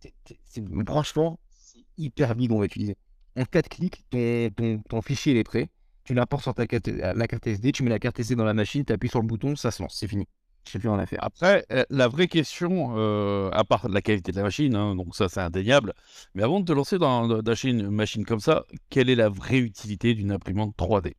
c'est- 0.00 0.14
c'est- 0.26 0.38
c'est- 0.44 0.84
franchement, 0.86 1.38
c'est 1.50 1.84
hyper 1.98 2.34
bidon 2.34 2.62
à 2.62 2.64
utiliser. 2.64 2.96
En 3.36 3.44
4 3.44 3.68
clics, 3.68 4.04
ton, 4.10 4.50
ton- 4.56 4.82
ton 4.88 5.02
fichier 5.02 5.32
il 5.32 5.38
est 5.38 5.44
prêt. 5.44 5.68
Tu 6.04 6.14
l'importes 6.14 6.42
sur 6.42 6.54
ta 6.54 6.66
carte, 6.66 6.88
la 6.88 7.26
carte 7.28 7.46
SD, 7.46 7.72
tu 7.72 7.82
mets 7.84 7.90
la 7.90 7.98
carte 7.98 8.18
SD 8.18 8.34
dans 8.34 8.44
la 8.44 8.54
machine, 8.54 8.84
tu 8.84 8.92
appuies 8.92 9.08
sur 9.10 9.20
le 9.20 9.26
bouton, 9.26 9.54
ça 9.54 9.70
se 9.70 9.82
lance, 9.82 9.94
c'est 9.96 10.08
fini. 10.08 10.26
Je 10.66 10.72
sais 10.72 10.78
plus 10.78 10.88
rien 10.88 10.98
à 10.98 11.06
faire. 11.06 11.18
Après, 11.22 11.64
euh, 11.72 11.84
la 11.90 12.06
vraie 12.06 12.28
question, 12.28 12.94
euh, 12.96 13.50
à 13.52 13.64
part 13.64 13.88
la 13.88 14.02
qualité 14.02 14.30
de 14.30 14.36
la 14.36 14.42
machine, 14.44 14.74
hein, 14.76 14.94
donc 14.94 15.14
ça 15.16 15.28
c'est 15.28 15.40
indéniable, 15.40 15.94
mais 16.34 16.42
avant 16.42 16.60
de 16.60 16.64
te 16.66 16.72
lancer 16.72 16.98
dans 16.98 17.26
dans- 17.26 17.42
d'acheter 17.42 17.70
une 17.70 17.90
machine 17.90 18.24
comme 18.24 18.40
ça, 18.40 18.64
quelle 18.90 19.08
est 19.10 19.14
la 19.16 19.28
vraie 19.28 19.58
utilité 19.58 20.14
d'une 20.14 20.30
imprimante 20.32 20.76
3D 20.76 21.16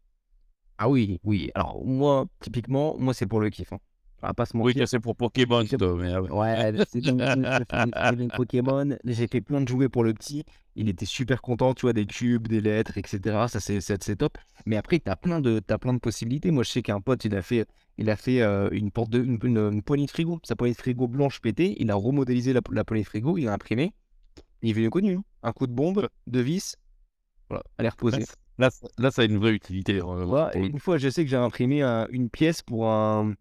Ah 0.77 0.89
oui, 0.89 1.19
oui. 1.23 1.49
Alors 1.55 1.83
moi, 1.85 2.25
typiquement, 2.39 2.95
moi 2.97 3.13
c'est 3.13 3.25
pour 3.27 3.39
le 3.41 3.49
kiff. 3.49 3.73
Hein. 3.73 3.79
On 4.23 4.27
va 4.27 4.33
pas 4.35 4.45
se 4.45 4.55
mentir. 4.55 4.81
Oui, 4.83 4.87
c'est 4.87 4.99
pour 4.99 5.15
Pokémon, 5.15 5.63
mais 5.97 6.13
ah 6.13 6.21
ouais. 6.21 6.73
C'est 6.87 7.01
fait 7.03 7.11
fait 7.11 8.27
Pokémon, 8.35 8.95
j'ai 9.03 9.27
fait 9.27 9.41
plein 9.41 9.61
de 9.61 9.67
jouets 9.67 9.89
pour 9.89 10.03
le 10.03 10.13
petit. 10.13 10.43
Il 10.75 10.87
était 10.87 11.05
super 11.05 11.41
content, 11.41 11.73
tu 11.73 11.81
vois, 11.81 11.93
des 11.93 12.05
cubes, 12.05 12.47
des 12.47 12.61
lettres, 12.61 12.97
etc. 12.97 13.47
Ça, 13.49 13.59
c'est 13.59 14.15
top. 14.15 14.37
Mais 14.65 14.77
après, 14.77 14.99
tu 14.99 15.09
as 15.11 15.15
plein, 15.17 15.41
de- 15.41 15.59
t'as 15.59 15.77
plein 15.77 15.93
de 15.93 15.99
possibilités. 15.99 16.49
Moi, 16.51 16.63
je 16.63 16.69
sais 16.71 16.81
qu'un 16.81 17.01
pote, 17.01 17.25
il 17.25 17.35
a 17.35 17.41
fait, 17.41 17.65
il 17.97 18.09
a 18.09 18.15
fait 18.15 18.41
euh, 18.41 18.69
une, 18.71 18.89
porte 18.91 19.09
de, 19.09 19.21
une, 19.23 19.37
une- 19.43 19.57
une 19.57 19.81
poignée 19.81 20.05
de 20.05 20.11
frigo. 20.11 20.39
Sa 20.43 20.55
poignée 20.55 20.73
de 20.73 20.79
frigo 20.79 21.07
blanche 21.07 21.41
pétée. 21.41 21.75
Il 21.81 21.91
a 21.91 21.95
remodélisé 21.95 22.53
la, 22.53 22.61
la 22.71 22.83
poignée 22.85 23.03
de 23.03 23.07
frigo, 23.09 23.37
il 23.37 23.47
a 23.47 23.53
imprimé. 23.53 23.93
Il 24.61 24.69
est 24.69 24.73
venu 24.73 24.89
connu. 24.89 25.15
hein. 25.15 25.23
Un 25.43 25.51
coup 25.53 25.67
de 25.67 25.73
bombe, 25.73 26.07
deux 26.27 26.41
vis. 26.41 26.75
Voilà, 27.49 27.63
elle 27.77 27.85
est 27.85 27.89
reposée. 27.89 28.19
Là, 28.57 28.69
là, 28.97 29.11
ça 29.11 29.23
a 29.23 29.25
une 29.25 29.37
vraie 29.37 29.53
utilité. 29.53 29.97
euh, 29.97 30.23
Voilà, 30.25 30.51
le 30.55 30.65
une 30.67 30.79
fois, 30.79 30.97
je 30.97 31.09
sais 31.09 31.23
que 31.23 31.29
j'ai 31.29 31.35
imprimé 31.37 31.81
un- 31.81 32.07
une 32.11 32.29
pièce 32.29 32.61
pour 32.61 32.87
un, 32.89 33.33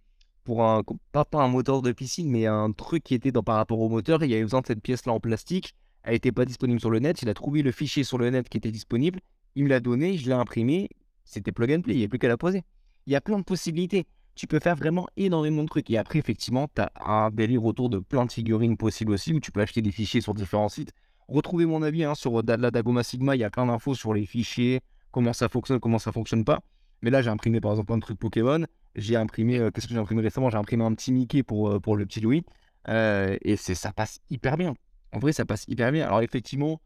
pour 0.44 0.64
un, 0.64 0.82
pas, 1.12 1.24
pas 1.24 1.42
un 1.42 1.48
moteur 1.48 1.82
de 1.82 1.92
piscine, 1.92 2.30
mais 2.30 2.46
un 2.46 2.72
truc 2.72 3.04
qui 3.04 3.14
était 3.14 3.30
dans, 3.32 3.42
par 3.42 3.56
rapport 3.56 3.78
au 3.80 3.88
moteur. 3.88 4.24
Il 4.24 4.30
y 4.30 4.34
avait 4.34 4.42
besoin 4.42 4.62
de 4.62 4.66
cette 4.66 4.80
pièce-là 4.82 5.12
en 5.12 5.20
plastique. 5.20 5.74
Elle 6.02 6.14
n'était 6.14 6.32
pas 6.32 6.44
disponible 6.44 6.80
sur 6.80 6.90
le 6.90 6.98
net. 6.98 7.22
Il 7.22 7.28
a 7.28 7.34
trouvé 7.34 7.62
le 7.62 7.72
fichier 7.72 8.04
sur 8.04 8.18
le 8.18 8.30
net 8.30 8.48
qui 8.48 8.58
était 8.58 8.70
disponible. 8.70 9.20
Il 9.54 9.64
me 9.64 9.68
l'a 9.68 9.80
donné, 9.80 10.16
je 10.16 10.26
l'ai 10.26 10.34
imprimé. 10.34 10.88
C'était 11.24 11.52
plug 11.52 11.72
and 11.72 11.82
play, 11.82 11.94
il 11.94 11.98
n'y 11.98 12.02
avait 12.02 12.08
plus 12.08 12.18
qu'à 12.18 12.28
la 12.28 12.36
poser. 12.36 12.64
il 13.06 13.12
y 13.12 13.16
a 13.16 13.20
plein 13.20 13.38
de 13.38 13.44
possibilités. 13.44 14.06
Tu 14.34 14.46
peux 14.46 14.58
faire 14.58 14.76
vraiment 14.76 15.06
énormément 15.16 15.62
de 15.62 15.68
trucs. 15.68 15.90
Et 15.90 15.98
après, 15.98 16.18
effectivement, 16.18 16.68
tu 16.74 16.80
as 16.80 16.90
un 17.04 17.30
délire 17.30 17.64
autour 17.64 17.90
de 17.90 17.98
plein 17.98 18.24
de 18.24 18.32
figurines 18.32 18.76
possibles 18.76 19.12
aussi, 19.12 19.34
où 19.34 19.40
tu 19.40 19.52
peux 19.52 19.60
acheter 19.60 19.82
des 19.82 19.90
fichiers 19.90 20.20
sur 20.20 20.34
différents 20.34 20.68
sites. 20.68 20.92
Retrouvez 21.28 21.66
mon 21.66 21.82
avis 21.82 22.04
hein, 22.04 22.14
sur 22.14 22.42
la 22.42 22.70
Dagoma 22.70 23.02
Sigma, 23.02 23.36
il 23.36 23.40
y 23.40 23.44
a 23.44 23.50
plein 23.50 23.66
d'infos 23.66 23.94
sur 23.94 24.14
les 24.14 24.26
fichiers, 24.26 24.80
comment 25.12 25.32
ça 25.32 25.48
fonctionne, 25.48 25.78
comment 25.78 25.98
ça 25.98 26.10
fonctionne 26.10 26.44
pas. 26.44 26.60
Mais 27.02 27.10
là, 27.10 27.22
j'ai 27.22 27.30
imprimé 27.30 27.60
par 27.60 27.72
exemple 27.72 27.94
de 27.94 28.00
trucs 28.00 28.18
Pokémon. 28.18 28.64
J'ai 28.96 29.16
imprimé, 29.16 29.58
euh, 29.58 29.70
qu'est-ce 29.70 29.86
que 29.86 29.94
j'ai 29.94 30.00
imprimé 30.00 30.22
récemment? 30.22 30.50
J'ai 30.50 30.58
imprimé 30.58 30.84
un 30.84 30.94
petit 30.94 31.12
Mickey 31.12 31.42
pour, 31.42 31.70
euh, 31.70 31.80
pour 31.80 31.96
le 31.96 32.04
petit 32.06 32.20
Louis. 32.20 32.44
Euh, 32.88 33.36
et 33.42 33.56
ça 33.56 33.92
passe 33.92 34.20
hyper 34.30 34.56
bien. 34.56 34.74
En 35.12 35.18
vrai, 35.18 35.32
ça 35.32 35.44
passe 35.44 35.64
hyper 35.68 35.92
bien. 35.92 36.06
Alors 36.06 36.22
effectivement, 36.22 36.80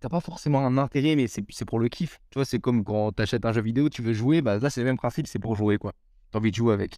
t'as 0.00 0.08
pas 0.08 0.20
forcément 0.20 0.64
un 0.66 0.78
intérêt, 0.78 1.16
mais 1.16 1.26
c'est, 1.26 1.64
pour 1.64 1.78
le 1.78 1.88
kiff. 1.88 2.20
Tu 2.30 2.38
vois, 2.38 2.44
c'est 2.44 2.60
comme 2.60 2.84
quand 2.84 3.12
t'achètes 3.12 3.44
un 3.44 3.52
jeu 3.52 3.62
vidéo, 3.62 3.88
tu 3.88 4.02
veux 4.02 4.12
jouer, 4.12 4.42
bah 4.42 4.58
là 4.58 4.70
c'est 4.70 4.80
le 4.80 4.86
même 4.86 4.96
principe, 4.96 5.26
c'est 5.26 5.38
pour 5.38 5.56
jouer 5.56 5.78
quoi. 5.78 5.92
T'as 6.30 6.38
envie 6.38 6.50
de 6.50 6.56
jouer 6.56 6.74
avec. 6.74 6.96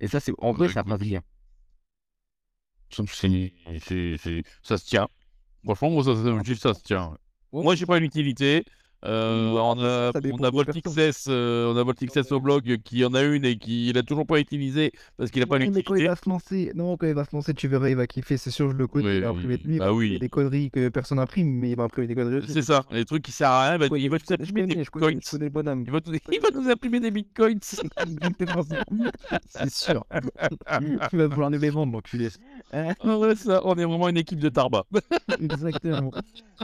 Et 0.00 0.08
ça, 0.08 0.20
c'est 0.20 0.32
en 0.38 0.52
vrai, 0.52 0.68
ça 0.68 0.84
passe 0.84 1.00
bien. 1.00 1.22
Ça 4.62 4.76
se 4.78 4.84
tient. 4.84 5.08
Franchement, 5.64 5.90
moi, 5.90 6.04
ça, 6.04 6.14
ça, 6.14 6.54
ça 6.56 6.74
se 6.74 6.82
tient. 6.82 7.16
Moi, 7.52 7.74
j'ai 7.74 7.86
pas 7.86 7.98
une 7.98 8.04
utilité. 8.04 8.64
Euh, 9.04 9.52
on 9.52 9.84
a, 9.84 10.12
on 10.14 10.44
a 10.44 10.50
Voltixes, 10.50 11.26
euh, 11.28 11.72
on 11.72 11.76
a 11.76 11.82
Voltixes 11.82 12.32
au 12.32 12.40
blog 12.40 12.78
qui 12.84 13.04
en 13.04 13.12
a 13.12 13.22
une 13.22 13.44
et 13.44 13.56
qui 13.56 13.88
il 13.88 13.98
a 13.98 14.02
toujours 14.02 14.26
pas 14.26 14.40
utilisé 14.40 14.92
parce 15.18 15.30
qu'il 15.30 15.42
a 15.42 15.46
pas 15.46 15.58
l'utilité. 15.58 15.80
Mais 15.80 15.84
quand 15.84 15.94
il 15.96 16.06
va 16.06 16.16
se 16.16 16.28
lancer, 16.28 16.72
non, 16.74 16.96
quand 16.96 17.06
il 17.06 17.14
va 17.14 17.24
se 17.24 17.34
lancer, 17.34 17.52
tu 17.52 17.68
verras, 17.68 17.90
il 17.90 17.96
va 17.96 18.06
kiffer. 18.06 18.36
C'est 18.36 18.50
sûr, 18.50 18.70
je 18.70 18.76
le 18.76 18.86
connais. 18.86 19.16
il 19.16 19.22
va 19.22 19.30
imprimer 19.30 19.58
de 19.58 19.66
lui. 19.66 19.78
Bah 19.78 19.92
oui. 19.92 20.18
Des 20.18 20.28
conneries 20.28 20.70
que 20.70 20.88
personne 20.88 21.18
n'imprime, 21.18 21.48
mais 21.48 21.70
il 21.70 21.76
va 21.76 21.84
imprimer 21.84 22.06
des 22.06 22.14
conneries. 22.14 22.44
C'est 22.48 22.62
ça, 22.62 22.84
les 22.90 23.04
trucs 23.04 23.22
qui 23.22 23.32
servent 23.32 23.52
à 23.52 23.70
rien. 23.70 23.78
Bah, 23.78 23.86
il 23.96 24.08
va 24.08 24.16
nous 24.16 24.34
imprimer 24.34 24.66
des 24.66 24.76
bitcoins. 24.76 25.20
Il 25.34 25.50
va, 25.50 25.62
il 26.32 26.40
va 26.40 26.48
nous 26.54 26.70
imprimer 26.70 27.00
des 27.00 27.10
bitcoins. 27.10 27.58
c'est 27.62 29.70
sûr. 29.70 30.04
il 30.82 31.18
va 31.18 31.26
vouloir 31.26 31.50
nous 31.50 31.58
les 31.58 31.70
vendre, 31.70 31.92
l'enculé. 31.92 32.28
Ah 32.72 32.94
ouais, 33.02 33.36
ça, 33.36 33.60
on 33.64 33.74
est 33.74 33.84
vraiment 33.84 34.08
une 34.08 34.16
équipe 34.16 34.38
de 34.38 34.48
Tarba. 34.48 34.84
Exactement. 35.40 36.10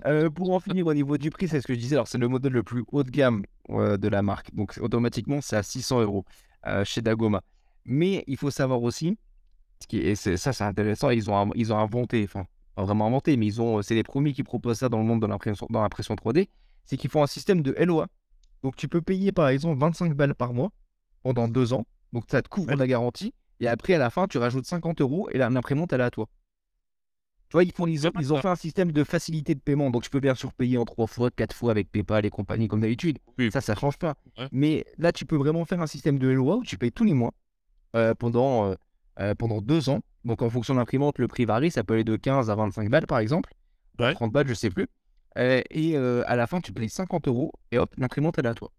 Euh, 0.06 0.30
pour 0.30 0.52
en 0.52 0.60
finir 0.60 0.86
au 0.86 0.94
niveau 0.94 1.18
du 1.18 1.30
prix, 1.30 1.48
c'est 1.48 1.60
ce 1.60 1.66
que 1.66 1.74
je 1.74 1.78
disais. 1.78 1.96
Alors, 1.96 2.08
c'est 2.08 2.18
le 2.18 2.28
modèle 2.30 2.52
le 2.52 2.62
plus 2.62 2.84
haut 2.92 3.02
de 3.02 3.10
gamme 3.10 3.44
euh, 3.70 3.96
de 3.96 4.08
la 4.08 4.22
marque. 4.22 4.54
Donc, 4.54 4.78
automatiquement, 4.80 5.40
c'est 5.40 5.56
à 5.56 5.62
600 5.62 6.02
euros 6.02 6.24
euh, 6.66 6.84
chez 6.84 7.02
Dagoma. 7.02 7.42
Mais 7.84 8.24
il 8.26 8.36
faut 8.36 8.50
savoir 8.50 8.82
aussi, 8.82 9.18
et 9.92 10.14
ça, 10.14 10.52
c'est 10.52 10.64
intéressant, 10.64 11.10
ils 11.10 11.30
ont, 11.30 11.52
ils 11.54 11.72
ont 11.72 11.78
inventé, 11.78 12.22
enfin, 12.24 12.46
pas 12.74 12.84
vraiment 12.84 13.06
inventé, 13.06 13.36
mais 13.36 13.46
ils 13.46 13.60
ont, 13.60 13.82
c'est 13.82 13.94
les 13.94 14.02
premiers 14.02 14.32
qui 14.32 14.42
proposent 14.42 14.78
ça 14.78 14.88
dans 14.88 14.98
le 14.98 15.04
monde 15.04 15.22
de 15.22 15.26
l'impression, 15.26 15.66
dans 15.70 15.82
l'impression 15.82 16.14
3D, 16.14 16.48
c'est 16.84 16.96
qu'ils 16.96 17.10
font 17.10 17.22
un 17.22 17.26
système 17.26 17.62
de 17.62 17.74
LOA. 17.78 18.06
Donc, 18.62 18.76
tu 18.76 18.88
peux 18.88 19.00
payer, 19.00 19.32
par 19.32 19.48
exemple, 19.48 19.80
25 19.80 20.14
balles 20.14 20.34
par 20.34 20.52
mois 20.52 20.70
pendant 21.22 21.48
deux 21.48 21.72
ans. 21.72 21.86
Donc, 22.12 22.24
ça 22.30 22.42
te 22.42 22.48
couvre 22.48 22.74
la 22.74 22.86
garantie. 22.86 23.32
Et 23.60 23.68
après, 23.68 23.94
à 23.94 23.98
la 23.98 24.10
fin, 24.10 24.26
tu 24.26 24.38
rajoutes 24.38 24.66
50 24.66 25.00
euros 25.00 25.28
et 25.30 25.38
l'imprimante, 25.38 25.92
elle 25.92 26.00
est 26.00 26.04
à 26.04 26.10
toi. 26.10 26.26
Tu 27.50 27.56
vois, 27.56 27.64
ils, 27.64 27.72
font, 27.72 27.88
ils, 27.88 28.06
ont, 28.06 28.36
fait 28.36 28.48
un 28.48 28.54
système 28.54 28.92
de 28.92 29.02
facilité 29.02 29.56
de 29.56 29.60
paiement. 29.60 29.90
Donc, 29.90 30.04
je 30.04 30.08
peux 30.08 30.20
bien 30.20 30.36
sûr 30.36 30.52
payer 30.52 30.78
en 30.78 30.84
trois 30.84 31.08
fois, 31.08 31.32
quatre 31.32 31.54
fois 31.54 31.72
avec 31.72 31.90
PayPal 31.90 32.24
et 32.24 32.30
compagnie 32.30 32.68
comme 32.68 32.80
d'habitude. 32.80 33.18
Ça, 33.50 33.60
ça 33.60 33.74
change 33.74 33.98
pas. 33.98 34.14
Mais 34.52 34.86
là, 34.98 35.10
tu 35.10 35.26
peux 35.26 35.34
vraiment 35.34 35.64
faire 35.64 35.80
un 35.80 35.88
système 35.88 36.20
de 36.20 36.28
loi 36.28 36.56
où 36.56 36.62
tu 36.62 36.78
payes 36.78 36.92
tous 36.92 37.02
les 37.02 37.12
mois 37.12 37.34
euh, 37.96 38.14
pendant, 38.14 38.70
euh, 38.70 38.74
euh, 39.18 39.34
pendant 39.34 39.60
deux 39.60 39.88
ans. 39.88 39.98
Donc, 40.24 40.42
en 40.42 40.50
fonction 40.50 40.74
de 40.74 40.78
l'imprimante, 40.78 41.18
le 41.18 41.26
prix 41.26 41.44
varie. 41.44 41.72
Ça 41.72 41.82
peut 41.82 41.94
aller 41.94 42.04
de 42.04 42.14
15 42.14 42.50
à 42.50 42.54
25 42.54 42.88
balles, 42.88 43.08
par 43.08 43.18
exemple. 43.18 43.52
30 43.98 44.30
balles, 44.30 44.46
je 44.46 44.54
sais 44.54 44.70
plus. 44.70 44.86
et 45.36 45.96
à 45.96 46.36
la 46.36 46.46
fin, 46.46 46.60
tu 46.60 46.72
payes 46.72 46.88
50 46.88 47.26
euros 47.26 47.50
et 47.72 47.78
hop, 47.78 47.92
l'imprimante, 47.98 48.38
elle 48.38 48.46
est 48.46 48.50
à 48.50 48.54
toi. 48.54 48.70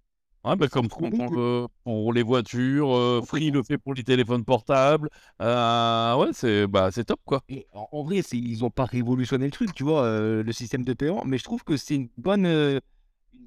Ouais, 0.43 0.55
bah, 0.55 0.67
comme 0.67 0.87
pour 0.87 2.13
les 2.13 2.23
voitures, 2.23 2.95
euh, 2.95 3.21
Free 3.21 3.51
le 3.51 3.61
fait 3.61 3.77
pour 3.77 3.93
les 3.93 4.03
téléphones 4.03 4.43
portables. 4.43 5.07
Euh, 5.39 6.15
ouais, 6.15 6.29
c'est 6.33 6.65
bah, 6.65 6.89
top 6.91 7.19
quoi. 7.25 7.43
Et 7.47 7.67
en, 7.73 8.03
vrai, 8.03 8.21
ils 8.31 8.61
n'ont 8.61 8.71
pas 8.71 8.85
révolutionné 8.85 9.45
le 9.45 9.51
truc, 9.51 9.71
tu 9.75 9.83
vois, 9.83 10.03
euh, 10.03 10.41
le 10.41 10.51
système 10.51 10.83
de 10.83 10.93
paiement, 10.93 11.23
mais 11.25 11.37
je 11.37 11.43
trouve 11.43 11.63
que 11.63 11.77
c'est 11.77 11.95
une 11.95 12.09
bonne, 12.17 12.47
une 12.47 12.79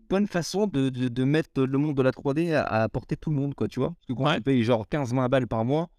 bonne 0.08 0.28
façon 0.28 0.68
de, 0.68 0.88
de, 0.88 1.24
mettre 1.24 1.62
le 1.62 1.78
monde 1.78 1.96
de 1.96 2.02
la 2.02 2.12
3D 2.12 2.54
à, 2.54 2.62
à 2.62 2.88
porter 2.88 3.16
tout 3.16 3.30
le 3.30 3.36
monde, 3.36 3.56
quoi, 3.56 3.66
tu 3.66 3.80
vois. 3.80 3.88
Parce 3.88 4.06
que 4.06 4.12
quand 4.12 4.32
tu 4.36 4.42
payes 4.42 4.62
genre 4.62 4.86
15-20 4.86 5.28
balles 5.28 5.48
par 5.48 5.64
mois, 5.64 5.90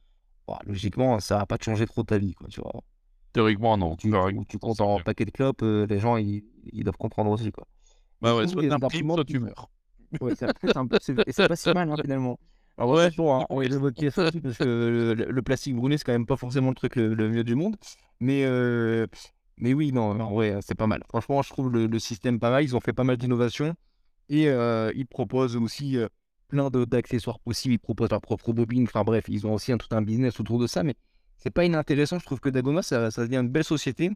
bah, 0.47 0.60
logiquement, 0.65 1.19
ça 1.19 1.39
va 1.39 1.45
pas 1.45 1.58
te 1.58 1.65
changer 1.65 1.86
trop 1.88 2.03
ta 2.03 2.17
vie, 2.17 2.36
quoi, 2.36 2.47
tu 2.47 2.62
vois. 2.62 2.71
Théoriquement, 3.34 3.77
non. 3.77 3.97
Tu, 3.97 4.13
tu 4.47 4.58
comptes 4.60 4.79
en 4.79 5.01
paquet 5.01 5.25
de 5.25 5.31
clopes, 5.31 5.62
les 5.62 5.99
gens, 5.99 6.15
ils, 6.15 6.45
ils, 6.71 6.86
doivent 6.86 6.95
comprendre 6.95 7.31
aussi, 7.31 7.51
quoi. 7.51 7.67
Bah 8.21 8.34
ouais, 8.34 8.47
soit 8.47 8.65
t'imprimes, 8.69 9.12
soit 9.12 9.25
tu 9.25 9.39
meurs. 9.39 9.69
Ouais, 10.21 10.34
c'est 10.36 11.47
pas 11.47 11.56
si 11.56 11.73
mal 11.73 11.91
hein, 11.91 11.95
finalement. 12.01 12.39
Alors, 12.78 12.93
ouais, 12.95 13.06
hein, 13.06 13.45
on 13.49 13.58
va 13.58 13.65
évoquer 13.65 14.10
ça 14.10 14.30
parce 14.43 14.58
que 14.58 15.15
le, 15.17 15.41
plastique 15.41 15.75
brûlé, 15.75 15.97
c'est 15.97 16.04
quand 16.04 16.12
même 16.12 16.25
pas 16.25 16.36
forcément 16.36 16.69
le 16.69 16.75
truc 16.75 16.97
le, 16.97 17.30
mieux 17.30 17.43
du 17.43 17.56
monde. 17.56 17.78
Mais, 18.19 18.43
euh, 18.45 19.08
mais 19.58 19.73
oui, 19.73 19.93
non, 19.93 20.19
en 20.19 20.34
vrai, 20.34 20.58
c'est 20.62 20.75
pas 20.75 20.88
mal. 20.88 21.01
Franchement, 21.08 21.41
je 21.41 21.49
trouve 21.49 21.71
le, 21.71 21.99
système 21.99 22.39
pas 22.39 22.49
mal. 22.49 22.63
Ils 22.63 22.75
ont 22.75 22.82
fait 22.82 22.93
pas 22.93 23.06
mal 23.06 23.15
d'innovations 23.17 23.75
et 24.28 24.49
euh, 24.49 24.91
ils 24.95 25.06
proposent 25.06 25.56
aussi 25.56 25.97
euh, 25.97 26.08
plein 26.49 26.69
d'accessoires 26.69 27.39
possibles. 27.39 27.75
Ils 27.75 27.80
proposent 27.80 28.10
leur 28.10 28.21
propre 28.21 28.51
bobine. 28.51 28.84
Enfin 28.84 29.04
bref, 29.04 29.25
ils 29.30 29.47
ont 29.47 29.54
aussi 29.54 29.71
un, 29.71 29.78
tout 29.78 29.95
un 29.95 30.01
business 30.01 30.39
autour 30.41 30.60
de 30.60 30.67
ça. 30.67 30.84
Mais 30.84 30.95
c'est 31.38 31.51
pas 31.51 31.63
inintéressant. 31.63 32.19
Je 32.19 32.25
trouve 32.25 32.41
que 32.41 32.49
Dagoma, 32.49 32.82
ça, 32.82 33.10
ça 33.10 33.23
devient 33.23 33.38
une 33.38 33.49
belle 33.49 33.63
société, 33.63 34.12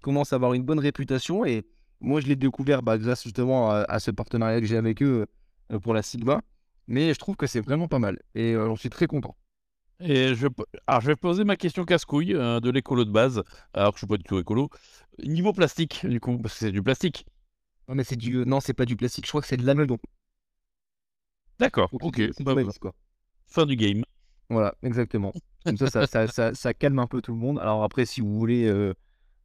commence 0.00 0.32
à 0.32 0.36
avoir 0.36 0.54
une 0.54 0.64
bonne 0.64 0.80
réputation 0.80 1.44
et 1.44 1.64
moi, 2.02 2.20
je 2.20 2.26
l'ai 2.26 2.36
découvert 2.36 2.82
bah, 2.82 2.98
grâce 2.98 3.22
justement 3.22 3.70
à, 3.70 3.98
ce 4.00 4.10
partenariat 4.10 4.60
que 4.60 4.66
j'ai 4.66 4.76
avec 4.76 5.02
eux 5.02 5.26
euh, 5.72 5.78
pour 5.78 5.94
la 5.94 6.02
Sigma. 6.02 6.42
Mais 6.88 7.14
je 7.14 7.18
trouve 7.18 7.36
que 7.36 7.46
c'est 7.46 7.60
vraiment 7.60 7.88
pas 7.88 7.98
mal. 7.98 8.20
Et 8.34 8.54
euh, 8.54 8.66
j'en 8.66 8.76
suis 8.76 8.90
très 8.90 9.06
content. 9.06 9.36
Et 10.00 10.34
je, 10.34 10.48
alors, 10.86 11.00
je 11.00 11.06
vais 11.06 11.16
poser 11.16 11.44
ma 11.44 11.56
question 11.56 11.84
casse-couille 11.84 12.34
euh, 12.34 12.58
de 12.58 12.70
l'écolo 12.70 13.04
de 13.04 13.10
base, 13.10 13.42
alors 13.72 13.92
que 13.92 13.96
je 13.96 14.00
suis 14.00 14.06
pas 14.08 14.16
du 14.16 14.24
tout 14.24 14.38
écolo. 14.38 14.68
Niveau 15.22 15.52
plastique, 15.52 16.04
du 16.04 16.18
coup, 16.18 16.38
parce 16.38 16.54
que 16.54 16.60
c'est 16.60 16.72
du 16.72 16.82
plastique. 16.82 17.24
Non, 17.88 17.94
mais 17.94 18.04
c'est 18.04 18.16
du. 18.16 18.44
Non, 18.44 18.58
c'est 18.58 18.74
pas 18.74 18.84
du 18.84 18.96
plastique, 18.96 19.26
je 19.26 19.30
crois 19.30 19.40
que 19.40 19.46
c'est 19.46 19.56
de 19.56 19.64
l'amidon. 19.64 19.98
D'accord, 21.60 21.88
ok. 21.92 22.20
Bah, 22.40 22.54
quoi. 22.80 22.94
Fin 23.46 23.66
du 23.66 23.76
game. 23.76 24.02
Voilà, 24.50 24.74
exactement. 24.82 25.32
Comme 25.64 25.76
ça 25.76 26.06
ça, 26.06 26.26
ça, 26.26 26.54
ça, 26.54 26.74
calme 26.74 26.98
un 26.98 27.06
peu 27.06 27.22
tout 27.22 27.32
le 27.32 27.38
monde. 27.38 27.58
Alors 27.60 27.84
après, 27.84 28.04
si 28.04 28.20
vous 28.20 28.36
voulez 28.36 28.66
euh, 28.66 28.94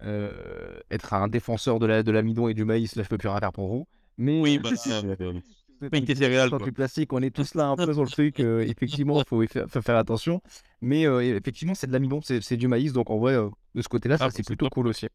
être 0.01 1.13
un 1.13 1.27
défenseur 1.27 1.79
de 1.79 1.85
la 1.85 2.03
de 2.03 2.11
l'amidon 2.11 2.47
et 2.47 2.53
du 2.53 2.65
maïs, 2.65 2.95
là 2.95 3.03
je 3.03 3.09
peux 3.09 3.17
plus 3.17 3.29
rien 3.29 3.39
faire 3.39 3.51
pour 3.51 3.67
vous. 3.67 3.87
Mais 4.17 4.41
oui, 4.41 4.59
bah, 4.59 4.75
céréales. 4.75 6.49
Quand 6.49 6.71
plastique, 6.71 7.13
on 7.13 7.21
est 7.21 7.35
tous 7.35 7.53
là 7.53 7.67
un 7.67 7.75
peu 7.75 7.93
sur 7.93 8.03
le 8.03 8.09
truc. 8.09 8.39
Euh, 8.47 8.61
effectivement, 8.61 9.21
il 9.21 9.25
faut, 9.25 9.81
faire 9.81 9.95
attention. 9.95 10.41
Mais 10.81 11.05
euh, 11.05 11.21
effectivement, 11.21 11.73
c'est 11.73 11.87
de 11.87 11.91
l'amidon, 11.91 12.21
c'est 12.21 12.55
du 12.55 12.67
maïs. 12.67 12.93
Donc 12.93 13.09
en 13.09 13.17
vrai, 13.17 13.35
de 13.75 13.81
ce 13.81 13.89
côté-là, 13.89 14.17
ah, 14.19 14.29
c'est 14.31 14.45
plutôt 14.45 14.69
cool 14.69 14.87
aussi. 14.87 15.07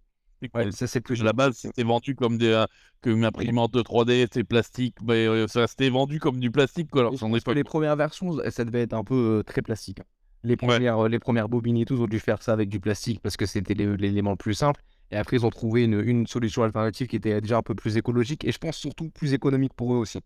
ça 0.71 0.87
c'est 0.87 1.01
plus. 1.01 1.21
À 1.21 1.25
la 1.25 1.33
base, 1.33 1.57
c'était 1.57 1.85
vendu 1.85 2.14
comme 2.14 2.37
des 2.37 2.64
comme 3.01 3.18
une 3.18 3.25
imprimante 3.25 3.75
3D, 3.75 4.29
c'est 4.33 4.45
plastique, 4.45 4.97
mais 5.03 5.47
ça 5.49 5.66
c'était 5.66 5.88
vendu 5.88 6.18
comme 6.18 6.40
du 6.40 6.51
plastique 6.51 6.90
quoi. 6.90 7.03
Alors, 7.03 7.55
les 7.55 7.64
premières 7.64 7.97
versions, 7.97 8.38
ça 8.51 8.64
devait 8.64 8.83
être 8.83 8.95
un 8.95 9.05
peu 9.05 9.42
très 9.47 9.62
plastique. 9.62 9.99
Les 10.44 10.57
premières, 10.57 10.98
euh, 10.98 11.09
les 11.09 11.18
premières 11.18 11.48
bobines 11.48 11.76
et 11.76 11.85
tout 11.85 12.00
ont 12.00 12.07
dû 12.07 12.18
faire 12.18 12.42
ça 12.42 12.52
avec 12.52 12.68
du 12.68 12.81
plastique 12.81 13.20
parce 13.20 13.37
que 13.37 13.46
c'était 13.46 13.74
l'élément 13.74 14.31
le 14.31 14.37
plus 14.37 14.55
simple. 14.55 14.81
Et 15.11 15.16
après, 15.16 15.37
ils 15.37 15.46
ont 15.46 15.50
trouvé 15.50 15.85
une, 15.85 16.00
une, 16.00 16.26
solution 16.26 16.62
alternative 16.62 17.07
qui 17.07 17.16
était 17.16 17.40
déjà 17.40 17.59
un 17.59 17.62
peu 17.62 17.74
plus 17.74 17.96
écologique 17.96 18.44
et 18.44 18.50
je 18.50 18.59
pense 18.59 18.76
surtout 18.76 19.11
plus 19.11 19.35
économique 19.35 19.74
pour 19.74 19.94
eux 19.94 19.98
aussi. 19.98 20.20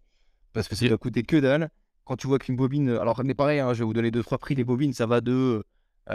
Parce 0.53 0.69
que 0.69 0.75
ça 0.75 0.89
va 0.89 0.97
coûter 0.97 1.23
que 1.23 1.37
dalle. 1.37 1.69
Quand 2.05 2.17
tu 2.17 2.29
vois 2.29 2.39
qu'une 2.39 2.57
bobine. 2.57 2.91
Alors, 2.91 3.21
mais 3.25 3.35
pareil, 3.35 3.59
hein, 3.59 3.75
je 3.75 3.81
vais 3.81 3.85
vous 3.85 3.93
donner 3.93 4.13
deux, 4.13 4.23
trois 4.23 4.39
prix. 4.39 4.55
Les 4.55 4.65
bobines, 4.65 4.93
ça 4.93 5.07
va 5.07 5.21
de 5.21 5.65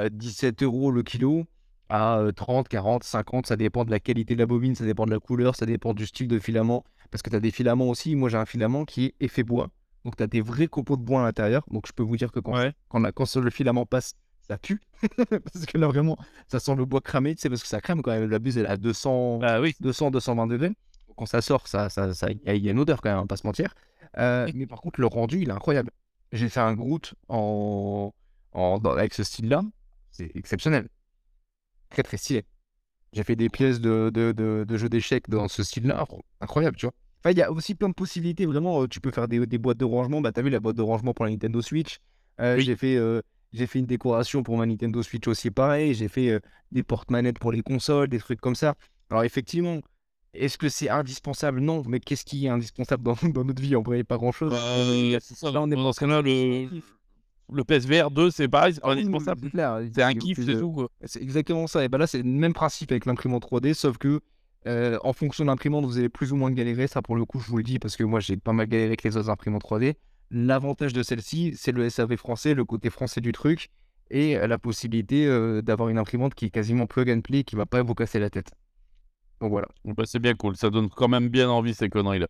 17 0.10 0.62
euh, 0.62 0.66
euros 0.66 0.90
le 0.90 1.04
kilo 1.04 1.46
à 1.90 2.24
30, 2.34 2.70
40, 2.70 3.04
50. 3.04 3.46
Ça 3.46 3.58
dépend 3.58 3.84
de 3.84 3.92
la 3.92 4.00
qualité 4.00 4.34
de 4.34 4.40
la 4.40 4.46
bobine, 4.46 4.74
ça 4.74 4.86
dépend 4.86 5.06
de 5.06 5.12
la 5.12 5.20
couleur, 5.20 5.56
ça 5.56 5.66
dépend 5.66 5.94
du 5.94 6.08
style 6.08 6.30
de 6.30 6.40
filament. 6.40 6.86
Parce 7.12 7.22
que 7.22 7.30
tu 7.30 7.36
as 7.36 7.42
des 7.42 7.52
filaments 7.52 7.90
aussi. 7.90 8.16
Moi, 8.16 8.30
j'ai 8.30 8.38
un 8.38 8.46
filament 8.46 8.86
qui 8.86 9.08
est 9.08 9.16
effet 9.20 9.44
bois. 9.44 9.70
Donc, 10.06 10.18
tu 10.18 10.24
as 10.24 10.28
des 10.28 10.42
vrais 10.42 10.68
copeaux 10.68 10.98
de 10.98 11.04
bois 11.04 11.22
à 11.22 11.24
l'intérieur. 11.26 11.64
Donc, 11.70 11.86
je 11.88 11.94
peux 11.94 12.04
vous 12.04 12.18
dire 12.18 12.32
que 12.32 12.40
quand, 12.40 12.56
quand, 12.90 13.12
quand, 13.12 13.36
le 13.36 13.50
filament 13.50 13.86
passe, 13.86 14.16
ça 14.48 14.58
pue. 14.58 14.82
parce 15.30 15.66
que 15.66 15.78
là, 15.78 15.88
vraiment, 15.88 16.18
ça 16.48 16.60
sent 16.60 16.76
le 16.76 16.86
bois 16.86 17.02
cramé. 17.02 17.36
Tu 17.36 17.42
sais, 17.42 17.50
parce 17.50 17.62
que 17.62 17.68
ça 17.68 17.82
crame 17.82 18.02
quand 18.02 18.12
même. 18.12 18.30
La 18.30 18.40
buse, 18.40 18.58
elle 18.58 18.66
est 18.66 18.70
à 18.70 18.78
200, 18.78 19.38
bah 19.38 19.62
oui. 19.62 19.76
200 19.80 20.12
220 20.12 20.48
degrés. 20.48 20.72
Quand 21.18 21.26
ça 21.26 21.42
sort, 21.42 21.68
ça, 21.68 21.90
ça, 21.90 22.14
ça, 22.14 22.30
il 22.32 22.66
y, 22.66 22.68
a 22.68 22.72
une 22.72 22.80
odeur 22.80 23.02
quand 23.02 23.16
même, 23.16 23.28
pas 23.28 23.38
se 23.38 23.46
mentir. 23.46 23.76
Euh, 24.18 24.50
mais 24.56 24.66
par 24.66 24.82
contre, 24.82 25.00
le 25.00 25.08
rendu, 25.08 25.42
il 25.42 25.50
est 25.50 25.54
incroyable. 25.54 25.92
J'ai 26.32 26.50
fait 26.50 26.62
un 26.62 26.74
Groot 26.74 27.14
en, 27.28 28.14
en, 28.54 28.80
avec 28.86 29.14
ce 29.14 29.24
style-là. 29.24 29.64
C'est 30.10 30.32
exceptionnel. 30.36 30.88
Très, 31.90 32.04
très 32.04 32.18
stylé. 32.18 32.46
J'ai 33.14 33.24
fait 33.24 33.36
des 33.36 33.50
pièces 33.50 33.82
de, 33.82 34.10
de, 34.12 34.32
de, 34.32 34.66
de 34.68 34.78
jeux 34.78 34.90
d'échecs 34.90 35.30
dans 35.30 35.48
ce 35.48 35.64
style-là. 35.64 36.08
Incroyable, 36.40 36.78
tu 36.78 36.86
vois 36.86 36.94
il 37.30 37.38
y 37.38 37.42
a 37.42 37.52
aussi 37.52 37.76
plein 37.76 37.90
de 37.90 37.94
possibilités. 37.94 38.46
Vraiment, 38.46 38.82
euh, 38.84 38.88
tu 38.88 39.00
peux 39.00 39.12
faire 39.12 39.28
des, 39.28 39.58
boîtes 39.60 39.78
de 39.78 39.86
rangement. 39.86 40.22
Bah, 40.22 40.32
tu 40.32 40.40
as 40.40 40.44
vu 40.44 40.50
la 40.50 40.60
boîte 40.60 40.78
de 40.78 40.82
rangement 40.82 41.14
pour 41.14 41.26
la 41.26 41.32
Nintendo 41.32 41.62
Switch. 41.62 42.00
Euh, 42.40 42.58
j'ai 42.58 42.76
fait, 42.76 42.96
euh, 42.96 43.22
j'ai 43.54 43.68
fait 43.68 43.80
une 43.80 43.86
décoration 43.86 44.42
pour 44.42 44.58
ma 44.58 44.66
Nintendo 44.66 45.04
Switch 45.04 45.28
aussi, 45.28 45.52
pareil. 45.52 45.94
J'ai 45.94 46.08
fait 46.08 46.42
des 46.72 46.82
porte-manettes 46.82 47.38
pour 47.38 47.52
les 47.52 47.62
consoles, 47.62 48.08
des 48.08 48.18
trucs 48.18 48.42
comme 48.42 48.56
ça. 48.56 48.74
Alors, 49.12 49.24
effectivement, 49.24 49.80
Est-ce 50.34 50.58
que 50.58 50.70
c'est 50.70 50.90
indispensable? 50.90 51.60
Non, 51.60 51.84
mais 51.86 52.00
qu'est-ce 52.00 52.24
qui 52.24 52.46
est 52.46 52.50
indispensable 52.50 53.04
dans, 53.04 53.16
dans 53.34 53.44
notre 53.44 53.62
vie 53.62 53.76
En 53.76 53.82
vrai, 53.84 54.04
pas 54.04 54.18
grand-chose. 54.18 54.54
Euh, 54.54 55.20
Là, 55.52 55.62
on 55.62 55.70
est 55.70 55.76
dans 55.76 55.92
ce 55.92 56.00
cas-là, 56.00 56.22
le, 56.22 56.70
le 57.52 57.64
PSVR 57.66 58.10
2, 58.10 58.32
c'est 58.32 58.48
pareil, 58.48 58.74
c'est 58.74 58.86
indispensable. 58.86 59.42
C'est 59.44 59.50
clair, 59.50 59.82
C'est 59.94 60.04
un 60.04 60.14
kiff, 60.14 60.40
c'est 60.44 60.58
tout. 60.58 60.88
C'est 61.04 61.22
exactement 61.22 61.68
ça. 61.68 61.84
Et 61.84 61.90
ben 61.90 61.98
là, 61.98 62.08
c'est 62.08 62.20
le 62.20 62.24
même 62.24 62.54
principe 62.54 62.92
avec 62.92 63.06
l'imprimante 63.06 63.44
3D, 63.46 63.74
sauf 63.74 63.98
que 63.98 64.22
euh, 64.68 65.00
en 65.04 65.14
fonction 65.14 65.44
de 65.44 65.50
l'imprimante, 65.50 65.86
vous 65.86 65.98
allez 65.98 66.10
plus 66.10 66.32
ou 66.32 66.36
moins 66.36 66.52
galérer. 66.52 66.88
Ça, 66.88 67.02
pour 67.02 67.16
le 67.16 67.26
coup, 67.26 67.40
je 67.40 67.48
vous 67.48 67.58
le 67.58 67.64
dis 67.64 67.80
parce 67.80 67.96
que 67.96 68.04
moi, 68.04 68.20
j'ai 68.20 68.38
pas 68.38 68.54
mal 68.54 68.68
galéré 68.68 68.88
avec 68.88 69.04
les 69.04 69.18
autres 69.18 69.30
imprimantes 69.30 69.64
3D. 69.64 69.96
L'avantage 70.30 70.94
de 70.94 71.04
celle-ci, 71.04 71.54
c'est 71.58 71.72
le 71.72 71.90
SAV 71.90 72.16
français, 72.16 72.54
le 72.54 72.64
côté 72.64 72.90
français 72.90 73.22
du 73.22 73.32
truc, 73.32 73.70
et 74.12 74.36
la 74.36 74.58
possibilité 74.58 75.26
euh, 75.26 75.62
d'avoir 75.62 75.90
une 75.90 75.98
imprimante 75.98 76.36
qui 76.36 76.46
est 76.46 76.50
quasiment 76.50 76.86
plug 76.86 77.10
and 77.10 77.22
play, 77.22 77.44
qui 77.44 77.56
va 77.56 77.66
pas 77.66 77.82
vous 77.82 77.96
casser 77.96 78.20
la 78.20 78.30
tête. 78.30 78.52
Donc 79.40 79.50
voilà. 79.50 79.68
Bah, 79.86 80.04
c'est 80.06 80.20
bien 80.20 80.36
cool, 80.36 80.56
ça 80.56 80.70
donne 80.70 80.90
quand 80.90 81.08
même 81.08 81.30
bien 81.30 81.50
envie 81.50 81.74
ces 81.74 81.90
conneries-là. 81.90 82.28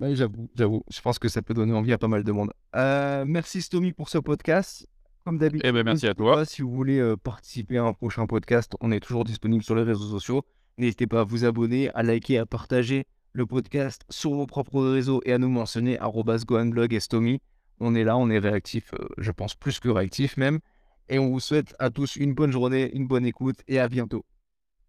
Ouais, 0.00 0.14
j'avoue, 0.14 0.48
j'avoue. 0.54 0.84
Je 0.90 1.00
pense 1.00 1.18
que 1.18 1.28
ça 1.28 1.42
peut 1.42 1.54
donner 1.54 1.72
envie 1.72 1.92
à 1.92 1.98
pas 1.98 2.08
mal 2.08 2.22
de 2.22 2.32
monde. 2.32 2.52
Euh, 2.74 3.24
merci 3.26 3.62
Stomy 3.62 3.92
pour 3.92 4.08
ce 4.08 4.18
podcast. 4.18 4.88
Comme 5.24 5.38
d'habitude. 5.38 5.62
Eh 5.64 5.72
ben, 5.72 5.82
merci 5.84 6.06
à 6.06 6.14
toi. 6.14 6.36
pas, 6.36 6.44
si 6.44 6.62
vous 6.62 6.70
voulez 6.70 7.14
participer 7.22 7.78
à 7.78 7.84
un 7.84 7.92
prochain 7.92 8.26
podcast, 8.26 8.74
on 8.80 8.92
est 8.92 9.00
toujours 9.00 9.24
disponible 9.24 9.64
sur 9.64 9.74
les 9.74 9.82
réseaux 9.82 10.08
sociaux. 10.08 10.44
N'hésitez 10.78 11.06
pas 11.06 11.20
à 11.20 11.24
vous 11.24 11.44
abonner, 11.44 11.90
à 11.94 12.02
liker, 12.02 12.38
à 12.38 12.46
partager 12.46 13.06
le 13.32 13.46
podcast 13.46 14.02
sur 14.10 14.32
vos 14.32 14.46
propres 14.46 14.82
réseaux 14.82 15.22
et 15.24 15.32
à 15.32 15.38
nous 15.38 15.48
mentionner 15.48 15.98
arobase 15.98 16.44
gohanblog 16.44 16.94
et. 16.94 17.40
On 17.80 17.94
est 17.94 18.04
là, 18.04 18.16
on 18.16 18.30
est 18.30 18.38
réactif, 18.38 18.92
euh, 18.94 19.08
je 19.18 19.30
pense 19.30 19.54
plus 19.54 19.80
que 19.80 19.88
réactif 19.88 20.36
même. 20.36 20.60
Et 21.08 21.18
on 21.18 21.30
vous 21.30 21.40
souhaite 21.40 21.74
à 21.78 21.90
tous 21.90 22.16
une 22.16 22.34
bonne 22.34 22.50
journée, 22.50 22.90
une 22.94 23.06
bonne 23.06 23.26
écoute 23.26 23.56
et 23.68 23.78
à 23.78 23.88
bientôt. 23.88 24.24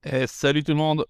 Eh, 0.04 0.28
salut 0.28 0.64
tout 0.64 0.72
le 0.72 0.78
monde 0.78 1.06